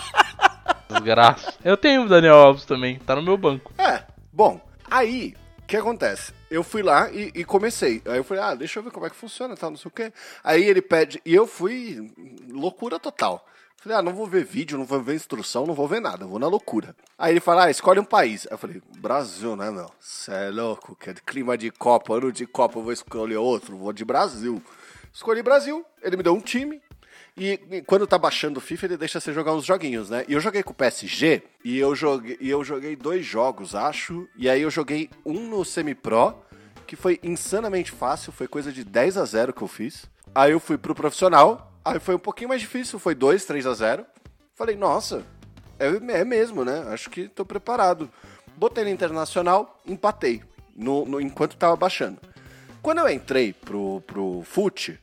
Desgraça. 0.88 1.56
Eu 1.66 1.76
tenho 1.76 2.04
o 2.04 2.08
Daniel 2.08 2.36
Alves 2.36 2.66
também, 2.66 3.00
tá 3.00 3.16
no 3.16 3.24
meu 3.24 3.36
banco. 3.36 3.74
É, 3.80 4.04
bom, 4.32 4.62
aí, 4.92 5.34
que 5.72 5.78
acontece? 5.78 6.34
Eu 6.50 6.64
fui 6.64 6.84
lá 6.84 7.10
e, 7.12 7.32
e 7.34 7.46
comecei. 7.46 8.02
Aí 8.06 8.18
eu 8.18 8.26
falei, 8.26 8.44
ah, 8.44 8.54
deixa 8.54 8.78
eu 8.78 8.84
ver 8.84 8.92
como 8.92 9.06
é 9.06 9.10
que 9.10 9.16
funciona, 9.16 9.56
tal, 9.56 9.70
não 9.70 9.78
sei 9.78 9.88
o 9.88 9.92
quê. 9.92 10.12
Aí 10.44 10.64
ele 10.64 10.82
pede, 10.82 11.22
e 11.26 11.34
eu 11.34 11.48
fui 11.48 12.12
loucura 12.50 13.00
total. 13.00 13.48
Falei, 13.78 13.98
ah, 13.98 14.02
não 14.02 14.14
vou 14.14 14.28
ver 14.28 14.44
vídeo, 14.44 14.78
não 14.78 14.86
vou 14.86 15.02
ver 15.02 15.16
instrução, 15.16 15.66
não 15.66 15.74
vou 15.74 15.88
ver 15.88 16.02
nada, 16.02 16.26
vou 16.26 16.38
na 16.38 16.48
loucura. 16.48 16.94
Aí 17.18 17.32
ele 17.32 17.40
fala, 17.40 17.66
ah, 17.66 17.72
escolhe 17.72 18.02
um 18.02 18.06
país. 18.06 18.46
Aí 18.48 18.54
eu 18.54 18.58
falei, 18.58 18.82
Brasil, 18.98 19.56
né, 19.56 19.72
meu? 19.72 19.90
Cê 19.98 20.32
é 20.32 20.50
louco, 20.50 20.94
que 20.94 21.10
é 21.10 21.14
clima 21.14 21.58
de 21.58 21.72
Copa, 21.72 22.16
ano 22.16 22.34
de 22.34 22.46
Copa, 22.46 22.78
eu 22.78 22.84
vou 22.84 22.92
escolher 22.92 23.38
outro, 23.38 23.78
vou 23.78 23.94
de 23.94 24.04
Brasil. 24.04 24.62
Escolhi 25.14 25.42
Brasil, 25.42 25.86
ele 26.04 26.18
me 26.18 26.24
deu 26.24 26.34
um 26.34 26.42
time, 26.42 26.82
e, 27.38 27.60
e 27.72 27.82
quando 27.82 28.06
tá 28.06 28.17
baixando 28.17 28.58
o 28.58 28.62
FIFA, 28.62 28.86
ele 28.88 28.98
deixa 28.98 29.20
você 29.20 29.34
jogar 29.34 29.54
uns 29.54 29.65
joguinhos, 29.65 30.10
né? 30.10 30.26
E 30.28 30.34
eu 30.34 30.39
joguei 30.39 30.62
com 30.63 30.72
o 30.72 30.76
PSG 30.76 31.41
e 31.63 31.78
eu 31.78 31.96
joguei, 31.96 32.38
eu 32.41 32.63
joguei 32.63 32.96
dois 32.96 33.26
jogos, 33.26 33.74
acho. 33.74 34.28
E 34.36 34.50
aí 34.50 34.62
eu 34.62 34.70
joguei 34.70 35.10
um 35.26 35.48
no 35.50 35.63
Semi-Pro, 35.63 36.36
que 36.86 36.96
foi 36.96 37.20
insanamente 37.24 37.91
fácil, 37.91 38.32
foi 38.32 38.48
coisa 38.48 38.72
de 38.72 38.84
10 38.84 39.17
a 39.17 39.26
0 39.26 39.54
que 39.54 39.62
eu 39.62 39.67
fiz. 39.67 40.06
Aí 40.36 40.52
eu 40.52 40.60
fui 40.60 40.78
pro 40.78 40.94
profissional, 40.96 41.72
aí 41.84 42.00
foi 42.00 42.15
um 42.15 42.20
pouquinho 42.20 42.50
mais 42.50 42.62
difícil, 42.62 43.00
foi 43.00 43.15
2, 43.15 43.46
3 43.46 43.65
a 43.65 43.74
0. 43.74 44.06
Falei, 44.54 44.76
nossa, 44.76 45.26
é, 45.80 45.88
é 46.20 46.26
mesmo, 46.26 46.63
né? 46.65 46.86
Acho 46.89 47.10
que 47.10 47.28
tô 47.30 47.46
preparado. 47.46 48.10
Botei 48.58 48.84
no 48.84 48.89
internacional, 48.89 49.82
empatei, 49.88 50.44
no, 50.76 51.06
no- 51.06 51.20
enquanto 51.22 51.56
tava 51.58 51.76
baixando. 51.76 52.20
Quando 52.82 53.00
eu 53.00 53.10
entrei 53.10 53.54
pro, 53.54 54.02
pro 54.06 54.41
FUT, 54.44 55.00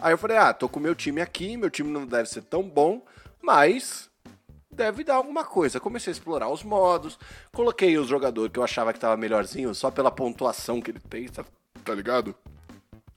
aí 0.00 0.12
eu 0.12 0.18
falei, 0.18 0.36
ah, 0.36 0.52
tô 0.52 0.68
com 0.68 0.80
meu 0.80 0.94
time 0.94 1.20
aqui, 1.20 1.56
meu 1.56 1.70
time 1.70 1.90
não 1.90 2.06
deve 2.06 2.28
ser 2.28 2.42
tão 2.42 2.62
bom, 2.62 3.02
mas 3.42 4.08
deve 4.70 5.04
dar 5.04 5.16
alguma 5.16 5.44
coisa. 5.44 5.80
Comecei 5.80 6.10
a 6.10 6.14
explorar 6.14 6.48
os 6.48 6.62
modos, 6.62 7.18
coloquei 7.52 7.98
os 7.98 8.08
jogadores 8.08 8.52
que 8.52 8.58
eu 8.58 8.64
achava 8.64 8.92
que 8.92 9.00
tava 9.00 9.16
melhorzinho 9.16 9.74
só 9.74 9.90
pela 9.90 10.10
pontuação 10.10 10.80
que 10.80 10.90
ele 10.90 11.00
tem, 11.00 11.28
tá, 11.28 11.44
tá 11.84 11.94
ligado? 11.94 12.34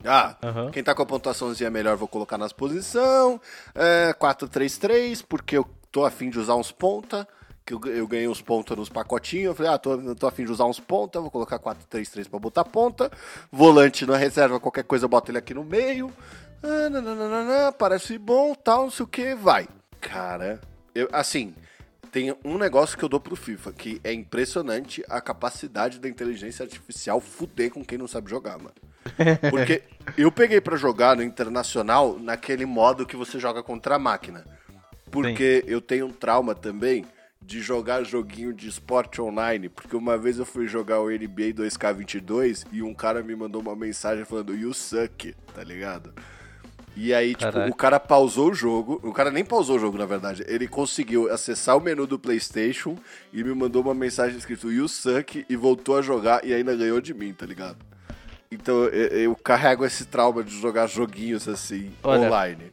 Ah, 0.04 0.36
Aham. 0.42 0.70
quem 0.70 0.82
tá 0.82 0.94
com 0.94 1.02
a 1.02 1.06
pontuaçãozinha 1.06 1.70
melhor 1.70 1.96
vou 1.96 2.08
colocar 2.08 2.36
nas 2.36 2.52
posição. 2.52 3.40
É, 3.74 4.12
4-3-3, 4.14 5.24
porque 5.28 5.56
eu 5.56 5.64
tô 5.90 6.04
afim 6.04 6.28
de 6.28 6.38
usar 6.38 6.56
uns 6.56 6.72
ponta. 6.72 7.26
Que 7.64 7.74
eu, 7.74 7.80
eu 7.84 8.08
ganhei 8.08 8.26
uns 8.26 8.42
pontos 8.42 8.76
nos 8.76 8.88
pacotinhos. 8.88 9.46
Eu 9.46 9.54
falei, 9.54 9.72
ah, 9.72 9.78
tô, 9.78 10.14
tô 10.16 10.26
afim 10.26 10.44
de 10.44 10.50
usar 10.50 10.64
uns 10.64 10.80
ponta, 10.80 11.20
vou 11.20 11.30
colocar 11.30 11.60
4-3-3 11.60 12.28
pra 12.28 12.40
botar 12.40 12.64
ponta. 12.64 13.10
Volante 13.52 14.04
na 14.04 14.16
reserva, 14.16 14.58
qualquer 14.58 14.82
coisa 14.82 15.04
eu 15.04 15.08
boto 15.08 15.30
ele 15.30 15.38
aqui 15.38 15.54
no 15.54 15.62
meio. 15.62 16.12
Ah, 16.62 16.88
nananana, 16.88 17.72
parece 17.72 18.16
bom, 18.18 18.54
tal, 18.54 18.84
não 18.84 18.90
sei 18.90 19.04
o 19.04 19.08
que, 19.08 19.34
vai. 19.34 19.68
Cara, 20.00 20.60
eu, 20.94 21.08
assim, 21.12 21.54
tem 22.12 22.36
um 22.44 22.58
negócio 22.58 22.96
que 22.96 23.04
eu 23.04 23.08
dou 23.08 23.18
pro 23.18 23.34
FIFA, 23.34 23.72
que 23.72 24.00
é 24.04 24.12
impressionante 24.12 25.02
a 25.08 25.20
capacidade 25.20 25.98
da 25.98 26.08
inteligência 26.08 26.62
artificial 26.62 27.20
fuder 27.20 27.70
com 27.70 27.84
quem 27.84 27.98
não 27.98 28.06
sabe 28.06 28.30
jogar, 28.30 28.58
mano. 28.58 28.74
Porque 29.50 29.82
eu 30.16 30.30
peguei 30.30 30.60
pra 30.60 30.76
jogar 30.76 31.16
no 31.16 31.22
internacional 31.22 32.18
naquele 32.18 32.66
modo 32.66 33.06
que 33.06 33.16
você 33.16 33.40
joga 33.40 33.62
contra 33.62 33.96
a 33.96 33.98
máquina. 33.98 34.44
Porque 35.10 35.64
eu 35.66 35.80
tenho 35.80 36.06
um 36.06 36.12
trauma 36.12 36.54
também 36.54 37.04
de 37.40 37.60
jogar 37.60 38.04
joguinho 38.04 38.52
de 38.52 38.68
esporte 38.68 39.20
online. 39.20 39.68
Porque 39.68 39.96
uma 39.96 40.16
vez 40.16 40.38
eu 40.38 40.46
fui 40.46 40.68
jogar 40.68 41.00
o 41.00 41.10
NBA 41.10 41.54
2K22 41.54 42.66
e 42.70 42.82
um 42.82 42.94
cara 42.94 43.22
me 43.22 43.34
mandou 43.34 43.60
uma 43.60 43.74
mensagem 43.74 44.24
falando 44.24 44.54
You 44.54 44.72
suck, 44.72 45.34
tá 45.54 45.64
ligado? 45.64 46.14
E 46.94 47.14
aí, 47.14 47.34
tipo, 47.34 47.52
Caraca. 47.52 47.70
o 47.70 47.74
cara 47.74 47.98
pausou 47.98 48.50
o 48.50 48.54
jogo. 48.54 49.00
O 49.02 49.12
cara 49.12 49.30
nem 49.30 49.44
pausou 49.44 49.76
o 49.76 49.78
jogo, 49.78 49.96
na 49.96 50.04
verdade. 50.04 50.44
Ele 50.46 50.68
conseguiu 50.68 51.32
acessar 51.32 51.76
o 51.76 51.80
menu 51.80 52.06
do 52.06 52.18
PlayStation 52.18 52.96
e 53.32 53.42
me 53.42 53.54
mandou 53.54 53.82
uma 53.82 53.94
mensagem 53.94 54.36
escrito 54.36 54.70
You 54.70 54.88
suck 54.88 55.44
e 55.48 55.56
voltou 55.56 55.96
a 55.96 56.02
jogar 56.02 56.44
e 56.44 56.52
ainda 56.52 56.76
ganhou 56.76 57.00
de 57.00 57.14
mim, 57.14 57.32
tá 57.32 57.46
ligado? 57.46 57.78
Então 58.50 58.84
eu, 58.84 59.06
eu 59.08 59.36
carrego 59.36 59.84
esse 59.84 60.04
trauma 60.04 60.44
de 60.44 60.54
jogar 60.54 60.86
joguinhos 60.86 61.48
assim, 61.48 61.90
Olha, 62.02 62.26
online. 62.26 62.70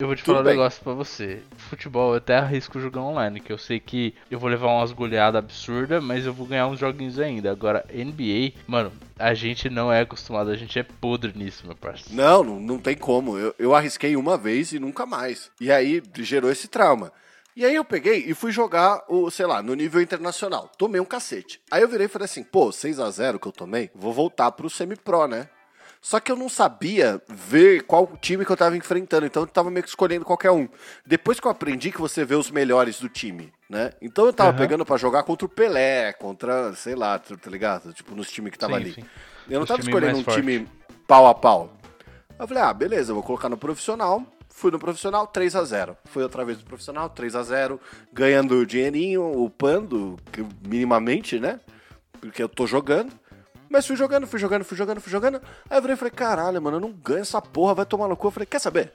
Eu 0.00 0.06
vou 0.06 0.14
te 0.14 0.22
Tudo 0.22 0.26
falar 0.34 0.42
um 0.42 0.44
bem. 0.44 0.56
negócio 0.56 0.80
pra 0.80 0.92
você. 0.92 1.42
Futebol 1.56 2.12
eu 2.12 2.18
até 2.18 2.36
arrisco 2.36 2.78
jogar 2.78 3.00
online, 3.02 3.40
que 3.40 3.52
eu 3.52 3.58
sei 3.58 3.80
que 3.80 4.14
eu 4.30 4.38
vou 4.38 4.48
levar 4.48 4.68
umas 4.68 4.92
goleadas 4.92 5.40
absurdas, 5.40 6.00
mas 6.00 6.24
eu 6.24 6.32
vou 6.32 6.46
ganhar 6.46 6.68
uns 6.68 6.78
joguinhos 6.78 7.18
ainda. 7.18 7.50
Agora, 7.50 7.84
NBA, 7.92 8.52
mano, 8.64 8.92
a 9.18 9.34
gente 9.34 9.68
não 9.68 9.92
é 9.92 10.02
acostumado, 10.02 10.50
a 10.50 10.56
gente 10.56 10.78
é 10.78 10.84
podre 10.84 11.36
nisso, 11.36 11.66
meu 11.66 11.74
parceiro. 11.74 12.14
Não, 12.14 12.44
não, 12.44 12.60
não 12.60 12.78
tem 12.78 12.96
como. 12.96 13.36
Eu, 13.36 13.52
eu 13.58 13.74
arrisquei 13.74 14.14
uma 14.14 14.38
vez 14.38 14.70
e 14.70 14.78
nunca 14.78 15.04
mais. 15.04 15.50
E 15.60 15.68
aí 15.68 16.00
gerou 16.18 16.52
esse 16.52 16.68
trauma. 16.68 17.12
E 17.56 17.64
aí 17.64 17.74
eu 17.74 17.84
peguei 17.84 18.18
e 18.24 18.34
fui 18.34 18.52
jogar, 18.52 19.02
o, 19.08 19.28
sei 19.32 19.46
lá, 19.46 19.60
no 19.60 19.74
nível 19.74 20.00
internacional. 20.00 20.70
Tomei 20.78 21.00
um 21.00 21.04
cacete. 21.04 21.60
Aí 21.72 21.82
eu 21.82 21.88
virei 21.88 22.06
e 22.06 22.08
falei 22.08 22.26
assim, 22.26 22.44
pô, 22.44 22.70
6 22.70 23.00
a 23.00 23.10
0 23.10 23.40
que 23.40 23.48
eu 23.48 23.52
tomei, 23.52 23.90
vou 23.92 24.12
voltar 24.12 24.52
pro 24.52 24.70
semi-pro, 24.70 25.26
né? 25.26 25.48
Só 26.00 26.20
que 26.20 26.30
eu 26.30 26.36
não 26.36 26.48
sabia 26.48 27.20
ver 27.28 27.82
qual 27.82 28.06
time 28.20 28.44
que 28.44 28.52
eu 28.52 28.56
tava 28.56 28.76
enfrentando, 28.76 29.26
então 29.26 29.42
eu 29.42 29.46
tava 29.46 29.70
meio 29.70 29.82
que 29.82 29.88
escolhendo 29.88 30.24
qualquer 30.24 30.50
um. 30.50 30.68
Depois 31.04 31.40
que 31.40 31.46
eu 31.46 31.50
aprendi 31.50 31.90
que 31.90 32.00
você 32.00 32.24
vê 32.24 32.34
os 32.34 32.50
melhores 32.50 33.00
do 33.00 33.08
time, 33.08 33.52
né? 33.68 33.92
Então 34.00 34.26
eu 34.26 34.32
tava 34.32 34.50
Aham. 34.50 34.58
pegando 34.58 34.84
pra 34.86 34.96
jogar 34.96 35.24
contra 35.24 35.46
o 35.46 35.48
Pelé, 35.48 36.12
contra, 36.12 36.72
sei 36.74 36.94
lá, 36.94 37.18
tá 37.18 37.50
ligado? 37.50 37.92
Tipo, 37.92 38.14
nos 38.14 38.30
times 38.30 38.52
que 38.52 38.58
tava 38.58 38.74
Sim, 38.76 38.80
ali. 38.80 38.92
sim. 38.94 39.04
Eu 39.48 39.54
não 39.54 39.62
Os 39.62 39.68
tava 39.68 39.80
times 39.80 39.94
escolhendo 39.94 40.18
um 40.18 40.22
fortes. 40.24 40.44
time 40.44 40.68
pau 41.06 41.26
a 41.26 41.34
pau. 41.34 41.72
Eu 42.38 42.46
falei, 42.46 42.62
ah, 42.62 42.72
beleza, 42.72 43.10
eu 43.10 43.14
vou 43.14 43.24
colocar 43.24 43.48
no 43.48 43.56
profissional. 43.56 44.22
Fui 44.50 44.70
no 44.70 44.78
profissional, 44.78 45.24
3 45.26 45.54
a 45.54 45.62
0 45.62 45.96
Fui 46.06 46.20
outra 46.22 46.44
vez 46.44 46.58
no 46.58 46.64
profissional, 46.64 47.08
3 47.08 47.36
a 47.36 47.42
0 47.44 47.80
ganhando 48.12 48.66
dinheirinho, 48.66 49.22
upando, 49.44 50.18
minimamente, 50.66 51.38
né? 51.38 51.60
Porque 52.20 52.42
eu 52.42 52.48
tô 52.48 52.66
jogando. 52.66 53.12
Mas 53.68 53.86
fui 53.86 53.96
jogando, 53.96 54.26
fui 54.26 54.38
jogando, 54.38 54.64
fui 54.64 54.76
jogando, 54.76 55.00
fui 55.00 55.12
jogando. 55.12 55.40
Aí 55.68 55.76
eu 55.76 55.82
virei 55.82 55.94
e 55.94 55.98
falei, 55.98 56.12
caralho, 56.12 56.60
mano, 56.60 56.76
eu 56.76 56.80
não 56.80 56.92
ganho 56.92 57.20
essa 57.20 57.40
porra, 57.40 57.74
vai 57.74 57.86
tomar 57.86 58.08
no 58.08 58.16
cu. 58.16 58.28
Eu 58.28 58.30
falei, 58.30 58.46
quer 58.46 58.58
saber? 58.58 58.92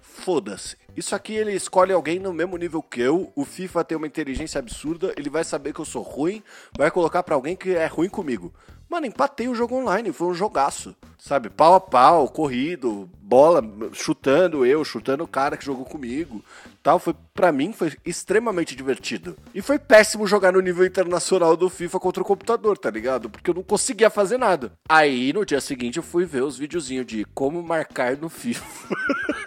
Foda-se. 0.00 0.76
Isso 0.96 1.14
aqui 1.14 1.34
ele 1.34 1.52
escolhe 1.52 1.92
alguém 1.92 2.18
no 2.18 2.32
mesmo 2.32 2.56
nível 2.56 2.82
que 2.82 3.00
eu. 3.00 3.32
O 3.34 3.44
FIFA 3.44 3.84
tem 3.84 3.96
uma 3.96 4.06
inteligência 4.06 4.58
absurda. 4.58 5.12
Ele 5.16 5.30
vai 5.30 5.42
saber 5.42 5.72
que 5.72 5.80
eu 5.80 5.84
sou 5.84 6.02
ruim. 6.02 6.42
Vai 6.76 6.90
colocar 6.90 7.22
pra 7.22 7.34
alguém 7.34 7.56
que 7.56 7.74
é 7.74 7.86
ruim 7.86 8.08
comigo. 8.08 8.52
Mano, 8.92 9.06
empatei 9.06 9.48
o 9.48 9.54
jogo 9.54 9.74
online. 9.76 10.12
Foi 10.12 10.26
um 10.28 10.34
jogaço. 10.34 10.94
Sabe? 11.18 11.48
Pau 11.48 11.74
a 11.74 11.80
pau, 11.80 12.28
corrido, 12.28 13.08
bola, 13.22 13.64
chutando 13.94 14.66
eu, 14.66 14.84
chutando 14.84 15.24
o 15.24 15.26
cara 15.26 15.56
que 15.56 15.64
jogou 15.64 15.86
comigo. 15.86 16.44
Tal. 16.82 16.98
Foi, 16.98 17.14
pra 17.32 17.50
mim, 17.50 17.72
foi 17.72 17.94
extremamente 18.04 18.76
divertido. 18.76 19.34
E 19.54 19.62
foi 19.62 19.78
péssimo 19.78 20.26
jogar 20.26 20.52
no 20.52 20.60
nível 20.60 20.84
internacional 20.84 21.56
do 21.56 21.70
FIFA 21.70 21.98
contra 21.98 22.22
o 22.22 22.26
computador, 22.26 22.76
tá 22.76 22.90
ligado? 22.90 23.30
Porque 23.30 23.48
eu 23.48 23.54
não 23.54 23.62
conseguia 23.62 24.10
fazer 24.10 24.36
nada. 24.36 24.72
Aí, 24.86 25.32
no 25.32 25.46
dia 25.46 25.62
seguinte, 25.62 25.96
eu 25.96 26.02
fui 26.02 26.26
ver 26.26 26.42
os 26.42 26.58
videozinhos 26.58 27.06
de 27.06 27.24
como 27.32 27.62
marcar 27.62 28.18
no 28.18 28.28
FIFA. 28.28 28.62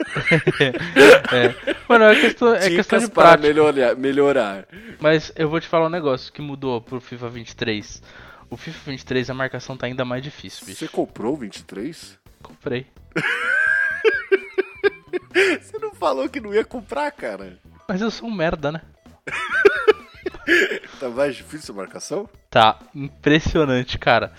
É. 1.32 1.76
Mano, 1.90 2.06
é 2.06 2.16
questão, 2.16 2.56
é 2.56 2.70
questão 2.70 3.00
de 3.00 3.10
para 3.10 3.38
prática. 3.38 3.48
melhorar, 3.48 3.96
melhorar. 3.98 4.68
Mas 5.00 5.32
eu 5.36 5.50
vou 5.50 5.60
te 5.60 5.68
falar 5.68 5.88
um 5.88 5.90
negócio 5.90 6.32
que 6.32 6.42
mudou 6.42 6.80
pro 6.82 7.02
FIFA 7.02 7.30
23. 7.30 8.02
O 8.50 8.58
FIFA 8.58 8.92
23 8.92 9.30
a 9.30 9.34
marcação 9.34 9.76
tá 9.76 9.88
ainda 9.88 10.06
mais 10.06 10.24
difícil, 10.24 10.66
bicho. 10.66 10.80
Você 10.80 10.88
comprou 10.88 11.34
o 11.34 11.38
23? 11.38 12.18
Comprei. 12.42 12.88
Você 15.62 15.78
não 15.80 15.94
falou 15.94 16.30
que 16.30 16.40
não 16.40 16.54
ia 16.54 16.64
comprar, 16.64 17.12
cara. 17.12 17.60
Mas 17.88 18.02
eu 18.02 18.10
sou 18.10 18.30
um 18.30 18.34
merda, 18.34 18.72
né? 18.72 18.82
Tá 21.00 21.10
mais 21.10 21.36
difícil 21.36 21.74
a 21.74 21.78
marcação? 21.78 22.30
Tá 22.50 22.80
impressionante, 22.94 23.98
cara. 23.98 24.32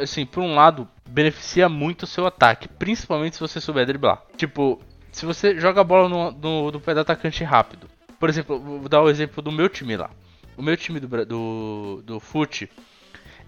Assim, 0.00 0.24
por 0.24 0.40
um 0.40 0.54
lado, 0.54 0.88
beneficia 1.08 1.68
muito 1.68 2.04
o 2.04 2.06
seu 2.06 2.26
ataque, 2.26 2.68
principalmente 2.68 3.34
se 3.34 3.40
você 3.40 3.60
souber 3.60 3.84
driblar. 3.84 4.22
Tipo, 4.36 4.80
se 5.10 5.26
você 5.26 5.58
joga 5.58 5.80
a 5.80 5.84
bola 5.84 6.08
no, 6.08 6.30
no, 6.30 6.70
no 6.70 6.80
pé 6.80 6.94
do 6.94 7.00
atacante 7.00 7.44
rápido. 7.44 7.88
Por 8.18 8.28
exemplo, 8.28 8.58
vou 8.58 8.88
dar 8.88 9.02
o 9.02 9.10
exemplo 9.10 9.42
do 9.42 9.50
meu 9.50 9.68
time 9.68 9.96
lá. 9.96 10.10
O 10.56 10.62
meu 10.62 10.76
time 10.76 11.00
do, 11.00 11.26
do, 11.26 12.02
do 12.04 12.20
FUT 12.20 12.70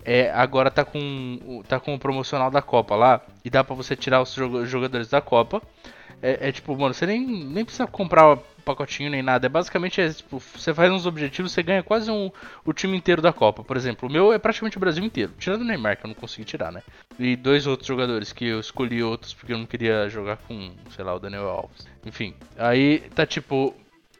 é, 0.05 0.31
agora 0.33 0.71
tá 0.71 0.85
com, 0.85 1.63
tá 1.69 1.81
com 1.81 1.95
o 1.95 1.99
promocional 1.99 2.51
da 2.51 2.61
Copa 2.61 2.95
lá. 2.95 3.21
E 3.45 3.51
dá 3.51 3.65
pra 3.65 3.75
você 3.75 3.97
tirar 3.97 4.21
os 4.23 4.35
jogadores 4.69 5.09
da 5.09 5.21
Copa. 5.21 5.63
É, 6.23 6.49
é 6.49 6.53
tipo, 6.53 6.77
mano, 6.77 6.95
você 6.95 7.07
nem, 7.07 7.27
nem 7.27 7.65
precisa 7.65 7.87
comprar 7.87 8.39
pacotinho 8.65 9.11
nem 9.11 9.23
nada. 9.23 9.47
É 9.47 9.49
basicamente, 9.49 10.01
é, 10.01 10.09
tipo, 10.11 10.41
você 10.41 10.73
faz 10.73 10.91
uns 10.91 11.07
objetivos, 11.07 11.53
você 11.53 11.63
ganha 11.63 11.83
quase 11.83 12.11
um, 12.11 12.31
o 12.65 12.73
time 12.73 12.97
inteiro 12.97 13.23
da 13.23 13.33
Copa. 13.33 13.63
Por 13.63 13.77
exemplo, 13.77 14.09
o 14.09 14.13
meu 14.13 14.33
é 14.33 14.39
praticamente 14.39 14.77
o 14.77 14.81
Brasil 14.81 15.05
inteiro. 15.05 15.33
Tirando 15.39 15.63
o 15.63 15.65
Neymar, 15.65 15.99
que 15.99 16.07
eu 16.07 16.09
não 16.09 16.15
consegui 16.15 16.45
tirar, 16.45 16.73
né? 16.73 16.83
E 17.19 17.37
dois 17.37 17.67
outros 17.67 17.87
jogadores 17.87 18.33
que 18.33 18.47
eu 18.47 18.59
escolhi 18.59 19.03
outros 19.03 19.35
porque 19.35 19.53
eu 19.53 19.59
não 19.59 19.67
queria 19.67 20.09
jogar 20.09 20.39
com, 20.39 20.73
sei 20.91 21.05
lá, 21.05 21.15
o 21.15 21.21
Daniel 21.21 21.49
Alves. 21.49 21.87
Enfim, 22.05 22.35
aí 22.57 23.01
tá 23.15 23.27
tipo, 23.27 23.75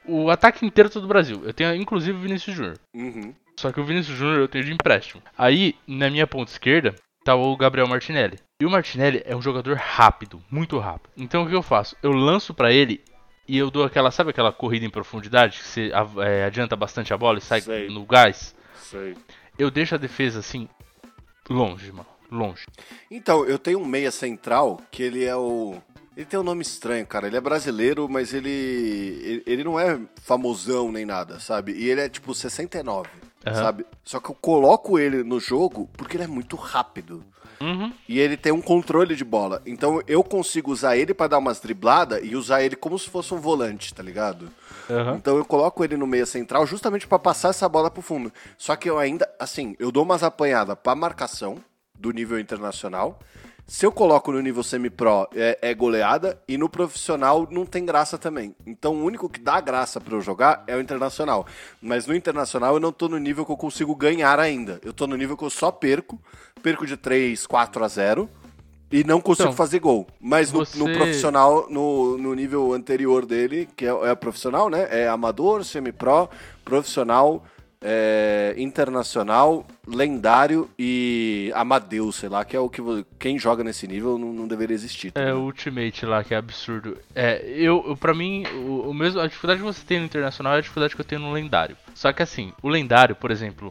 o 0.07 0.31
ataque 0.31 0.65
inteiro 0.65 0.91
todo 0.91 1.03
do 1.03 1.09
Brasil. 1.09 1.43
Eu 1.45 1.53
tenho 1.53 1.75
inclusive 1.75 2.17
o 2.17 2.21
Vinícius 2.21 2.55
Júnior. 2.55 2.79
Uhum. 2.95 3.35
Só 3.57 3.73
que 3.73 3.81
o 3.81 3.85
Vinícius 3.85 4.17
Júnior 4.17 4.41
eu 4.41 4.49
tenho 4.49 4.65
de 4.65 4.73
empréstimo. 4.73 5.23
Aí, 5.37 5.75
na 5.87 6.11
minha 6.11 6.27
ponta 6.27 6.51
esquerda, 6.51 6.95
tá 7.25 7.35
o 7.35 7.57
Gabriel 7.57 7.89
Martinelli. 7.89 8.39
E 8.61 8.67
o 8.67 8.71
Martinelli 8.71 9.23
é 9.25 9.35
um 9.35 9.43
jogador 9.43 9.77
rápido, 9.77 10.43
muito 10.51 10.79
rápido. 10.79 11.11
Então 11.17 11.45
o 11.45 11.49
que 11.49 11.55
eu 11.55 11.63
faço? 11.63 11.97
Eu 12.03 12.13
lanço 12.13 12.53
pra 12.53 12.73
ele 12.73 13.03
e 13.49 13.59
eu 13.59 13.71
dou 13.71 13.85
aquela, 13.85 14.11
sabe 14.11 14.31
aquela 14.31 14.53
corrida 14.53 14.87
em 14.87 14.91
profundidade 14.91 15.59
que 15.59 15.65
você 15.65 15.93
é, 16.25 16.45
adianta 16.45 16.77
bastante 16.77 17.13
a 17.13 17.19
bola 17.19 17.39
e 17.39 17.43
sai 17.43 17.61
Sei. 17.61 17.89
no 17.89 18.05
gás? 18.05 18.55
Sei. 18.77 19.17
Eu 19.59 19.71
deixo 19.71 19.95
a 19.95 19.99
defesa 19.99 20.41
assim 20.41 20.69
longe, 21.49 21.93
mano, 21.93 22.07
longe. 22.31 22.67
Então, 23.11 23.45
eu 23.45 23.59
tenho 23.59 23.81
um 23.81 23.85
meia 23.85 24.11
central 24.11 24.81
que 24.91 25.03
ele 25.03 25.25
é 25.25 25.37
o. 25.37 25.77
Ele 26.17 26.27
tem 26.27 26.39
um 26.39 26.45
nome 26.45 26.63
estranho, 26.63 27.07
cara. 27.07 27.27
Ele 27.27 27.37
é 27.37 27.41
brasileiro, 27.41 28.09
mas 28.09 28.33
ele. 28.33 29.43
Ele, 29.47 29.65
não 29.65 29.79
é 29.79 30.01
famosão 30.23 30.93
nem 30.93 31.05
nada, 31.05 31.41
sabe? 31.41 31.73
E 31.73 31.91
ele 31.91 32.01
é 32.01 32.09
tipo 32.09 32.35
69, 32.35 33.09
Aham. 33.47 33.55
sabe? 33.55 33.87
Só 34.05 34.21
que 34.21 34.31
eu 34.31 34.35
coloco 34.35 34.99
ele 34.99 35.25
no 35.25 35.41
jogo 35.41 35.89
porque 35.97 36.17
ele 36.17 36.25
é 36.25 36.29
muito 36.29 36.57
rápido. 36.57 37.25
Uhum. 37.61 37.93
E 38.09 38.19
ele 38.19 38.37
tem 38.37 38.53
um 38.53 38.61
controle 38.61 39.17
de 39.17 39.25
bola. 39.25 39.63
Então 39.65 40.03
eu 40.07 40.23
consigo 40.23 40.71
usar 40.71 40.97
ele 40.97 41.15
pra 41.15 41.27
dar 41.27 41.39
umas 41.39 41.61
dribladas 41.61 42.21
e 42.23 42.37
usar 42.37 42.63
ele 42.63 42.77
como 42.77 42.99
se 42.99 43.09
fosse 43.09 43.33
um 43.33 43.39
volante, 43.39 43.95
tá 43.95 44.03
ligado? 44.03 44.51
Aham. 44.91 45.17
Então 45.17 45.37
eu 45.37 45.45
coloco 45.45 45.83
ele 45.83 45.97
no 45.97 46.07
meia 46.07 46.27
central 46.27 46.67
justamente 46.67 47.07
pra 47.07 47.19
passar 47.19 47.49
essa 47.51 47.69
bola 47.69 47.91
pro 47.91 48.03
fundo. 48.03 48.33
Só 48.59 48.77
que 48.77 48.89
eu 48.89 48.99
ainda, 48.99 49.29
assim, 49.39 49.75
eu 49.79 49.91
dou 49.91 50.03
umas 50.03 50.23
apanhadas 50.23 50.77
pra 50.81 50.95
marcação 50.95 51.59
do 51.99 52.11
nível 52.11 52.39
internacional. 52.39 53.19
Se 53.67 53.87
eu 53.87 53.91
coloco 53.93 54.31
no 54.31 54.41
nível 54.43 54.63
semi-pro 54.63 55.27
é, 55.35 55.59
é 55.63 55.75
goleada 55.75 56.39
e 56.47 56.59
no 56.59 56.69
profissional 56.69 57.49
não 57.51 57.65
tem 57.65 57.85
graça 57.85 58.19
também. 58.19 58.55
Então 58.67 58.95
o 58.95 59.03
único 59.05 59.27
que 59.29 59.41
dá 59.41 59.59
graça 59.61 59.99
pra 60.01 60.15
eu 60.15 60.21
jogar 60.21 60.63
é 60.67 60.77
o 60.77 60.81
internacional. 60.81 61.47
Mas 61.81 62.07
no 62.07 62.15
internacional 62.15 62.75
eu 62.75 62.81
não 62.81 62.93
tô 62.93 63.09
no 63.09 63.19
nível 63.19 63.45
que 63.47 63.53
eu 63.53 63.57
consigo 63.57 63.95
ganhar 63.97 64.39
ainda. 64.39 64.79
Eu 64.85 64.93
tô 64.93 65.07
no 65.07 65.17
nível 65.17 65.35
que 65.37 65.45
eu 65.45 65.51
só 65.51 65.71
perco, 65.73 66.21
perco 66.63 66.87
de 66.87 66.97
3, 66.97 67.47
4 67.47 67.83
a 67.83 67.89
0 67.89 68.29
e 68.93 69.03
não 69.03 69.19
consigo 69.19 69.49
Então, 69.49 69.57
fazer 69.57 69.79
gol. 69.81 70.07
Mas 70.21 70.53
no, 70.53 70.59
você- 70.65 70.79
no 70.79 70.85
profissional, 70.93 71.67
no, 71.71 72.19
no 72.19 72.35
nível 72.35 72.75
anterior 72.75 73.25
dele, 73.25 73.67
que 73.75 73.87
é, 73.87 73.91
é 74.11 74.15
profissional, 74.15 74.69
né? 74.69 74.87
É 74.91 75.09
amador, 75.09 75.65
semi-pro, 75.65 76.29
profissional, 76.63 77.43
é, 77.87 78.55
internacional, 78.57 79.67
lendário 79.87 80.71
e 80.79 81.53
Amadeus, 81.55 82.17
sei 82.17 82.31
lá, 82.31 82.43
que 82.43 82.57
é 82.57 82.59
o 82.59 82.71
que 82.71 82.81
quem 83.19 83.39
joga 83.39 83.63
nesse 83.63 83.87
nível 83.87 84.17
não, 84.19 84.33
não 84.33 84.49
deveria 84.49 84.75
existir. 84.75 85.13
Tá 85.13 85.21
é 85.21 85.35
o 85.35 85.41
Ultimate 85.41 86.07
lá, 86.07 86.25
que 86.25 86.33
é 86.33 86.39
absurdo. 86.39 86.97
É, 87.15 87.45
eu, 87.47 87.85
eu 87.87 87.97
para 87.97 88.15
mim, 88.15 88.45
o, 88.47 88.89
o, 88.89 88.95
mesmo, 88.95 89.21
a 89.21 89.27
dificuldade 89.27 89.61
que 89.61 89.67
você 89.67 89.85
tem 89.85 89.99
no 89.99 90.07
internacional 90.07 90.55
é 90.55 90.59
a 90.59 90.61
dificuldade 90.63 90.95
que 90.95 91.01
eu 91.03 91.05
tenho 91.05 91.21
no 91.21 91.33
lendário. 91.33 91.77
Só 91.95 92.11
que 92.11 92.23
assim, 92.23 92.55
o 92.63 92.71
lendário, 92.71 93.15
por 93.15 93.31
exemplo, 93.31 93.71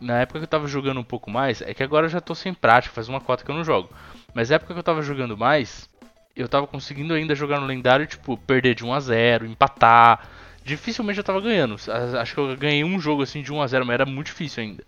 na 0.00 0.20
época 0.20 0.40
que 0.40 0.44
eu 0.44 0.48
tava 0.48 0.66
jogando 0.66 0.98
um 0.98 1.04
pouco 1.04 1.30
mais, 1.30 1.62
é 1.62 1.72
que 1.72 1.82
agora 1.82 2.06
eu 2.06 2.10
já 2.10 2.20
tô 2.20 2.34
sem 2.34 2.52
prática, 2.52 2.92
faz 2.92 3.08
uma 3.08 3.20
cota 3.20 3.44
que 3.44 3.50
eu 3.50 3.54
não 3.54 3.64
jogo. 3.64 3.88
Mas 4.34 4.50
na 4.50 4.56
época 4.56 4.74
que 4.74 4.80
eu 4.80 4.84
tava 4.84 5.00
jogando 5.00 5.38
mais, 5.38 5.88
eu 6.34 6.48
tava 6.48 6.66
conseguindo 6.66 7.14
ainda 7.14 7.36
jogar 7.36 7.60
no 7.60 7.66
lendário, 7.66 8.04
tipo, 8.04 8.36
perder 8.36 8.74
de 8.74 8.84
1 8.84 8.92
a 8.92 9.00
0 9.00 9.46
empatar 9.46 10.28
dificilmente 10.64 11.18
eu 11.18 11.24
tava 11.24 11.40
ganhando. 11.40 11.76
Acho 12.18 12.34
que 12.34 12.40
eu 12.40 12.56
ganhei 12.56 12.82
um 12.82 12.98
jogo 12.98 13.22
assim 13.22 13.42
de 13.42 13.52
1 13.52 13.62
a 13.62 13.66
0 13.66 13.86
mas 13.86 13.94
era 13.94 14.06
muito 14.06 14.26
difícil 14.26 14.62
ainda. 14.62 14.84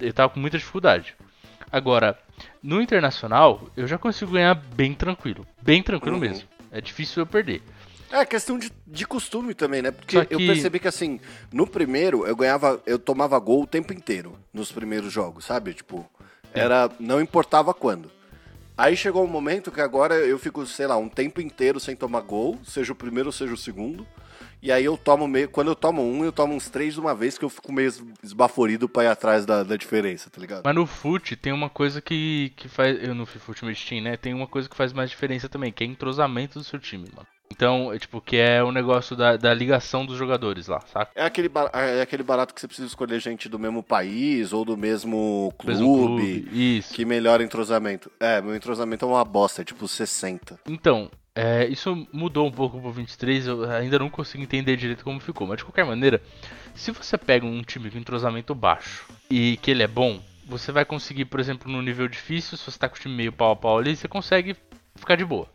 Eu 0.00 0.12
tava 0.12 0.30
com 0.32 0.40
muita 0.40 0.58
dificuldade. 0.58 1.14
Agora, 1.70 2.18
no 2.62 2.80
internacional, 2.80 3.68
eu 3.76 3.86
já 3.86 3.98
consigo 3.98 4.32
ganhar 4.32 4.54
bem 4.54 4.94
tranquilo. 4.94 5.46
Bem 5.60 5.82
tranquilo 5.82 6.16
uhum. 6.16 6.20
mesmo. 6.20 6.48
É 6.72 6.80
difícil 6.80 7.22
eu 7.22 7.26
perder. 7.26 7.62
É 8.10 8.24
questão 8.24 8.58
de, 8.58 8.72
de 8.86 9.06
costume 9.06 9.52
também, 9.52 9.82
né? 9.82 9.90
Porque 9.90 10.24
que... 10.24 10.34
eu 10.34 10.38
percebi 10.38 10.78
que 10.78 10.88
assim, 10.88 11.20
no 11.52 11.66
primeiro 11.66 12.26
eu 12.26 12.34
ganhava, 12.34 12.80
eu 12.86 12.98
tomava 12.98 13.38
gol 13.38 13.62
o 13.62 13.66
tempo 13.66 13.92
inteiro 13.92 14.38
nos 14.52 14.72
primeiros 14.72 15.12
jogos, 15.12 15.44
sabe? 15.44 15.74
Tipo, 15.74 16.08
era 16.54 16.90
não 16.98 17.20
importava 17.20 17.74
quando. 17.74 18.10
Aí 18.76 18.96
chegou 18.96 19.24
um 19.24 19.28
momento 19.28 19.70
que 19.70 19.80
agora 19.80 20.14
eu 20.14 20.38
fico, 20.38 20.64
sei 20.64 20.86
lá, 20.86 20.96
um 20.96 21.08
tempo 21.08 21.40
inteiro 21.40 21.78
sem 21.78 21.96
tomar 21.96 22.20
gol, 22.22 22.58
seja 22.64 22.92
o 22.92 22.96
primeiro 22.96 23.28
ou 23.28 23.32
seja 23.32 23.52
o 23.52 23.56
segundo. 23.56 24.06
E 24.62 24.72
aí 24.72 24.84
eu 24.84 24.96
tomo 24.96 25.28
meio. 25.28 25.48
Quando 25.48 25.68
eu 25.68 25.76
tomo 25.76 26.02
um, 26.02 26.24
eu 26.24 26.32
tomo 26.32 26.54
uns 26.54 26.68
três 26.68 26.94
de 26.94 27.00
uma 27.00 27.14
vez 27.14 27.38
que 27.38 27.44
eu 27.44 27.48
fico 27.48 27.72
meio 27.72 27.92
esbaforido 28.22 28.88
pra 28.88 29.04
ir 29.04 29.08
atrás 29.08 29.46
da, 29.46 29.62
da 29.62 29.76
diferença, 29.76 30.28
tá 30.30 30.40
ligado? 30.40 30.62
Mas 30.64 30.74
no 30.74 30.86
FUT 30.86 31.36
tem 31.36 31.52
uma 31.52 31.70
coisa 31.70 32.00
que, 32.00 32.52
que 32.56 32.68
faz. 32.68 33.02
Eu 33.02 33.14
no 33.14 33.26
FIFA 33.26 33.50
Ultimate 33.50 33.86
Team, 33.86 34.02
né? 34.02 34.16
Tem 34.16 34.34
uma 34.34 34.46
coisa 34.46 34.68
que 34.68 34.76
faz 34.76 34.92
mais 34.92 35.10
diferença 35.10 35.48
também, 35.48 35.72
que 35.72 35.84
é 35.84 35.86
entrosamento 35.86 36.58
do 36.58 36.64
seu 36.64 36.78
time, 36.78 37.06
mano. 37.14 37.26
Então, 37.50 37.92
é, 37.92 37.98
tipo, 37.98 38.20
que 38.20 38.36
é 38.36 38.62
o 38.62 38.70
negócio 38.70 39.16
da, 39.16 39.36
da 39.36 39.52
ligação 39.54 40.04
dos 40.04 40.16
jogadores 40.16 40.68
lá, 40.68 40.80
saca? 40.92 41.10
É 41.14 41.24
aquele, 41.24 41.50
é 41.72 42.02
aquele 42.02 42.22
barato 42.22 42.54
que 42.54 42.60
você 42.60 42.66
precisa 42.68 42.86
escolher 42.86 43.18
gente 43.20 43.48
do 43.48 43.58
mesmo 43.58 43.82
país 43.82 44.52
ou 44.52 44.64
do 44.64 44.76
mesmo 44.76 45.52
clube, 45.58 45.72
mesmo 45.72 45.96
clube 45.96 46.48
isso. 46.52 46.94
que 46.94 47.04
melhora 47.04 47.42
entrosamento. 47.42 48.10
É, 48.20 48.40
meu 48.40 48.54
entrosamento 48.54 49.04
é 49.04 49.08
uma 49.08 49.24
bosta, 49.24 49.62
é 49.62 49.64
tipo 49.64 49.88
60. 49.88 50.60
Então, 50.68 51.10
é, 51.40 51.68
isso 51.68 52.04
mudou 52.12 52.48
um 52.48 52.50
pouco 52.50 52.80
pro 52.80 52.90
23, 52.90 53.46
eu 53.46 53.70
ainda 53.70 53.96
não 53.96 54.10
consigo 54.10 54.42
entender 54.42 54.76
direito 54.76 55.04
como 55.04 55.20
ficou, 55.20 55.46
mas 55.46 55.58
de 55.58 55.64
qualquer 55.64 55.84
maneira, 55.84 56.20
se 56.74 56.90
você 56.90 57.16
pega 57.16 57.46
um 57.46 57.62
time 57.62 57.88
com 57.92 57.96
entrosamento 57.96 58.56
baixo 58.56 59.06
e 59.30 59.56
que 59.62 59.70
ele 59.70 59.84
é 59.84 59.86
bom, 59.86 60.20
você 60.44 60.72
vai 60.72 60.84
conseguir, 60.84 61.26
por 61.26 61.38
exemplo, 61.38 61.70
no 61.70 61.80
nível 61.80 62.08
difícil, 62.08 62.58
se 62.58 62.64
você 62.64 62.76
tá 62.76 62.88
com 62.88 62.96
o 62.96 62.98
time 62.98 63.14
meio 63.14 63.32
pau 63.32 63.52
a 63.52 63.56
pau 63.56 63.78
ali, 63.78 63.94
você 63.94 64.08
consegue 64.08 64.56
ficar 64.96 65.14
de 65.14 65.24
boa. 65.24 65.46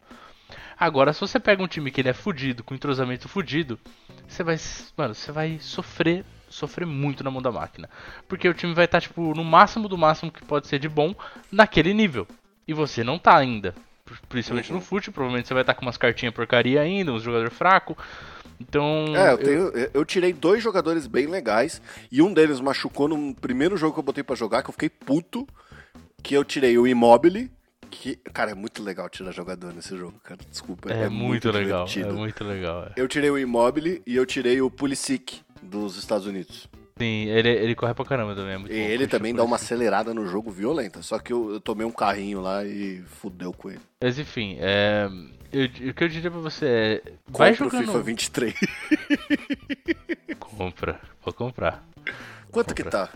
Agora, 0.79 1.11
se 1.11 1.19
você 1.19 1.37
pega 1.37 1.61
um 1.61 1.67
time 1.67 1.91
que 1.91 1.99
ele 1.99 2.07
é 2.07 2.13
fudido, 2.13 2.63
com 2.63 2.73
entrosamento 2.73 3.27
fudido, 3.27 3.77
você 4.25 4.41
vai, 4.41 4.55
mano, 4.95 5.13
você 5.13 5.33
vai 5.33 5.59
sofrer, 5.59 6.23
sofrer 6.47 6.85
muito 6.85 7.25
na 7.25 7.29
mão 7.29 7.41
da 7.41 7.51
máquina. 7.51 7.89
Porque 8.29 8.47
o 8.47 8.53
time 8.53 8.73
vai 8.73 8.85
estar, 8.85 9.01
tá, 9.01 9.05
tipo, 9.05 9.35
no 9.35 9.43
máximo 9.43 9.89
do 9.89 9.97
máximo 9.97 10.31
que 10.31 10.45
pode 10.45 10.65
ser 10.65 10.79
de 10.79 10.87
bom 10.87 11.13
naquele 11.51 11.93
nível. 11.93 12.25
E 12.65 12.73
você 12.73 13.03
não 13.03 13.19
tá 13.19 13.35
ainda 13.35 13.75
principalmente 14.27 14.71
uhum. 14.71 14.77
no 14.77 14.83
fute, 14.83 15.11
provavelmente 15.11 15.47
você 15.47 15.53
vai 15.53 15.63
estar 15.63 15.73
com 15.73 15.83
umas 15.83 15.97
cartinhas 15.97 16.33
porcaria 16.33 16.81
ainda, 16.81 17.11
uns 17.11 17.23
jogador 17.23 17.49
fraco. 17.51 17.97
Então. 18.59 19.15
É, 19.15 19.33
eu, 19.33 19.37
tenho, 19.37 19.61
eu... 19.69 19.91
eu, 19.93 20.05
tirei 20.05 20.33
dois 20.33 20.61
jogadores 20.63 21.07
bem 21.07 21.27
legais 21.27 21.81
e 22.11 22.21
um 22.21 22.33
deles 22.33 22.59
machucou 22.59 23.07
no 23.07 23.33
primeiro 23.35 23.75
jogo 23.77 23.93
que 23.93 23.99
eu 23.99 24.03
botei 24.03 24.23
para 24.23 24.35
jogar, 24.35 24.63
que 24.63 24.69
eu 24.69 24.73
fiquei 24.73 24.89
puto. 24.89 25.47
Que 26.21 26.35
eu 26.35 26.43
tirei 26.45 26.77
o 26.77 26.87
Immobile. 26.87 27.51
Que, 27.91 28.15
cara, 28.15 28.51
é 28.51 28.55
muito 28.55 28.81
legal 28.81 29.09
tirar 29.09 29.31
jogador 29.31 29.73
nesse 29.73 29.95
jogo, 29.95 30.17
cara. 30.23 30.39
Desculpa. 30.49 30.91
É, 30.91 31.03
é 31.03 31.09
muito, 31.09 31.27
muito, 31.27 31.51
legal. 31.51 31.85
Divertido. 31.85 32.09
É 32.09 32.19
muito 32.19 32.43
legal. 32.43 32.83
É. 32.85 32.93
Eu 32.95 33.07
tirei 33.07 33.29
o 33.29 33.37
Immobile 33.37 34.01
e 34.07 34.15
eu 34.15 34.25
tirei 34.25 34.61
o 34.61 34.71
Pulisic 34.71 35.41
dos 35.61 35.97
Estados 35.97 36.25
Unidos. 36.25 36.69
Sim, 36.97 37.25
ele, 37.27 37.49
ele 37.49 37.75
corre 37.75 37.93
pra 37.93 38.05
caramba 38.05 38.35
também. 38.35 38.65
É 38.69 38.73
e 38.73 38.91
ele 38.91 39.07
também 39.07 39.33
dá 39.33 39.43
uma 39.43 39.55
acelerada 39.55 40.13
no 40.13 40.27
jogo 40.27 40.51
violenta. 40.51 41.01
Só 41.01 41.17
que 41.17 41.33
eu, 41.33 41.53
eu, 41.53 41.59
tomei 41.59 41.85
um 41.85 41.91
carrinho 41.91 42.39
lá 42.39 42.63
e 42.63 43.01
fudeu 43.01 43.51
com 43.51 43.71
ele. 43.71 43.81
Mas 44.01 44.19
enfim, 44.19 44.57
é, 44.59 45.09
eu, 45.51 45.65
o 45.89 45.93
que 45.93 46.03
eu 46.03 46.09
diria 46.09 46.29
pra 46.29 46.39
você 46.39 46.65
é. 46.65 47.11
Compre 47.25 47.37
vai 47.37 47.53
jogando. 47.53 47.83
o 47.83 47.87
FIFA 47.87 48.01
23. 48.01 48.53
Compra, 50.39 50.99
vou 51.23 51.33
comprar. 51.33 51.83
Quanto 52.51 52.69
Compra. 52.69 52.75
que 52.75 52.83
tá? 52.83 53.09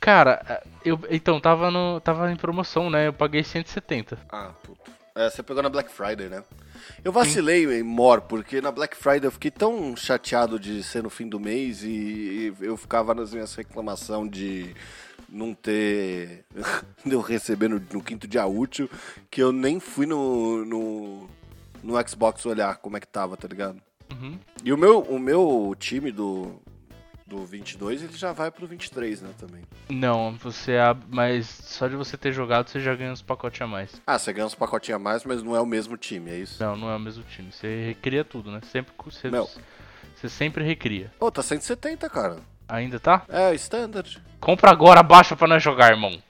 Cara, 0.00 0.62
eu 0.84 0.98
então 1.10 1.40
tava 1.40 1.70
no 1.70 2.00
tava 2.00 2.30
em 2.30 2.36
promoção, 2.36 2.88
né? 2.88 3.06
Eu 3.06 3.12
paguei 3.12 3.42
170. 3.42 4.18
Ah, 4.30 4.50
puta. 4.62 4.90
É, 5.14 5.30
você 5.30 5.44
pegou 5.44 5.62
na 5.62 5.68
Black 5.68 5.92
Friday, 5.92 6.28
né? 6.28 6.42
Eu 7.04 7.12
vacilei 7.12 7.64
em 7.78 7.84
Mor, 7.84 8.22
porque 8.22 8.60
na 8.60 8.72
Black 8.72 8.96
Friday 8.96 9.26
eu 9.26 9.30
fiquei 9.30 9.50
tão 9.50 9.96
chateado 9.96 10.58
de 10.58 10.82
ser 10.82 11.04
no 11.04 11.10
fim 11.10 11.28
do 11.28 11.38
mês 11.38 11.84
e 11.84 12.52
eu 12.60 12.76
ficava 12.76 13.14
nas 13.14 13.32
minhas 13.32 13.54
reclamações 13.54 14.28
de 14.28 14.74
não 15.28 15.54
ter. 15.54 16.44
de 17.06 17.12
eu 17.12 17.20
receber 17.20 17.68
no, 17.68 17.80
no, 17.92 18.02
quinto 18.02 18.26
dia 18.26 18.44
útil, 18.44 18.90
que 19.30 19.40
eu 19.40 19.52
nem 19.52 19.78
fui 19.78 20.04
no, 20.04 20.64
no, 20.64 21.30
no 21.80 22.08
Xbox 22.08 22.44
olhar 22.44 22.76
como 22.78 22.96
é 22.96 23.00
que 23.00 23.06
tava, 23.06 23.36
tá 23.36 23.46
ligado? 23.46 23.80
Uhum. 24.12 24.36
E 24.64 24.72
o 24.72 24.76
meu, 24.76 24.98
o 25.00 25.18
meu 25.18 25.76
time 25.78 26.10
do, 26.10 26.60
do 27.26 27.44
22, 27.44 28.02
ele 28.02 28.16
já 28.16 28.32
vai 28.32 28.50
pro 28.50 28.66
23, 28.66 29.22
né, 29.22 29.30
também. 29.38 29.62
Não, 29.88 30.32
você 30.32 30.76
abre, 30.76 31.06
mas 31.10 31.46
só 31.46 31.88
de 31.88 31.96
você 31.96 32.16
ter 32.16 32.32
jogado 32.32 32.68
você 32.68 32.80
já 32.80 32.94
ganha 32.94 33.12
uns 33.12 33.22
pacotes 33.22 33.60
a 33.62 33.66
mais. 33.66 33.90
Ah, 34.06 34.18
você 34.18 34.32
ganha 34.32 34.46
uns 34.46 34.54
pacotinhos 34.54 35.00
a 35.00 35.02
mais, 35.02 35.24
mas 35.24 35.42
não 35.42 35.56
é 35.56 35.60
o 35.60 35.66
mesmo 35.66 35.96
time, 35.96 36.30
é 36.30 36.36
isso? 36.36 36.62
Não, 36.62 36.76
não 36.76 36.90
é 36.90 36.96
o 36.96 37.00
mesmo 37.00 37.24
time. 37.24 37.50
Você 37.50 37.86
recria 37.86 38.24
tudo, 38.24 38.50
né? 38.50 38.60
Sempre 38.70 38.92
você, 39.04 39.30
Meu. 39.30 39.48
você 40.14 40.28
sempre 40.28 40.64
recria. 40.64 41.12
Pô, 41.18 41.30
tá 41.30 41.42
170, 41.42 42.08
cara. 42.10 42.36
Ainda 42.68 42.98
tá? 42.98 43.24
É, 43.28 43.54
standard. 43.54 44.22
Compra 44.40 44.70
agora, 44.70 45.02
baixa 45.02 45.34
pra 45.34 45.48
nós 45.48 45.62
jogar, 45.62 45.92
irmão. 45.92 46.22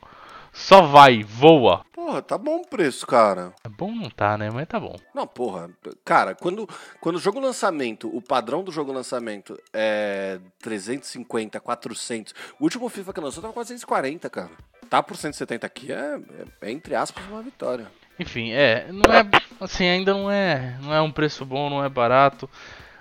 Só 0.54 0.82
vai, 0.82 1.24
voa. 1.24 1.84
Porra, 1.92 2.22
tá 2.22 2.38
bom 2.38 2.58
o 2.58 2.66
preço, 2.66 3.04
cara. 3.06 3.52
É 3.64 3.68
bom 3.68 3.90
não 3.90 4.08
tá, 4.08 4.38
né? 4.38 4.50
Mas 4.52 4.68
tá 4.68 4.78
bom. 4.78 4.94
Não, 5.12 5.26
porra. 5.26 5.68
Cara, 6.04 6.34
quando, 6.34 6.68
quando 7.00 7.16
o 7.16 7.20
jogo 7.20 7.40
lançamento, 7.40 8.08
o 8.16 8.22
padrão 8.22 8.62
do 8.62 8.70
jogo 8.70 8.92
lançamento 8.92 9.60
é 9.72 10.38
350, 10.60 11.58
400. 11.58 12.34
O 12.60 12.64
último 12.64 12.88
FIFA 12.88 13.12
que 13.12 13.20
lançou 13.20 13.42
tava 13.42 13.52
440, 13.52 14.30
cara. 14.30 14.50
Tá 14.88 15.02
por 15.02 15.16
170 15.16 15.66
aqui 15.66 15.92
é, 15.92 16.20
é, 16.62 16.68
é 16.68 16.70
entre 16.70 16.94
aspas 16.94 17.24
uma 17.26 17.42
vitória. 17.42 17.90
Enfim, 18.18 18.52
é, 18.52 18.86
não 18.92 19.12
é 19.12 19.28
assim, 19.60 19.88
ainda 19.88 20.14
não 20.14 20.30
é, 20.30 20.78
não 20.80 20.94
é 20.94 21.00
um 21.02 21.10
preço 21.10 21.44
bom, 21.44 21.68
não 21.68 21.84
é 21.84 21.88
barato, 21.88 22.48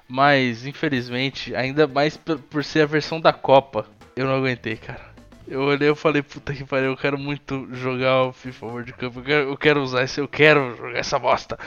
mas 0.07 0.65
infelizmente, 0.65 1.55
ainda 1.55 1.85
mais 1.85 2.17
por, 2.17 2.39
por 2.39 2.63
ser 2.63 2.81
a 2.81 2.87
versão 2.87 3.21
da 3.21 3.31
Copa, 3.31 3.85
eu 4.15 4.25
não 4.25 4.33
aguentei, 4.33 4.75
cara. 4.75 5.12
Eu 5.53 5.61
olhei 5.61 5.91
e 5.91 5.95
falei, 5.95 6.23
puta 6.23 6.51
que 6.51 6.65
pariu, 6.65 6.87
eu 6.87 6.97
quero 6.97 7.15
muito 7.15 7.67
jogar 7.73 8.23
o 8.23 8.33
FIFA 8.33 8.65
World 8.65 8.93
Cup, 8.93 9.17
eu 9.17 9.23
quero, 9.23 9.49
eu 9.49 9.57
quero 9.57 9.83
usar 9.83 10.03
esse, 10.03 10.19
eu 10.19 10.27
quero 10.27 10.75
jogar 10.75 10.97
essa 10.97 11.19
bosta. 11.19 11.59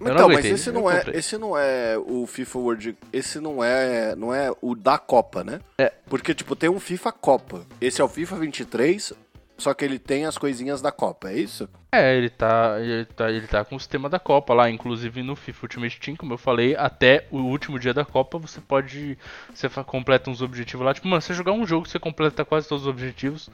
então, 0.00 0.28
mas 0.28 0.44
esse 0.44 0.72
não 0.72 0.90
é, 0.90 1.04
esse 1.14 1.38
não 1.38 1.56
é 1.56 1.96
o 1.96 2.26
FIFA 2.26 2.58
World, 2.58 2.96
esse 3.12 3.38
não 3.38 3.62
é, 3.62 4.16
não 4.16 4.34
é 4.34 4.50
o 4.60 4.74
da 4.74 4.98
Copa, 4.98 5.44
né? 5.44 5.60
É. 5.78 5.92
Porque 6.08 6.34
tipo, 6.34 6.56
tem 6.56 6.68
um 6.68 6.80
FIFA 6.80 7.12
Copa. 7.12 7.62
Esse 7.80 8.00
é 8.00 8.04
o 8.04 8.08
FIFA 8.08 8.34
23, 8.36 9.12
só 9.60 9.74
que 9.74 9.84
ele 9.84 9.98
tem 9.98 10.24
as 10.24 10.38
coisinhas 10.38 10.80
da 10.80 10.90
Copa, 10.90 11.30
é 11.30 11.38
isso? 11.38 11.68
É, 11.92 12.16
ele 12.16 12.30
tá, 12.30 12.76
ele 12.80 13.04
tá, 13.04 13.30
ele 13.30 13.46
tá 13.46 13.64
com 13.64 13.76
o 13.76 13.80
sistema 13.80 14.08
da 14.08 14.18
Copa 14.18 14.54
lá, 14.54 14.70
inclusive 14.70 15.22
no 15.22 15.36
FIFA 15.36 15.64
Ultimate 15.64 16.00
Team, 16.00 16.16
como 16.16 16.32
eu 16.32 16.38
falei, 16.38 16.74
até 16.76 17.26
o 17.30 17.38
último 17.38 17.78
dia 17.78 17.92
da 17.92 18.04
Copa 18.04 18.38
você 18.38 18.60
pode, 18.60 19.18
você 19.52 19.68
completa 19.84 20.30
uns 20.30 20.40
objetivos 20.40 20.86
lá, 20.86 20.94
tipo, 20.94 21.08
mano, 21.08 21.20
você 21.20 21.34
jogar 21.34 21.52
um 21.52 21.66
jogo, 21.66 21.88
você 21.88 21.98
completa 21.98 22.44
quase 22.44 22.68
todos 22.68 22.84
os 22.84 22.88
objetivos, 22.88 23.50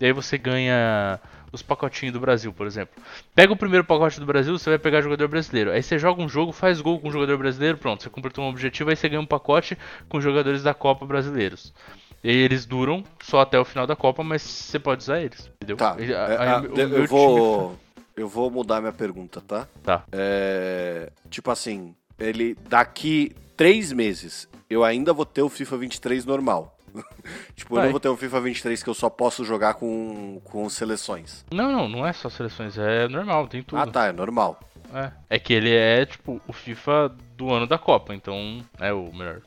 e 0.00 0.04
aí 0.06 0.12
você 0.12 0.38
ganha 0.38 1.18
os 1.50 1.62
pacotinhos 1.62 2.12
do 2.12 2.20
Brasil, 2.20 2.52
por 2.52 2.66
exemplo. 2.66 3.02
Pega 3.34 3.52
o 3.52 3.56
primeiro 3.56 3.84
pacote 3.84 4.20
do 4.20 4.26
Brasil, 4.26 4.56
você 4.58 4.70
vai 4.70 4.78
pegar 4.78 5.00
jogador 5.00 5.26
brasileiro. 5.28 5.72
Aí 5.72 5.82
você 5.82 5.98
joga 5.98 6.22
um 6.22 6.28
jogo, 6.28 6.52
faz 6.52 6.80
gol 6.80 7.00
com 7.00 7.08
o 7.08 7.12
jogador 7.12 7.38
brasileiro, 7.38 7.78
pronto, 7.78 8.02
você 8.02 8.10
completou 8.10 8.44
um 8.44 8.48
objetivo, 8.48 8.90
aí 8.90 8.96
você 8.96 9.08
ganha 9.08 9.20
um 9.20 9.26
pacote 9.26 9.76
com 10.08 10.20
jogadores 10.20 10.62
da 10.62 10.74
Copa 10.74 11.06
brasileiros. 11.06 11.72
E 12.22 12.30
eles 12.30 12.66
duram 12.66 13.04
só 13.22 13.40
até 13.40 13.58
o 13.58 13.64
final 13.64 13.86
da 13.86 13.94
Copa, 13.94 14.22
mas 14.22 14.42
você 14.42 14.78
pode 14.78 15.02
usar 15.02 15.20
eles, 15.20 15.50
entendeu? 15.56 15.76
Tá. 15.76 15.94
Aí, 15.96 16.12
é, 16.12 16.82
eu, 16.82 17.06
vou. 17.06 17.68
Time... 17.68 17.88
Eu 18.18 18.28
vou 18.28 18.50
mudar 18.50 18.80
minha 18.80 18.92
pergunta, 18.92 19.40
tá? 19.40 19.68
Tá. 19.84 20.02
É, 20.10 21.12
tipo 21.30 21.52
assim, 21.52 21.94
ele 22.18 22.56
daqui 22.68 23.30
três 23.56 23.92
meses 23.92 24.48
eu 24.68 24.82
ainda 24.82 25.12
vou 25.12 25.24
ter 25.24 25.42
o 25.42 25.48
FIFA 25.48 25.76
23 25.78 26.24
normal. 26.24 26.76
tipo, 27.54 27.76
Vai. 27.76 27.84
eu 27.84 27.86
não 27.86 27.90
vou 27.92 28.00
ter 28.00 28.08
o 28.08 28.16
FIFA 28.16 28.40
23 28.40 28.82
que 28.82 28.90
eu 28.90 28.94
só 28.94 29.08
posso 29.08 29.44
jogar 29.44 29.74
com, 29.74 30.40
com 30.44 30.68
seleções. 30.68 31.44
Não, 31.50 31.70
não, 31.70 31.88
não 31.88 32.06
é 32.06 32.12
só 32.12 32.28
seleções, 32.28 32.76
é 32.76 33.06
normal, 33.06 33.46
tem 33.46 33.62
tudo. 33.62 33.78
Ah, 33.78 33.86
tá, 33.86 34.06
é 34.06 34.12
normal. 34.12 34.58
É, 34.92 35.12
é 35.30 35.38
que 35.38 35.52
ele 35.52 35.70
é, 35.70 36.04
tipo, 36.04 36.40
o 36.48 36.52
FIFA 36.52 37.14
do 37.36 37.52
ano 37.52 37.66
da 37.66 37.78
Copa, 37.78 38.14
então 38.14 38.64
é 38.80 38.92
o 38.92 39.12
melhor 39.12 39.42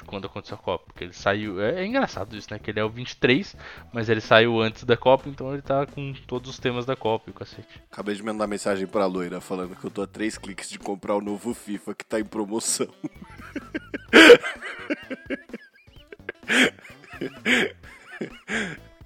de 0.00 0.04
quando 0.04 0.26
aconteceu 0.26 0.56
a 0.56 0.58
Copa. 0.58 0.84
Porque 0.86 1.04
ele 1.04 1.12
saiu. 1.12 1.60
É, 1.60 1.82
é, 1.82 1.86
engraçado 1.86 2.36
isso, 2.36 2.48
né? 2.50 2.58
Que 2.58 2.70
ele 2.70 2.80
é 2.80 2.84
o 2.84 2.88
23, 2.88 3.54
mas 3.92 4.08
ele 4.08 4.20
saiu 4.20 4.60
antes 4.60 4.84
da 4.84 4.96
Copa, 4.96 5.28
então 5.28 5.52
ele 5.52 5.62
tá 5.62 5.86
com 5.86 6.12
todos 6.26 6.50
os 6.50 6.58
temas 6.58 6.86
da 6.86 6.96
Copa 6.96 7.28
e 7.28 7.30
o 7.30 7.34
cacete. 7.34 7.80
Acabei 7.90 8.14
de 8.14 8.22
mandar 8.22 8.46
mensagem 8.46 8.86
pra 8.86 9.06
loira 9.06 9.40
falando 9.40 9.76
que 9.76 9.84
eu 9.84 9.90
tô 9.90 10.02
a 10.02 10.06
três 10.06 10.38
cliques 10.38 10.68
de 10.68 10.78
comprar 10.78 11.16
o 11.16 11.20
novo 11.20 11.52
FIFA 11.54 11.94
que 11.94 12.04
tá 12.04 12.18
em 12.18 12.24
promoção. 12.24 12.88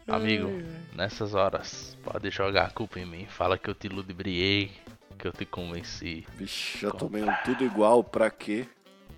Amigo, 0.06 0.50
nessas 0.94 1.34
horas, 1.34 1.96
pode 2.04 2.30
jogar 2.30 2.66
a 2.66 2.70
culpa 2.70 3.00
em 3.00 3.06
mim. 3.06 3.26
Fala 3.26 3.58
que 3.58 3.68
eu 3.68 3.74
te 3.74 3.88
ludibriei, 3.88 4.70
que 5.18 5.26
eu 5.26 5.32
te 5.32 5.44
convenci. 5.44 6.26
Vixe, 6.36 6.78
já 6.78 6.90
tomei 6.90 7.22
um 7.22 7.34
tudo 7.44 7.64
igual, 7.64 8.04
pra 8.04 8.30
quê? 8.30 8.66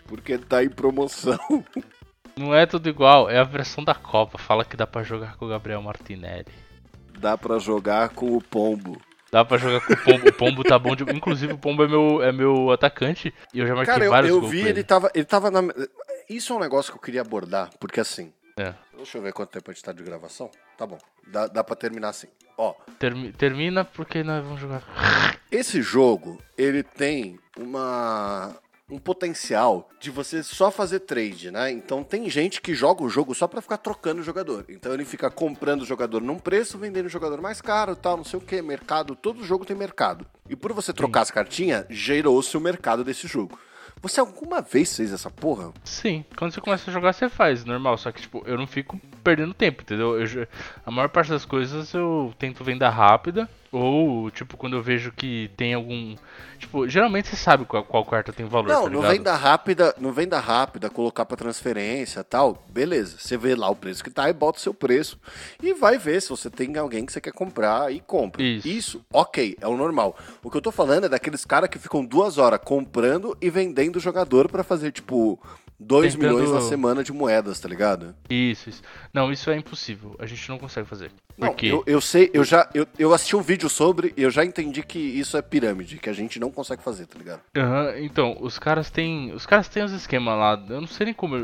Porque 0.07 0.39
tá 0.39 0.63
em 0.65 0.69
promoção. 0.69 1.39
Não 2.37 2.55
é 2.55 2.67
tudo 2.67 2.89
igual, 2.89 3.31
é 3.31 3.39
a 3.39 3.45
versão 3.45 3.83
da 3.83 3.95
Copa. 3.95 4.37
Fala 4.39 4.65
que 4.65 4.77
dá 4.77 4.87
pra 4.87 5.03
jogar 5.03 5.37
com 5.37 5.47
o 5.47 5.49
Gabriel 5.49 5.81
Martinelli. 5.81 6.47
Dá 7.19 7.37
pra 7.39 7.59
jogar 7.59 8.11
com 8.11 8.37
o 8.37 8.43
Pombo. 8.43 9.01
Dá 9.33 9.43
pra 9.45 9.57
jogar 9.57 9.81
com 9.87 9.93
o 9.95 9.97
Pombo. 9.97 10.29
O 10.29 10.33
Pombo 10.35 10.63
tá 10.65 10.79
bom 10.79 10.95
de... 10.95 11.03
Inclusive, 11.05 11.55
o 11.55 11.59
Pombo 11.59 11.83
é 11.83 11.89
meu, 11.89 12.23
é 12.23 12.31
meu 12.33 12.71
atacante. 12.71 13.33
E 13.55 13.59
eu 13.59 13.67
já 13.67 13.75
marquei 13.75 13.95
Cara, 13.95 14.11
vários 14.11 14.31
eu, 14.31 14.37
eu 14.37 14.41
gols 14.43 14.53
vi, 14.53 14.63
com 14.63 14.69
ele 14.69 14.85
tava, 14.85 15.11
ele 15.15 15.25
tava 15.25 15.51
na. 15.51 15.61
Isso 16.29 16.53
é 16.53 16.57
um 16.57 16.61
negócio 16.61 16.93
que 16.93 16.99
eu 16.99 17.03
queria 17.03 17.23
abordar, 17.23 17.71
porque 17.81 18.01
assim. 18.01 18.33
É. 18.59 18.75
Deixa 18.95 19.17
eu 19.19 19.23
ver 19.23 19.33
quanto 19.33 19.51
tempo 19.51 19.71
a 19.71 19.75
gente 19.75 19.83
tá 19.83 19.93
de 19.93 20.03
gravação. 20.03 20.51
Tá 20.77 20.87
bom. 20.87 20.99
Dá, 21.27 21.47
dá 21.47 21.65
pra 21.65 21.75
terminar 21.77 22.11
assim. 22.11 22.29
Ó, 22.59 22.75
Termi- 22.99 23.33
termina 23.33 23.85
porque 23.85 24.23
nós 24.23 24.43
vamos 24.45 24.61
jogar. 24.61 24.83
esse 25.51 25.81
jogo, 25.83 26.39
ele 26.57 26.83
tem 26.83 27.39
uma. 27.59 28.55
Um 28.89 28.99
potencial 28.99 29.89
de 29.99 30.13
você 30.13 30.45
só 30.45 30.71
fazer 30.71 31.01
trade, 31.01 31.51
né? 31.51 31.73
Então 31.73 32.05
tem 32.05 32.31
gente 32.31 32.61
que 32.61 32.73
joga 32.73 33.03
o 33.03 33.09
jogo 33.09 33.35
só 33.35 33.49
pra 33.49 33.61
ficar 33.61 33.79
trocando 33.79 34.21
o 34.21 34.25
jogador. 34.25 34.65
Então 34.69 34.95
ele 34.95 35.05
fica 35.05 35.29
comprando 35.29 35.83
o 35.83 35.85
jogador 35.85 36.23
num 36.23 36.39
preço, 36.39 36.79
vendendo 36.79 37.07
o 37.07 37.11
jogador 37.11 37.41
mais 37.41 37.61
caro, 37.61 37.97
tal, 37.97 38.17
não 38.17 38.25
sei 38.25 38.39
o 38.39 38.43
que, 38.43 38.63
mercado. 38.63 39.17
Todo 39.17 39.43
jogo 39.43 39.65
tem 39.65 39.77
mercado. 39.77 40.25
E 40.49 40.55
por 40.55 40.73
você 40.73 40.93
trocar 40.93 41.23
as 41.23 41.33
cartinhas, 41.33 41.85
gerou-se 41.91 42.57
o 42.57 42.61
mercado 42.61 43.03
desse 43.03 43.27
jogo. 43.27 43.59
Você 44.01 44.21
alguma 44.21 44.61
vez 44.61 44.95
fez 44.97 45.13
essa 45.13 45.31
porra? 45.31 45.73
Sim, 45.83 46.25
quando 46.37 46.53
você 46.53 46.61
começa 46.61 46.89
a 46.89 46.95
jogar, 46.95 47.13
você 47.13 47.29
faz, 47.29 47.65
normal. 47.65 47.99
Só 47.99 48.13
que, 48.13 48.21
tipo, 48.21 48.45
eu 48.47 48.57
não 48.57 48.69
fico 48.69 49.01
perdendo 49.25 49.53
tempo, 49.53 49.83
entendeu? 49.83 50.21
Eu, 50.21 50.47
a 50.85 50.91
maior 50.93 51.09
parte 51.09 51.31
das 51.31 51.45
coisas 51.45 51.93
eu 51.93 52.33
tento 52.39 52.63
venda 52.63 52.89
rápida. 52.89 53.49
Ou, 53.77 54.31
tipo, 54.31 54.57
quando 54.57 54.75
eu 54.75 54.83
vejo 54.83 55.13
que 55.13 55.51
tem 55.55 55.75
algum. 55.75 56.17
Tipo, 56.59 56.89
geralmente 56.89 57.29
você 57.29 57.37
sabe 57.37 57.67
qual, 57.67 57.85
qual 57.85 58.03
carta 58.07 58.33
tem 58.33 58.47
valor, 58.47 58.69
Não, 58.69 58.85
tá 58.85 58.91
não 59.19 59.37
rápida, 59.37 59.95
não 60.01 60.13
venda 60.13 60.41
rápida, 60.41 60.89
colocar 60.89 61.27
pra 61.27 61.37
transferência 61.37 62.25
tal, 62.25 62.65
beleza. 62.71 63.19
Você 63.19 63.37
vê 63.37 63.55
lá 63.55 63.69
o 63.69 63.77
preço 63.77 64.03
que 64.03 64.09
tá 64.09 64.31
e 64.31 64.33
bota 64.33 64.59
o 64.59 64.63
seu 64.63 64.73
preço 64.73 65.19
e 65.63 65.75
vai 65.75 65.99
ver 65.99 66.23
se 66.23 66.31
você 66.31 66.49
tem 66.49 66.75
alguém 66.79 67.05
que 67.05 67.13
você 67.13 67.21
quer 67.21 67.33
comprar 67.33 67.93
e 67.93 68.01
compra. 68.01 68.43
Isso. 68.43 69.05
ok, 69.13 69.59
é 69.61 69.69
o 69.69 69.77
normal. 69.77 70.17
O 70.43 70.51
que 70.51 70.57
eu 70.57 70.63
tô 70.63 70.73
falando 70.73 71.05
é 71.05 71.09
daqueles 71.11 71.45
caras 71.45 71.69
que 71.69 71.79
ficam 71.79 72.03
duas 72.03 72.39
horas 72.39 72.61
comprando 72.65 73.37
e 73.43 73.51
vendendo 73.51 73.97
o 73.97 74.01
jogador 74.01 74.49
pra 74.49 74.65
fazer, 74.65 74.91
tipo, 74.91 75.39
2 75.79 76.15
Tentando- 76.15 76.35
milhões 76.35 76.51
na 76.53 76.61
semana 76.63 77.05
de 77.05 77.13
moedas, 77.13 77.61
tá 77.61 77.69
ligado? 77.69 78.15
Isso, 78.31 78.69
isso. 78.71 78.83
Não, 79.13 79.31
isso 79.31 79.51
é 79.51 79.57
impossível. 79.57 80.17
A 80.19 80.27
gente 80.27 80.49
não 80.49 80.59
consegue 80.59 80.89
fazer. 80.89 81.11
Não, 81.37 81.49
Por 81.49 81.57
quê? 81.57 81.67
eu, 81.67 81.85
eu 81.87 82.01
sei, 82.01 82.31
eu 82.33 82.43
já 82.43 82.67
eu, 82.73 82.87
eu 82.99 83.13
assisti 83.13 83.37
um 83.37 83.43
vídeo 83.43 83.69
sobre 83.69 84.15
e 84.17 84.23
eu 84.23 84.31
já 84.31 84.43
entendi 84.43 84.83
que 84.83 84.99
isso 84.99 85.37
é 85.37 85.43
pirâmide, 85.43 85.99
que 85.99 86.09
a 86.09 86.13
gente 86.15 86.41
não 86.41 86.51
consegue 86.51 86.83
fazer, 86.83 87.05
tá 87.07 87.19
ligado? 87.19 87.41
Aham, 87.55 87.95
então, 87.99 88.37
os 88.41 88.59
caras 88.59 88.91
têm. 88.91 89.33
Os 89.33 89.45
caras 89.45 89.69
têm 89.69 89.83
os 89.85 89.93
esquemas 89.93 90.39
lá. 90.39 90.65
Eu 90.71 90.81
não 90.81 90.89
sei 90.89 91.05
nem 91.07 91.15
como. 91.15 91.37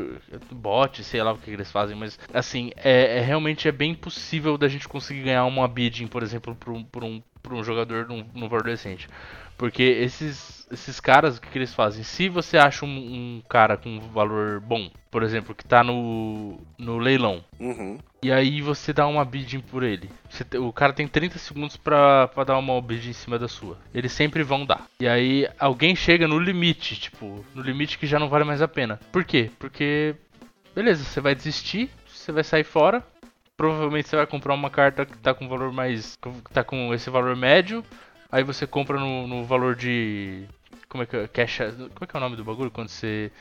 Bot, 0.51 1.03
sei 1.03 1.21
lá 1.21 1.31
o 1.33 1.37
que 1.37 1.51
eles 1.51 1.71
fazem, 1.71 1.95
mas 1.95 2.17
assim, 2.33 2.71
é, 2.77 3.17
é 3.17 3.21
realmente 3.21 3.67
é 3.67 3.71
bem 3.71 3.91
impossível 3.91 4.57
da 4.57 4.67
gente 4.67 4.87
conseguir 4.89 5.23
ganhar 5.23 5.45
uma 5.45 5.67
bidding, 5.67 6.07
por 6.07 6.23
exemplo, 6.23 6.55
por 6.55 6.73
um, 6.73 6.83
por 6.83 7.03
um, 7.03 7.21
por 7.43 7.53
um 7.53 7.63
jogador 7.63 8.07
num, 8.07 8.25
num 8.33 8.47
valor 8.47 8.63
decente. 8.63 9.07
Porque 9.57 9.83
esses, 9.83 10.65
esses 10.71 10.99
caras, 10.99 11.37
o 11.37 11.41
que, 11.41 11.47
que 11.49 11.57
eles 11.57 11.73
fazem? 11.73 12.03
Se 12.03 12.27
você 12.27 12.57
acha 12.57 12.85
um, 12.85 12.89
um 12.89 13.41
cara 13.47 13.77
com 13.77 13.89
um 13.89 13.99
valor 13.99 14.59
bom, 14.59 14.89
por 15.11 15.21
exemplo, 15.21 15.53
que 15.53 15.63
tá 15.63 15.83
no, 15.83 16.57
no 16.77 16.97
leilão, 16.97 17.43
Uhum. 17.59 17.99
e 18.23 18.31
aí 18.31 18.61
você 18.61 18.91
dá 18.91 19.05
uma 19.05 19.23
bidding 19.23 19.59
por 19.59 19.83
ele. 19.83 20.09
Você 20.29 20.43
o 20.57 20.73
cara 20.73 20.91
tem 20.91 21.07
30 21.07 21.37
segundos 21.37 21.77
pra, 21.77 22.27
pra 22.29 22.43
dar 22.45 22.57
uma 22.57 22.81
bid 22.81 23.09
em 23.09 23.13
cima 23.13 23.37
da 23.37 23.47
sua. 23.47 23.77
Eles 23.93 24.11
sempre 24.11 24.41
vão 24.41 24.65
dar. 24.65 24.87
E 24.99 25.07
aí 25.07 25.47
alguém 25.59 25.95
chega 25.95 26.27
no 26.27 26.39
limite, 26.39 26.95
tipo, 26.99 27.45
no 27.53 27.61
limite 27.61 27.99
que 27.99 28.07
já 28.07 28.17
não 28.17 28.29
vale 28.29 28.43
mais 28.45 28.61
a 28.61 28.67
pena. 28.67 28.99
Por 29.11 29.23
quê? 29.23 29.51
Porque, 29.59 30.15
beleza, 30.75 31.03
você 31.03 31.21
vai 31.21 31.35
desistir, 31.35 31.91
você 32.07 32.31
vai 32.31 32.43
sair 32.43 32.63
fora. 32.63 33.03
Provavelmente 33.63 34.09
você 34.09 34.17
vai 34.17 34.27
comprar 34.27 34.53
uma 34.53 34.69
carta 34.69 35.05
que 35.05 35.17
tá 35.19 35.33
com 35.33 35.47
valor 35.47 35.71
mais. 35.71 36.17
que 36.21 36.53
tá 36.53 36.65
com 36.65 36.93
esse 36.93 37.09
valor 37.09 37.33
médio. 37.33 37.81
Aí 38.29 38.43
você 38.43 38.67
compra 38.67 38.99
no, 38.99 39.25
no 39.25 39.45
valor 39.45 39.73
de. 39.73 40.43
Como 40.89 41.03
é 41.03 41.05
que 41.05 41.15
é? 41.15 41.27
Cash. 41.29 41.59
Como 41.77 41.89
é 42.01 42.05
que 42.05 42.13
é 42.13 42.17
o 42.17 42.19
nome 42.19 42.35
do 42.35 42.43
bagulho? 42.43 42.69
Quando 42.69 42.89
você 42.89 43.31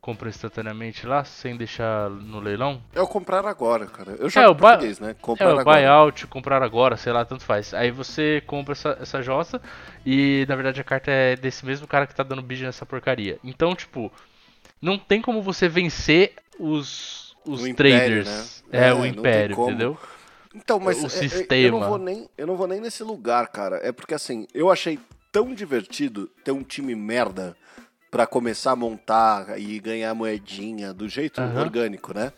compra 0.00 0.28
instantaneamente 0.28 1.06
lá, 1.08 1.24
sem 1.24 1.56
deixar 1.56 2.08
no 2.08 2.38
leilão? 2.38 2.80
É 2.94 3.00
o 3.00 3.06
comprar 3.08 3.44
agora, 3.44 3.86
cara. 3.86 4.12
Eu 4.12 4.30
já 4.30 4.42
o 4.46 4.52
é, 4.52 4.54
ba- 4.54 4.68
português, 4.70 5.00
né? 5.00 5.16
Comprar 5.20 5.46
É, 5.48 5.54
o 5.54 5.58
agora. 5.58 5.80
buyout, 5.80 6.26
comprar 6.28 6.62
agora, 6.62 6.96
sei 6.96 7.12
lá, 7.12 7.24
tanto 7.24 7.42
faz. 7.42 7.74
Aí 7.74 7.90
você 7.90 8.42
compra 8.46 8.72
essa, 8.74 8.96
essa 9.00 9.22
jossa 9.22 9.60
e 10.06 10.44
na 10.48 10.54
verdade 10.54 10.80
a 10.80 10.84
carta 10.84 11.10
é 11.10 11.34
desse 11.34 11.66
mesmo 11.66 11.88
cara 11.88 12.06
que 12.06 12.14
tá 12.14 12.22
dando 12.22 12.42
bid 12.42 12.62
nessa 12.62 12.86
porcaria. 12.86 13.40
Então, 13.42 13.74
tipo, 13.74 14.12
não 14.80 14.98
tem 14.98 15.20
como 15.22 15.42
você 15.42 15.68
vencer 15.68 16.34
os, 16.58 17.23
os 17.46 17.62
O 17.62 17.66
Império, 17.66 18.24
traders. 18.24 18.62
né? 18.70 18.78
É, 18.80 18.86
É, 18.88 18.94
o 18.94 19.04
Império, 19.04 19.60
entendeu? 19.60 19.98
Então, 20.54 20.78
mas 20.78 20.96
o 21.02 21.06
é- 21.06 21.20
é- 21.20 21.24
eu, 21.24 21.28
sistema. 21.30 21.80
não 21.80 21.88
vou 21.88 21.98
nem, 21.98 22.28
eu 22.38 22.46
não 22.46 22.56
vou 22.56 22.66
nem 22.66 22.80
nesse 22.80 23.02
lugar, 23.02 23.48
cara. 23.48 23.80
É 23.82 23.90
porque 23.92 24.14
assim, 24.14 24.46
eu 24.54 24.70
achei 24.70 24.98
tão 25.32 25.52
divertido 25.52 26.28
ter 26.44 26.52
um 26.52 26.62
time 26.62 26.94
merda 26.94 27.56
pra 28.10 28.26
começar 28.26 28.70
a 28.72 28.76
montar 28.76 29.58
e 29.58 29.80
ganhar 29.80 30.14
moedinha 30.14 30.92
do 30.94 31.08
jeito 31.08 31.40
Aham. 31.40 31.62
orgânico, 31.62 32.14
né? 32.14 32.32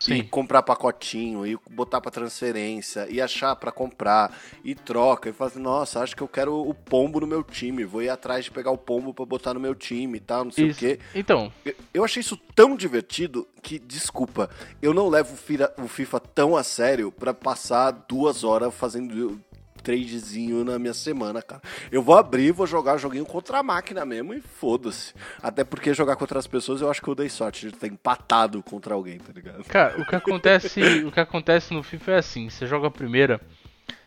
E 0.00 0.04
Sim. 0.04 0.22
comprar 0.28 0.62
pacotinho, 0.62 1.44
e 1.44 1.58
botar 1.68 2.00
pra 2.00 2.08
transferência, 2.08 3.08
e 3.10 3.20
achar 3.20 3.56
pra 3.56 3.72
comprar, 3.72 4.32
e 4.62 4.72
troca, 4.72 5.28
e 5.28 5.32
falar 5.32 5.50
assim, 5.50 5.58
nossa, 5.58 5.98
acho 6.00 6.14
que 6.14 6.22
eu 6.22 6.28
quero 6.28 6.54
o 6.54 6.72
pombo 6.72 7.18
no 7.18 7.26
meu 7.26 7.42
time, 7.42 7.84
vou 7.84 8.00
ir 8.00 8.08
atrás 8.08 8.44
de 8.44 8.50
pegar 8.52 8.70
o 8.70 8.78
pombo 8.78 9.12
pra 9.12 9.26
botar 9.26 9.54
no 9.54 9.58
meu 9.60 9.74
time 9.74 10.18
e 10.18 10.20
tal, 10.20 10.44
não 10.44 10.52
sei 10.52 10.68
Isso. 10.68 10.76
o 10.76 10.78
quê. 10.78 11.00
Então, 11.16 11.52
Eu- 11.92 12.04
achei 12.04 12.20
isso 12.20 12.36
tão 12.54 12.76
divertido 12.76 13.48
que, 13.60 13.76
desculpa, 13.76 14.48
eu 14.80 14.94
não 14.94 15.08
levo 15.08 15.34
o 15.82 15.88
FIFA 15.88 16.20
tão 16.20 16.56
a 16.56 16.62
sério 16.62 17.10
pra 17.10 17.34
passar 17.34 17.90
duas 17.90 18.44
horas 18.44 18.72
fazendo 18.72 19.40
tradezinho 19.78 20.64
na 20.64 20.78
minha 20.78 20.94
semana, 20.94 21.40
cara. 21.40 21.62
Eu 21.90 22.02
vou 22.02 22.16
abrir, 22.16 22.52
vou 22.52 22.66
jogar 22.66 22.98
joguinho 22.98 23.24
contra 23.24 23.58
a 23.58 23.62
máquina 23.62 24.04
mesmo 24.04 24.34
e 24.34 24.40
foda-se. 24.40 25.14
Até 25.42 25.64
porque 25.64 25.94
jogar 25.94 26.16
contra 26.16 26.38
as 26.38 26.46
pessoas 26.46 26.80
eu 26.80 26.90
acho 26.90 27.00
que 27.00 27.08
eu 27.08 27.14
dei 27.14 27.28
sorte 27.28 27.66
de 27.66 27.72
ter 27.72 27.90
empatado 27.90 28.62
contra 28.62 28.94
alguém, 28.94 29.18
tá 29.18 29.32
ligado? 29.32 29.64
cara, 29.64 30.00
o 30.00 30.04
que 30.04 30.14
acontece, 30.14 30.80
o 31.04 31.12
que 31.12 31.20
acontece 31.20 31.72
no 31.72 31.82
FIFA 31.82 32.12
é 32.12 32.16
assim, 32.18 32.50
você 32.50 32.66
joga 32.66 32.88
a 32.88 32.90
primeira, 32.90 33.40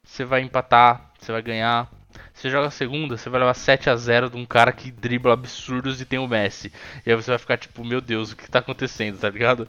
você 0.04 0.24
vai 0.26 0.42
empatar, 0.42 1.12
você 1.20 1.32
vai 1.32 1.42
ganhar. 1.42 1.90
Você 2.34 2.50
joga 2.50 2.68
a 2.68 2.72
segunda, 2.72 3.18
você 3.18 3.30
vai 3.30 3.40
levar 3.40 3.54
7 3.54 3.90
a 3.90 3.96
0 3.96 4.30
de 4.32 4.38
um 4.38 4.46
cara 4.46 4.72
que 4.72 4.92
dribla 4.92 5.34
absurdos 5.34 6.02
e 6.02 6.06
tem 6.06 6.20
o 6.20 6.28
Messi. 6.28 6.72
E 7.06 7.10
aí 7.10 7.16
você 7.16 7.30
vai 7.30 7.38
ficar 7.38 7.58
tipo, 7.58 7.86
meu 7.86 8.02
Deus, 8.02 8.32
o 8.32 8.36
que 8.36 8.50
tá 8.50 8.60
acontecendo, 8.60 9.18
tá 9.20 9.30
ligado? 9.30 9.68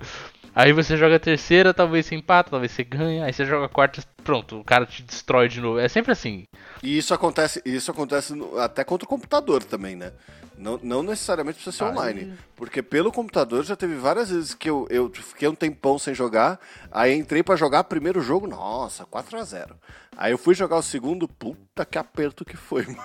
Aí 0.54 0.72
você 0.72 0.96
joga 0.96 1.16
a 1.16 1.20
terceira, 1.20 1.72
talvez 1.72 2.04
você 2.06 2.14
empata, 2.14 2.50
talvez 2.50 2.72
você 2.72 2.84
ganha. 2.84 3.24
Aí 3.24 3.32
você 3.32 3.44
joga 3.46 3.66
a 3.66 3.68
quarta, 3.68 4.02
pronto, 4.22 4.60
o 4.60 4.64
cara 4.64 4.84
te 4.84 5.02
destrói 5.02 5.48
de 5.48 5.60
novo. 5.60 5.78
É 5.78 5.88
sempre 5.88 6.12
assim. 6.12 6.44
E 6.82 6.98
isso 6.98 7.14
acontece, 7.14 7.62
isso 7.64 7.90
acontece 7.90 8.34
no- 8.34 8.58
até 8.58 8.84
contra 8.84 9.06
o 9.06 9.08
computador 9.08 9.62
também, 9.64 9.96
né? 9.96 10.12
Não, 10.58 10.78
não 10.82 11.02
necessariamente 11.02 11.56
precisa 11.56 11.76
ser 11.76 11.84
Aí- 11.84 11.90
online. 11.90 12.34
Porque 12.54 12.82
pelo 12.82 13.10
computador 13.10 13.64
já 13.64 13.74
teve 13.74 13.94
várias 13.94 14.30
vezes 14.30 14.52
que 14.54 14.68
eu, 14.68 14.86
eu 14.90 15.10
fiquei 15.10 15.48
um 15.48 15.54
tempão 15.54 15.98
sem 15.98 16.14
jogar. 16.14 16.60
Aí 16.90 17.14
entrei 17.14 17.42
pra 17.42 17.56
jogar 17.56 17.84
primeiro 17.84 18.20
jogo, 18.20 18.46
nossa, 18.46 19.04
4 19.06 19.38
a 19.38 19.44
0 19.44 19.74
Aí 20.16 20.32
eu 20.32 20.38
fui 20.38 20.54
jogar 20.54 20.76
o 20.76 20.82
segundo, 20.82 21.26
puta 21.26 21.86
que 21.86 21.96
aperto 21.96 22.44
que 22.44 22.56
foi, 22.56 22.84
mano. 22.86 22.98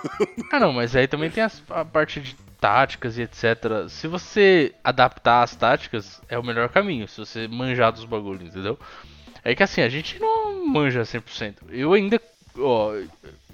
Ah 0.52 0.60
não, 0.60 0.72
mas 0.72 0.94
aí 0.94 1.08
também 1.08 1.30
tem 1.30 1.42
as- 1.42 1.62
a 1.70 1.84
parte 1.84 2.20
de 2.20 2.36
táticas 2.60 3.16
e 3.18 3.22
etc. 3.22 3.88
Se 3.88 4.06
você 4.08 4.74
adaptar 4.82 5.42
as 5.42 5.54
táticas, 5.54 6.20
é 6.28 6.38
o 6.38 6.42
melhor 6.44 6.68
caminho. 6.68 7.06
Se 7.08 7.18
você 7.18 7.46
manjar 7.48 7.92
dos 7.92 8.04
bagulhos, 8.04 8.42
entendeu? 8.48 8.78
É 9.44 9.54
que 9.54 9.62
assim, 9.62 9.80
a 9.80 9.88
gente 9.88 10.18
não 10.18 10.66
manja 10.66 11.02
100%. 11.02 11.54
Eu 11.70 11.92
ainda, 11.92 12.20
ó, 12.58 12.92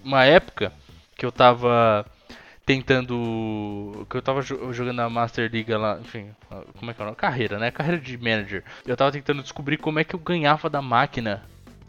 uma 0.02 0.24
época 0.24 0.72
que 1.16 1.24
eu 1.24 1.30
tava 1.30 2.05
tentando. 2.66 4.07
Que 4.09 4.16
eu 4.16 4.22
tava 4.22 4.42
jo- 4.42 4.72
jogando 4.72 5.00
a 5.00 5.11
Master 5.11 5.50
League 5.52 5.72
lá, 5.74 5.98
enfim, 6.00 6.30
como 6.78 6.90
é 6.90 6.94
que 6.94 7.02
é? 7.02 7.14
Carreira, 7.14 7.59
né? 7.59 7.70
Carreira 7.70 8.00
de 8.00 8.16
manager. 8.18 8.64
Eu 8.86 8.96
tava 8.96 9.12
tentando 9.12 9.42
descobrir 9.42 9.76
como 9.76 9.98
é 9.98 10.05
que 10.05 10.14
eu 10.14 10.18
ganhava 10.18 10.68
da 10.70 10.80
máquina 10.82 11.42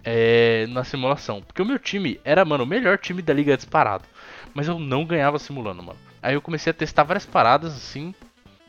é, 0.05 0.67
na 0.69 0.83
simulação. 0.83 1.41
Porque 1.41 1.61
o 1.61 1.65
meu 1.65 1.79
time 1.79 2.19
era, 2.23 2.45
mano, 2.45 2.63
o 2.63 2.67
melhor 2.67 2.97
time 2.97 3.21
da 3.21 3.33
liga 3.33 3.57
disparado. 3.57 4.05
Mas 4.53 4.67
eu 4.67 4.79
não 4.79 5.03
ganhava 5.05 5.39
simulando, 5.39 5.83
mano. 5.83 5.99
Aí 6.21 6.35
eu 6.35 6.41
comecei 6.41 6.71
a 6.71 6.73
testar 6.73 7.03
várias 7.03 7.25
paradas 7.25 7.73
assim. 7.73 8.13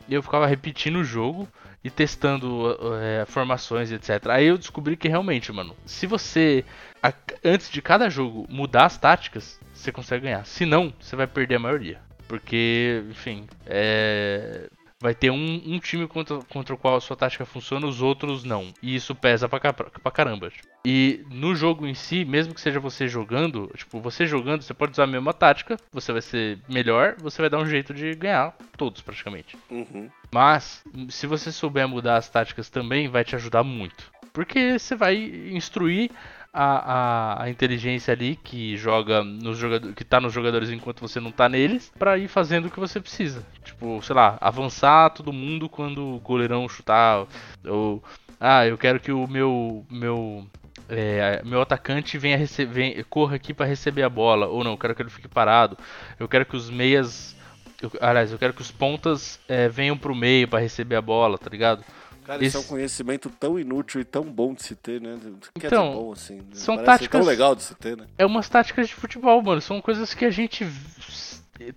E 0.09 0.13
eu 0.13 0.23
ficava 0.23 0.47
repetindo 0.47 0.97
o 0.97 1.03
jogo. 1.03 1.47
e 1.83 1.89
testando 1.89 2.75
é, 3.01 3.25
formações, 3.25 3.91
etc. 3.91 4.27
Aí 4.29 4.47
eu 4.47 4.57
descobri 4.57 4.97
que 4.97 5.07
realmente, 5.07 5.53
mano, 5.53 5.75
se 5.85 6.05
você 6.05 6.65
a, 7.01 7.13
antes 7.43 7.69
de 7.69 7.81
cada 7.81 8.09
jogo 8.09 8.45
mudar 8.49 8.85
as 8.85 8.97
táticas, 8.97 9.59
você 9.73 9.91
consegue 9.91 10.23
ganhar. 10.23 10.45
Se 10.45 10.65
não, 10.65 10.93
você 10.99 11.15
vai 11.15 11.27
perder 11.27 11.55
a 11.55 11.59
maioria. 11.59 11.99
Porque, 12.27 13.03
enfim, 13.09 13.47
é, 13.65 14.69
vai 14.99 15.13
ter 15.13 15.29
um, 15.29 15.61
um, 15.65 15.79
time 15.79 16.07
contra, 16.07 16.39
contra 16.43 16.73
o 16.73 16.77
qual 16.77 16.95
a 16.95 17.01
sua 17.01 17.15
tática 17.15 17.45
funciona, 17.45 17.87
os 17.87 18.01
outros 18.01 18.43
não. 18.43 18.73
E 18.81 18.95
isso 18.95 19.13
pesa 19.13 19.47
pra, 19.47 19.73
pra 19.73 20.11
caramba. 20.11 20.51
E 20.85 21.25
no 21.29 21.55
jogo 21.55 21.85
em 21.85 21.93
si, 21.93 22.25
mesmo 22.25 22.53
que 22.53 22.61
seja 22.61 22.79
você 22.79 23.07
jogando, 23.07 23.71
tipo, 23.75 23.99
você 23.99 24.25
jogando, 24.25 24.61
você 24.61 24.73
pode 24.73 24.93
usar 24.93 25.03
a 25.03 25.07
mesma 25.07 25.33
tática, 25.33 25.77
você 25.91 26.11
vai 26.11 26.21
ser 26.21 26.59
melhor, 26.67 27.15
você 27.19 27.41
vai 27.41 27.49
dar 27.49 27.59
um 27.59 27.67
jeito 27.67 27.93
de 27.93 28.13
ganhar 28.15 28.55
todos 28.75 29.01
praticamente. 29.01 29.57
Uhum. 29.69 30.09
Mas, 30.33 30.83
se 31.09 31.27
você 31.27 31.51
souber 31.51 31.87
mudar 31.87 32.17
as 32.17 32.29
táticas 32.29 32.69
também, 32.69 33.07
vai 33.07 33.23
te 33.23 33.35
ajudar 33.35 33.63
muito. 33.63 34.11
Porque 34.33 34.77
você 34.77 34.95
vai 34.95 35.15
instruir 35.51 36.11
a, 36.59 36.93
a, 36.93 37.43
a, 37.43 37.49
inteligência 37.51 38.11
ali 38.11 38.35
que 38.35 38.75
joga 38.75 39.23
nos 39.23 39.59
jogadores, 39.59 39.95
que 39.95 40.03
tá 40.03 40.19
nos 40.19 40.33
jogadores 40.33 40.71
enquanto 40.71 41.01
você 41.01 41.19
não 41.19 41.31
tá 41.31 41.47
neles, 41.47 41.91
para 41.99 42.17
ir 42.17 42.27
fazendo 42.27 42.65
o 42.65 42.71
que 42.71 42.79
você 42.79 42.99
precisa. 42.99 43.45
Tipo, 43.63 44.01
sei 44.01 44.15
lá, 44.15 44.39
avançar 44.41 45.11
todo 45.11 45.31
mundo 45.31 45.69
quando 45.69 46.15
o 46.15 46.19
goleirão 46.19 46.67
chutar 46.67 47.27
ou 47.63 48.03
ah, 48.39 48.65
eu 48.65 48.75
quero 48.75 48.99
que 48.99 49.11
o 49.11 49.27
meu 49.27 49.85
meu 49.89 50.47
é, 50.89 51.43
meu 51.45 51.61
atacante 51.61 52.17
venha 52.17 52.37
receber, 52.37 53.03
corra 53.05 53.35
aqui 53.35 53.53
para 53.53 53.67
receber 53.67 54.01
a 54.01 54.09
bola 54.09 54.47
ou 54.47 54.63
não, 54.63 54.71
eu 54.71 54.77
quero 54.79 54.95
que 54.95 55.01
ele 55.03 55.11
fique 55.11 55.27
parado. 55.27 55.77
Eu 56.19 56.27
quero 56.27 56.45
que 56.45 56.55
os 56.55 56.71
meias 56.71 57.35
eu, 57.79 57.91
aliás, 58.01 58.31
eu 58.31 58.39
quero 58.39 58.53
que 58.53 58.61
os 58.61 58.71
pontas 58.71 59.39
é, 59.47 59.69
venham 59.69 59.95
pro 59.95 60.15
meio 60.15 60.47
para 60.47 60.59
receber 60.59 60.95
a 60.95 61.01
bola, 61.01 61.37
tá 61.37 61.49
ligado? 61.51 61.83
Cara, 62.27 62.43
Esse... 62.43 62.47
isso 62.47 62.57
é 62.57 62.59
um 62.59 62.63
conhecimento 62.63 63.29
tão 63.29 63.57
inútil 63.57 64.01
e 64.01 64.03
tão 64.03 64.23
bom 64.25 64.53
de 64.53 64.61
se 64.61 64.75
ter, 64.75 64.99
né? 64.99 65.17
Que 65.57 65.65
é 65.65 65.67
então, 65.67 65.91
é 65.91 65.93
bom 65.93 66.11
assim. 66.11 66.35
Né? 66.35 66.43
São 66.51 66.75
Parece 66.75 66.91
táticas. 66.91 67.21
tão 67.21 67.29
legal 67.29 67.55
de 67.55 67.63
se 67.63 67.73
ter, 67.75 67.95
né? 67.95 68.05
É 68.17 68.25
umas 68.25 68.49
táticas 68.49 68.89
de 68.89 68.93
futebol, 68.93 69.41
mano. 69.41 69.61
São 69.61 69.81
coisas 69.81 70.13
que 70.13 70.25
a 70.25 70.29
gente. 70.29 70.67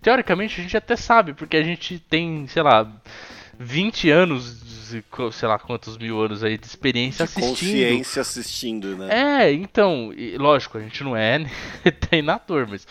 Teoricamente 0.03 0.61
a 0.61 0.63
gente 0.65 0.77
até 0.77 0.97
sabe, 0.97 1.35
porque 1.35 1.57
a 1.57 1.63
gente 1.63 2.01
tem, 2.01 2.49
sei 2.49 2.65
lá, 2.65 2.93
20 3.61 4.11
anos 4.11 4.61
sei 5.33 5.47
lá 5.47 5.57
quantos 5.57 5.97
mil 5.97 6.21
anos 6.21 6.43
aí 6.43 6.59
de 6.59 6.67
experiência 6.67 7.25
de 7.25 7.31
assistindo. 7.31 7.51
Consciência 7.51 8.23
assistindo, 8.23 8.97
né? 8.97 9.45
É, 9.45 9.53
então, 9.53 10.13
lógico, 10.37 10.79
a 10.79 10.81
gente 10.81 11.05
não 11.05 11.17
é 11.17 11.47
treinador, 12.11 12.67
mas 12.69 12.85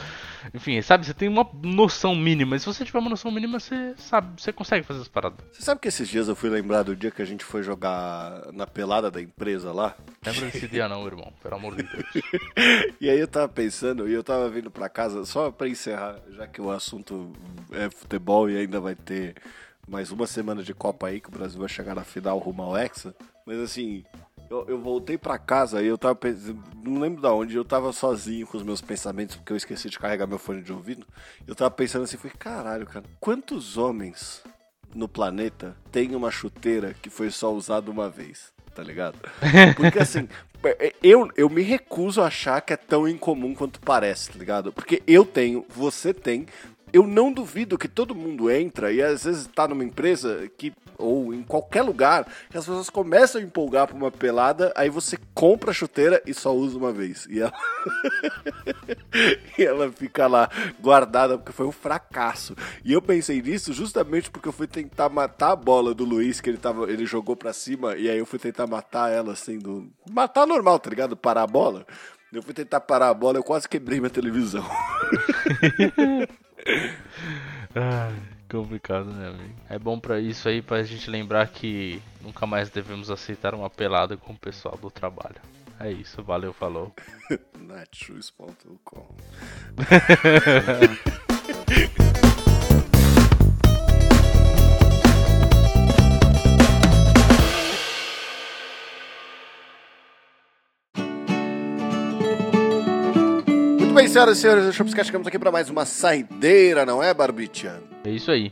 enfim, 0.53 0.81
sabe, 0.81 1.05
você 1.05 1.13
tem 1.13 1.27
uma 1.27 1.47
noção 1.63 2.15
mínima. 2.15 2.55
E 2.55 2.59
se 2.59 2.65
você 2.65 2.85
tiver 2.85 2.99
uma 2.99 3.09
noção 3.09 3.31
mínima, 3.31 3.59
você 3.59 3.93
sabe, 3.97 4.41
você 4.41 4.51
consegue 4.51 4.85
fazer 4.85 5.01
as 5.01 5.07
paradas. 5.07 5.39
Você 5.51 5.61
sabe 5.61 5.81
que 5.81 5.87
esses 5.87 6.07
dias 6.07 6.27
eu 6.27 6.35
fui 6.35 6.49
lembrar 6.49 6.83
do 6.83 6.95
dia 6.95 7.11
que 7.11 7.21
a 7.21 7.25
gente 7.25 7.43
foi 7.43 7.63
jogar 7.63 8.51
na 8.53 8.65
pelada 8.65 9.11
da 9.11 9.21
empresa 9.21 9.71
lá? 9.71 9.95
Lembra 10.25 10.45
desse 10.47 10.67
dia 10.67 10.87
não, 10.87 11.05
irmão, 11.05 11.33
pelo 11.41 11.55
amor 11.55 11.75
de 11.75 11.83
Deus. 11.83 12.23
e 12.99 13.09
aí 13.09 13.19
eu 13.19 13.27
tava 13.27 13.47
pensando, 13.47 14.07
e 14.09 14.13
eu 14.13 14.23
tava 14.23 14.49
vindo 14.49 14.71
pra 14.71 14.89
casa, 14.89 15.25
só 15.25 15.51
pra 15.51 15.67
encerrar, 15.67 16.17
já 16.31 16.47
que 16.47 16.61
o 16.61 16.71
assunto 16.71 17.31
é 17.71 17.89
futebol 17.89 18.49
e 18.49 18.57
ainda 18.57 18.79
vai 18.79 18.95
ter 18.95 19.35
mais 19.87 20.11
uma 20.11 20.27
semana 20.27 20.63
de 20.63 20.73
Copa 20.73 21.07
aí, 21.07 21.19
que 21.19 21.29
o 21.29 21.31
Brasil 21.31 21.59
vai 21.59 21.69
chegar 21.69 21.95
na 21.95 22.03
final 22.03 22.37
rumo 22.37 22.61
ao 22.61 22.77
Hexa. 22.77 23.15
Mas 23.45 23.59
assim, 23.59 24.03
eu, 24.50 24.66
eu 24.68 24.80
voltei 24.80 25.18
para 25.18 25.38
casa 25.38 25.82
e 25.82 25.88
eu 25.88 25.97
tava 25.97 26.16
pensando, 26.16 26.62
não 26.84 27.00
lembro 27.00 27.22
da 27.22 27.32
onde, 27.32 27.56
eu 27.56 27.64
tava 27.64 27.93
sozinho 27.93 28.47
com 28.47 28.58
os 28.58 28.64
meus 28.64 28.82
pensamentos, 28.82 29.36
porque 29.36 29.54
eu 29.54 29.58
esqueci 29.58 29.89
de 29.89 30.00
carregar 30.00 30.26
meu 30.26 30.39
fone 30.39 30.62
de 30.62 30.74
ouvido. 30.74 31.06
Eu 31.47 31.56
tava 31.56 31.70
pensando 31.72 32.04
assim, 32.04 32.18
falei, 32.18 32.36
caralho, 32.38 32.86
cara, 32.86 33.06
quantos 33.20 33.78
homens 33.78 34.43
no 34.93 35.08
planeta 35.08 35.78
tem 35.91 36.16
uma 36.16 36.32
chuteira 36.32 36.95
que 37.00 37.10
foi 37.10 37.30
só 37.30 37.54
usada 37.54 37.91
uma 37.91 38.10
vez? 38.10 38.52
Tá 38.74 38.82
ligado? 38.82 39.18
Porque 39.78 40.00
assim, 40.00 40.28
eu, 41.04 41.30
eu 41.36 41.50
me 41.50 41.62
recuso 41.62 42.22
a 42.22 42.28
achar 42.28 42.62
que 42.62 42.74
é 42.74 42.78
tão 42.78 43.08
incomum 43.08 43.54
quanto 43.54 43.80
parece, 43.80 44.32
tá 44.32 44.39
ligado? 44.39 44.72
Porque 44.72 45.04
eu 45.06 45.26
tenho, 45.26 45.66
você 45.70 46.14
tem, 46.14 46.47
eu 46.91 47.06
não 47.06 47.32
duvido 47.32 47.78
que 47.78 47.88
todo 47.88 48.16
mundo 48.16 48.50
entra 48.50 48.91
e 48.91 49.02
às 49.02 49.26
vezes 49.26 49.41
está 49.41 49.68
numa 49.68 49.84
empresa 49.84 50.50
que 50.58 50.74
ou 51.00 51.34
em 51.34 51.41
qualquer 51.41 51.82
lugar 51.82 52.26
que 52.50 52.58
as 52.58 52.66
pessoas 52.66 52.89
começam 52.89 53.39
a 53.39 53.43
empolgar 53.43 53.88
para 53.88 53.95
uma 53.95 54.12
pelada, 54.12 54.72
aí 54.76 54.89
você 54.89 55.18
compra 55.34 55.72
a 55.72 55.74
chuteira 55.74 56.22
e 56.26 56.34
só 56.34 56.54
usa 56.54 56.78
uma 56.78 56.91
vez. 56.91 57.26
E 57.30 57.39
ela 57.39 57.54
e 59.58 59.64
ela 59.64 59.91
fica 59.91 60.28
lá 60.28 60.50
guardada 60.80 61.38
porque 61.38 61.52
foi 61.52 61.66
um 61.66 61.72
fracasso. 61.72 62.56
E 62.84 62.93
eu 62.93 63.02
pensei 63.02 63.41
nisso 63.41 63.74
justamente 63.74 64.30
porque 64.30 64.47
eu 64.47 64.54
fui 64.54 64.68
tentar 64.68 65.10
matar 65.10 65.52
a 65.52 65.56
bola 65.56 65.93
do 65.93 66.04
Luiz 66.04 66.41
que 66.41 66.50
ele 66.50 66.58
tava, 66.58 66.91
ele 66.91 67.06
jogou 67.06 67.36
para 67.36 67.54
cima 67.54 67.95
e 67.95 68.10
aí 68.10 68.18
eu 68.18 68.26
fui 68.26 68.38
tentar 68.38 68.68
matar 68.68 69.12
ela 69.12 69.34
assim 69.34 69.58
do 69.58 69.89
matar 70.10 70.45
normal, 70.45 70.80
tá 70.80 70.89
ligado? 70.89 71.16
Parar 71.16 71.43
a 71.43 71.47
bola. 71.47 71.86
Eu 72.32 72.43
fui 72.43 72.54
tentar 72.54 72.82
parar 72.82 73.10
a 73.10 73.14
bola, 73.14 73.39
eu 73.39 73.43
quase 73.43 73.68
quebrei 73.68 74.00
minha 74.00 74.10
televisão. 74.10 74.64
Ai, 77.76 78.14
complicado, 78.50 79.12
né, 79.12 79.28
amigo? 79.28 79.54
É 79.70 79.78
bom 79.78 80.00
para 80.00 80.20
isso 80.20 80.50
aí, 80.50 80.62
pra 80.62 80.84
gente 80.84 81.10
lembrar 81.10 81.47
que 81.47 82.02
nunca 82.22 82.45
mais 82.45 82.70
devemos 82.70 83.12
aceitar 83.12 83.56
uma 83.56 83.70
pelada 83.70 84.18
com 84.18 84.34
o 84.34 84.38
pessoal 84.38 84.78
do 84.78 84.89
trabalho. 84.89 85.38
É 85.80 85.91
isso, 85.91 86.22
valeu, 86.22 86.52
falou. 86.52 86.93
Netshoes.com 87.58 89.08
bem, 104.00 104.08
senhoras 104.08 104.38
e 104.38 104.41
senhores, 104.41 104.78
do 104.78 104.95
que 104.95 105.04
chegamos 105.04 105.28
aqui 105.28 105.38
para 105.38 105.52
mais 105.52 105.70
uma 105.70 105.86
saideira, 105.86 106.86
não 106.86 107.04
é, 107.04 107.14
Barbicha? 107.14 107.88
É 108.10 108.12
isso 108.12 108.32
aí. 108.32 108.51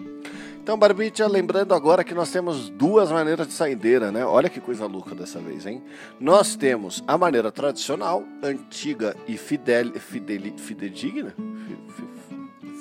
Então, 0.61 0.77
Barbicha, 0.77 1.25
lembrando 1.27 1.73
agora 1.73 2.03
que 2.03 2.13
nós 2.13 2.29
temos 2.29 2.69
duas 2.69 3.09
maneiras 3.11 3.47
de 3.47 3.53
saideira, 3.53 4.11
né? 4.11 4.25
Olha 4.25 4.49
que 4.49 4.59
coisa 4.59 4.85
louca 4.85 5.15
dessa 5.15 5.39
vez, 5.39 5.65
hein? 5.65 5.81
Nós 6.19 6.55
temos 6.55 7.03
a 7.07 7.17
maneira 7.17 7.51
tradicional, 7.51 8.23
antiga 8.43 9.15
e 9.27 9.37
fidel, 9.37 9.93
fidel, 9.93 10.41
fidedigna? 10.57 11.33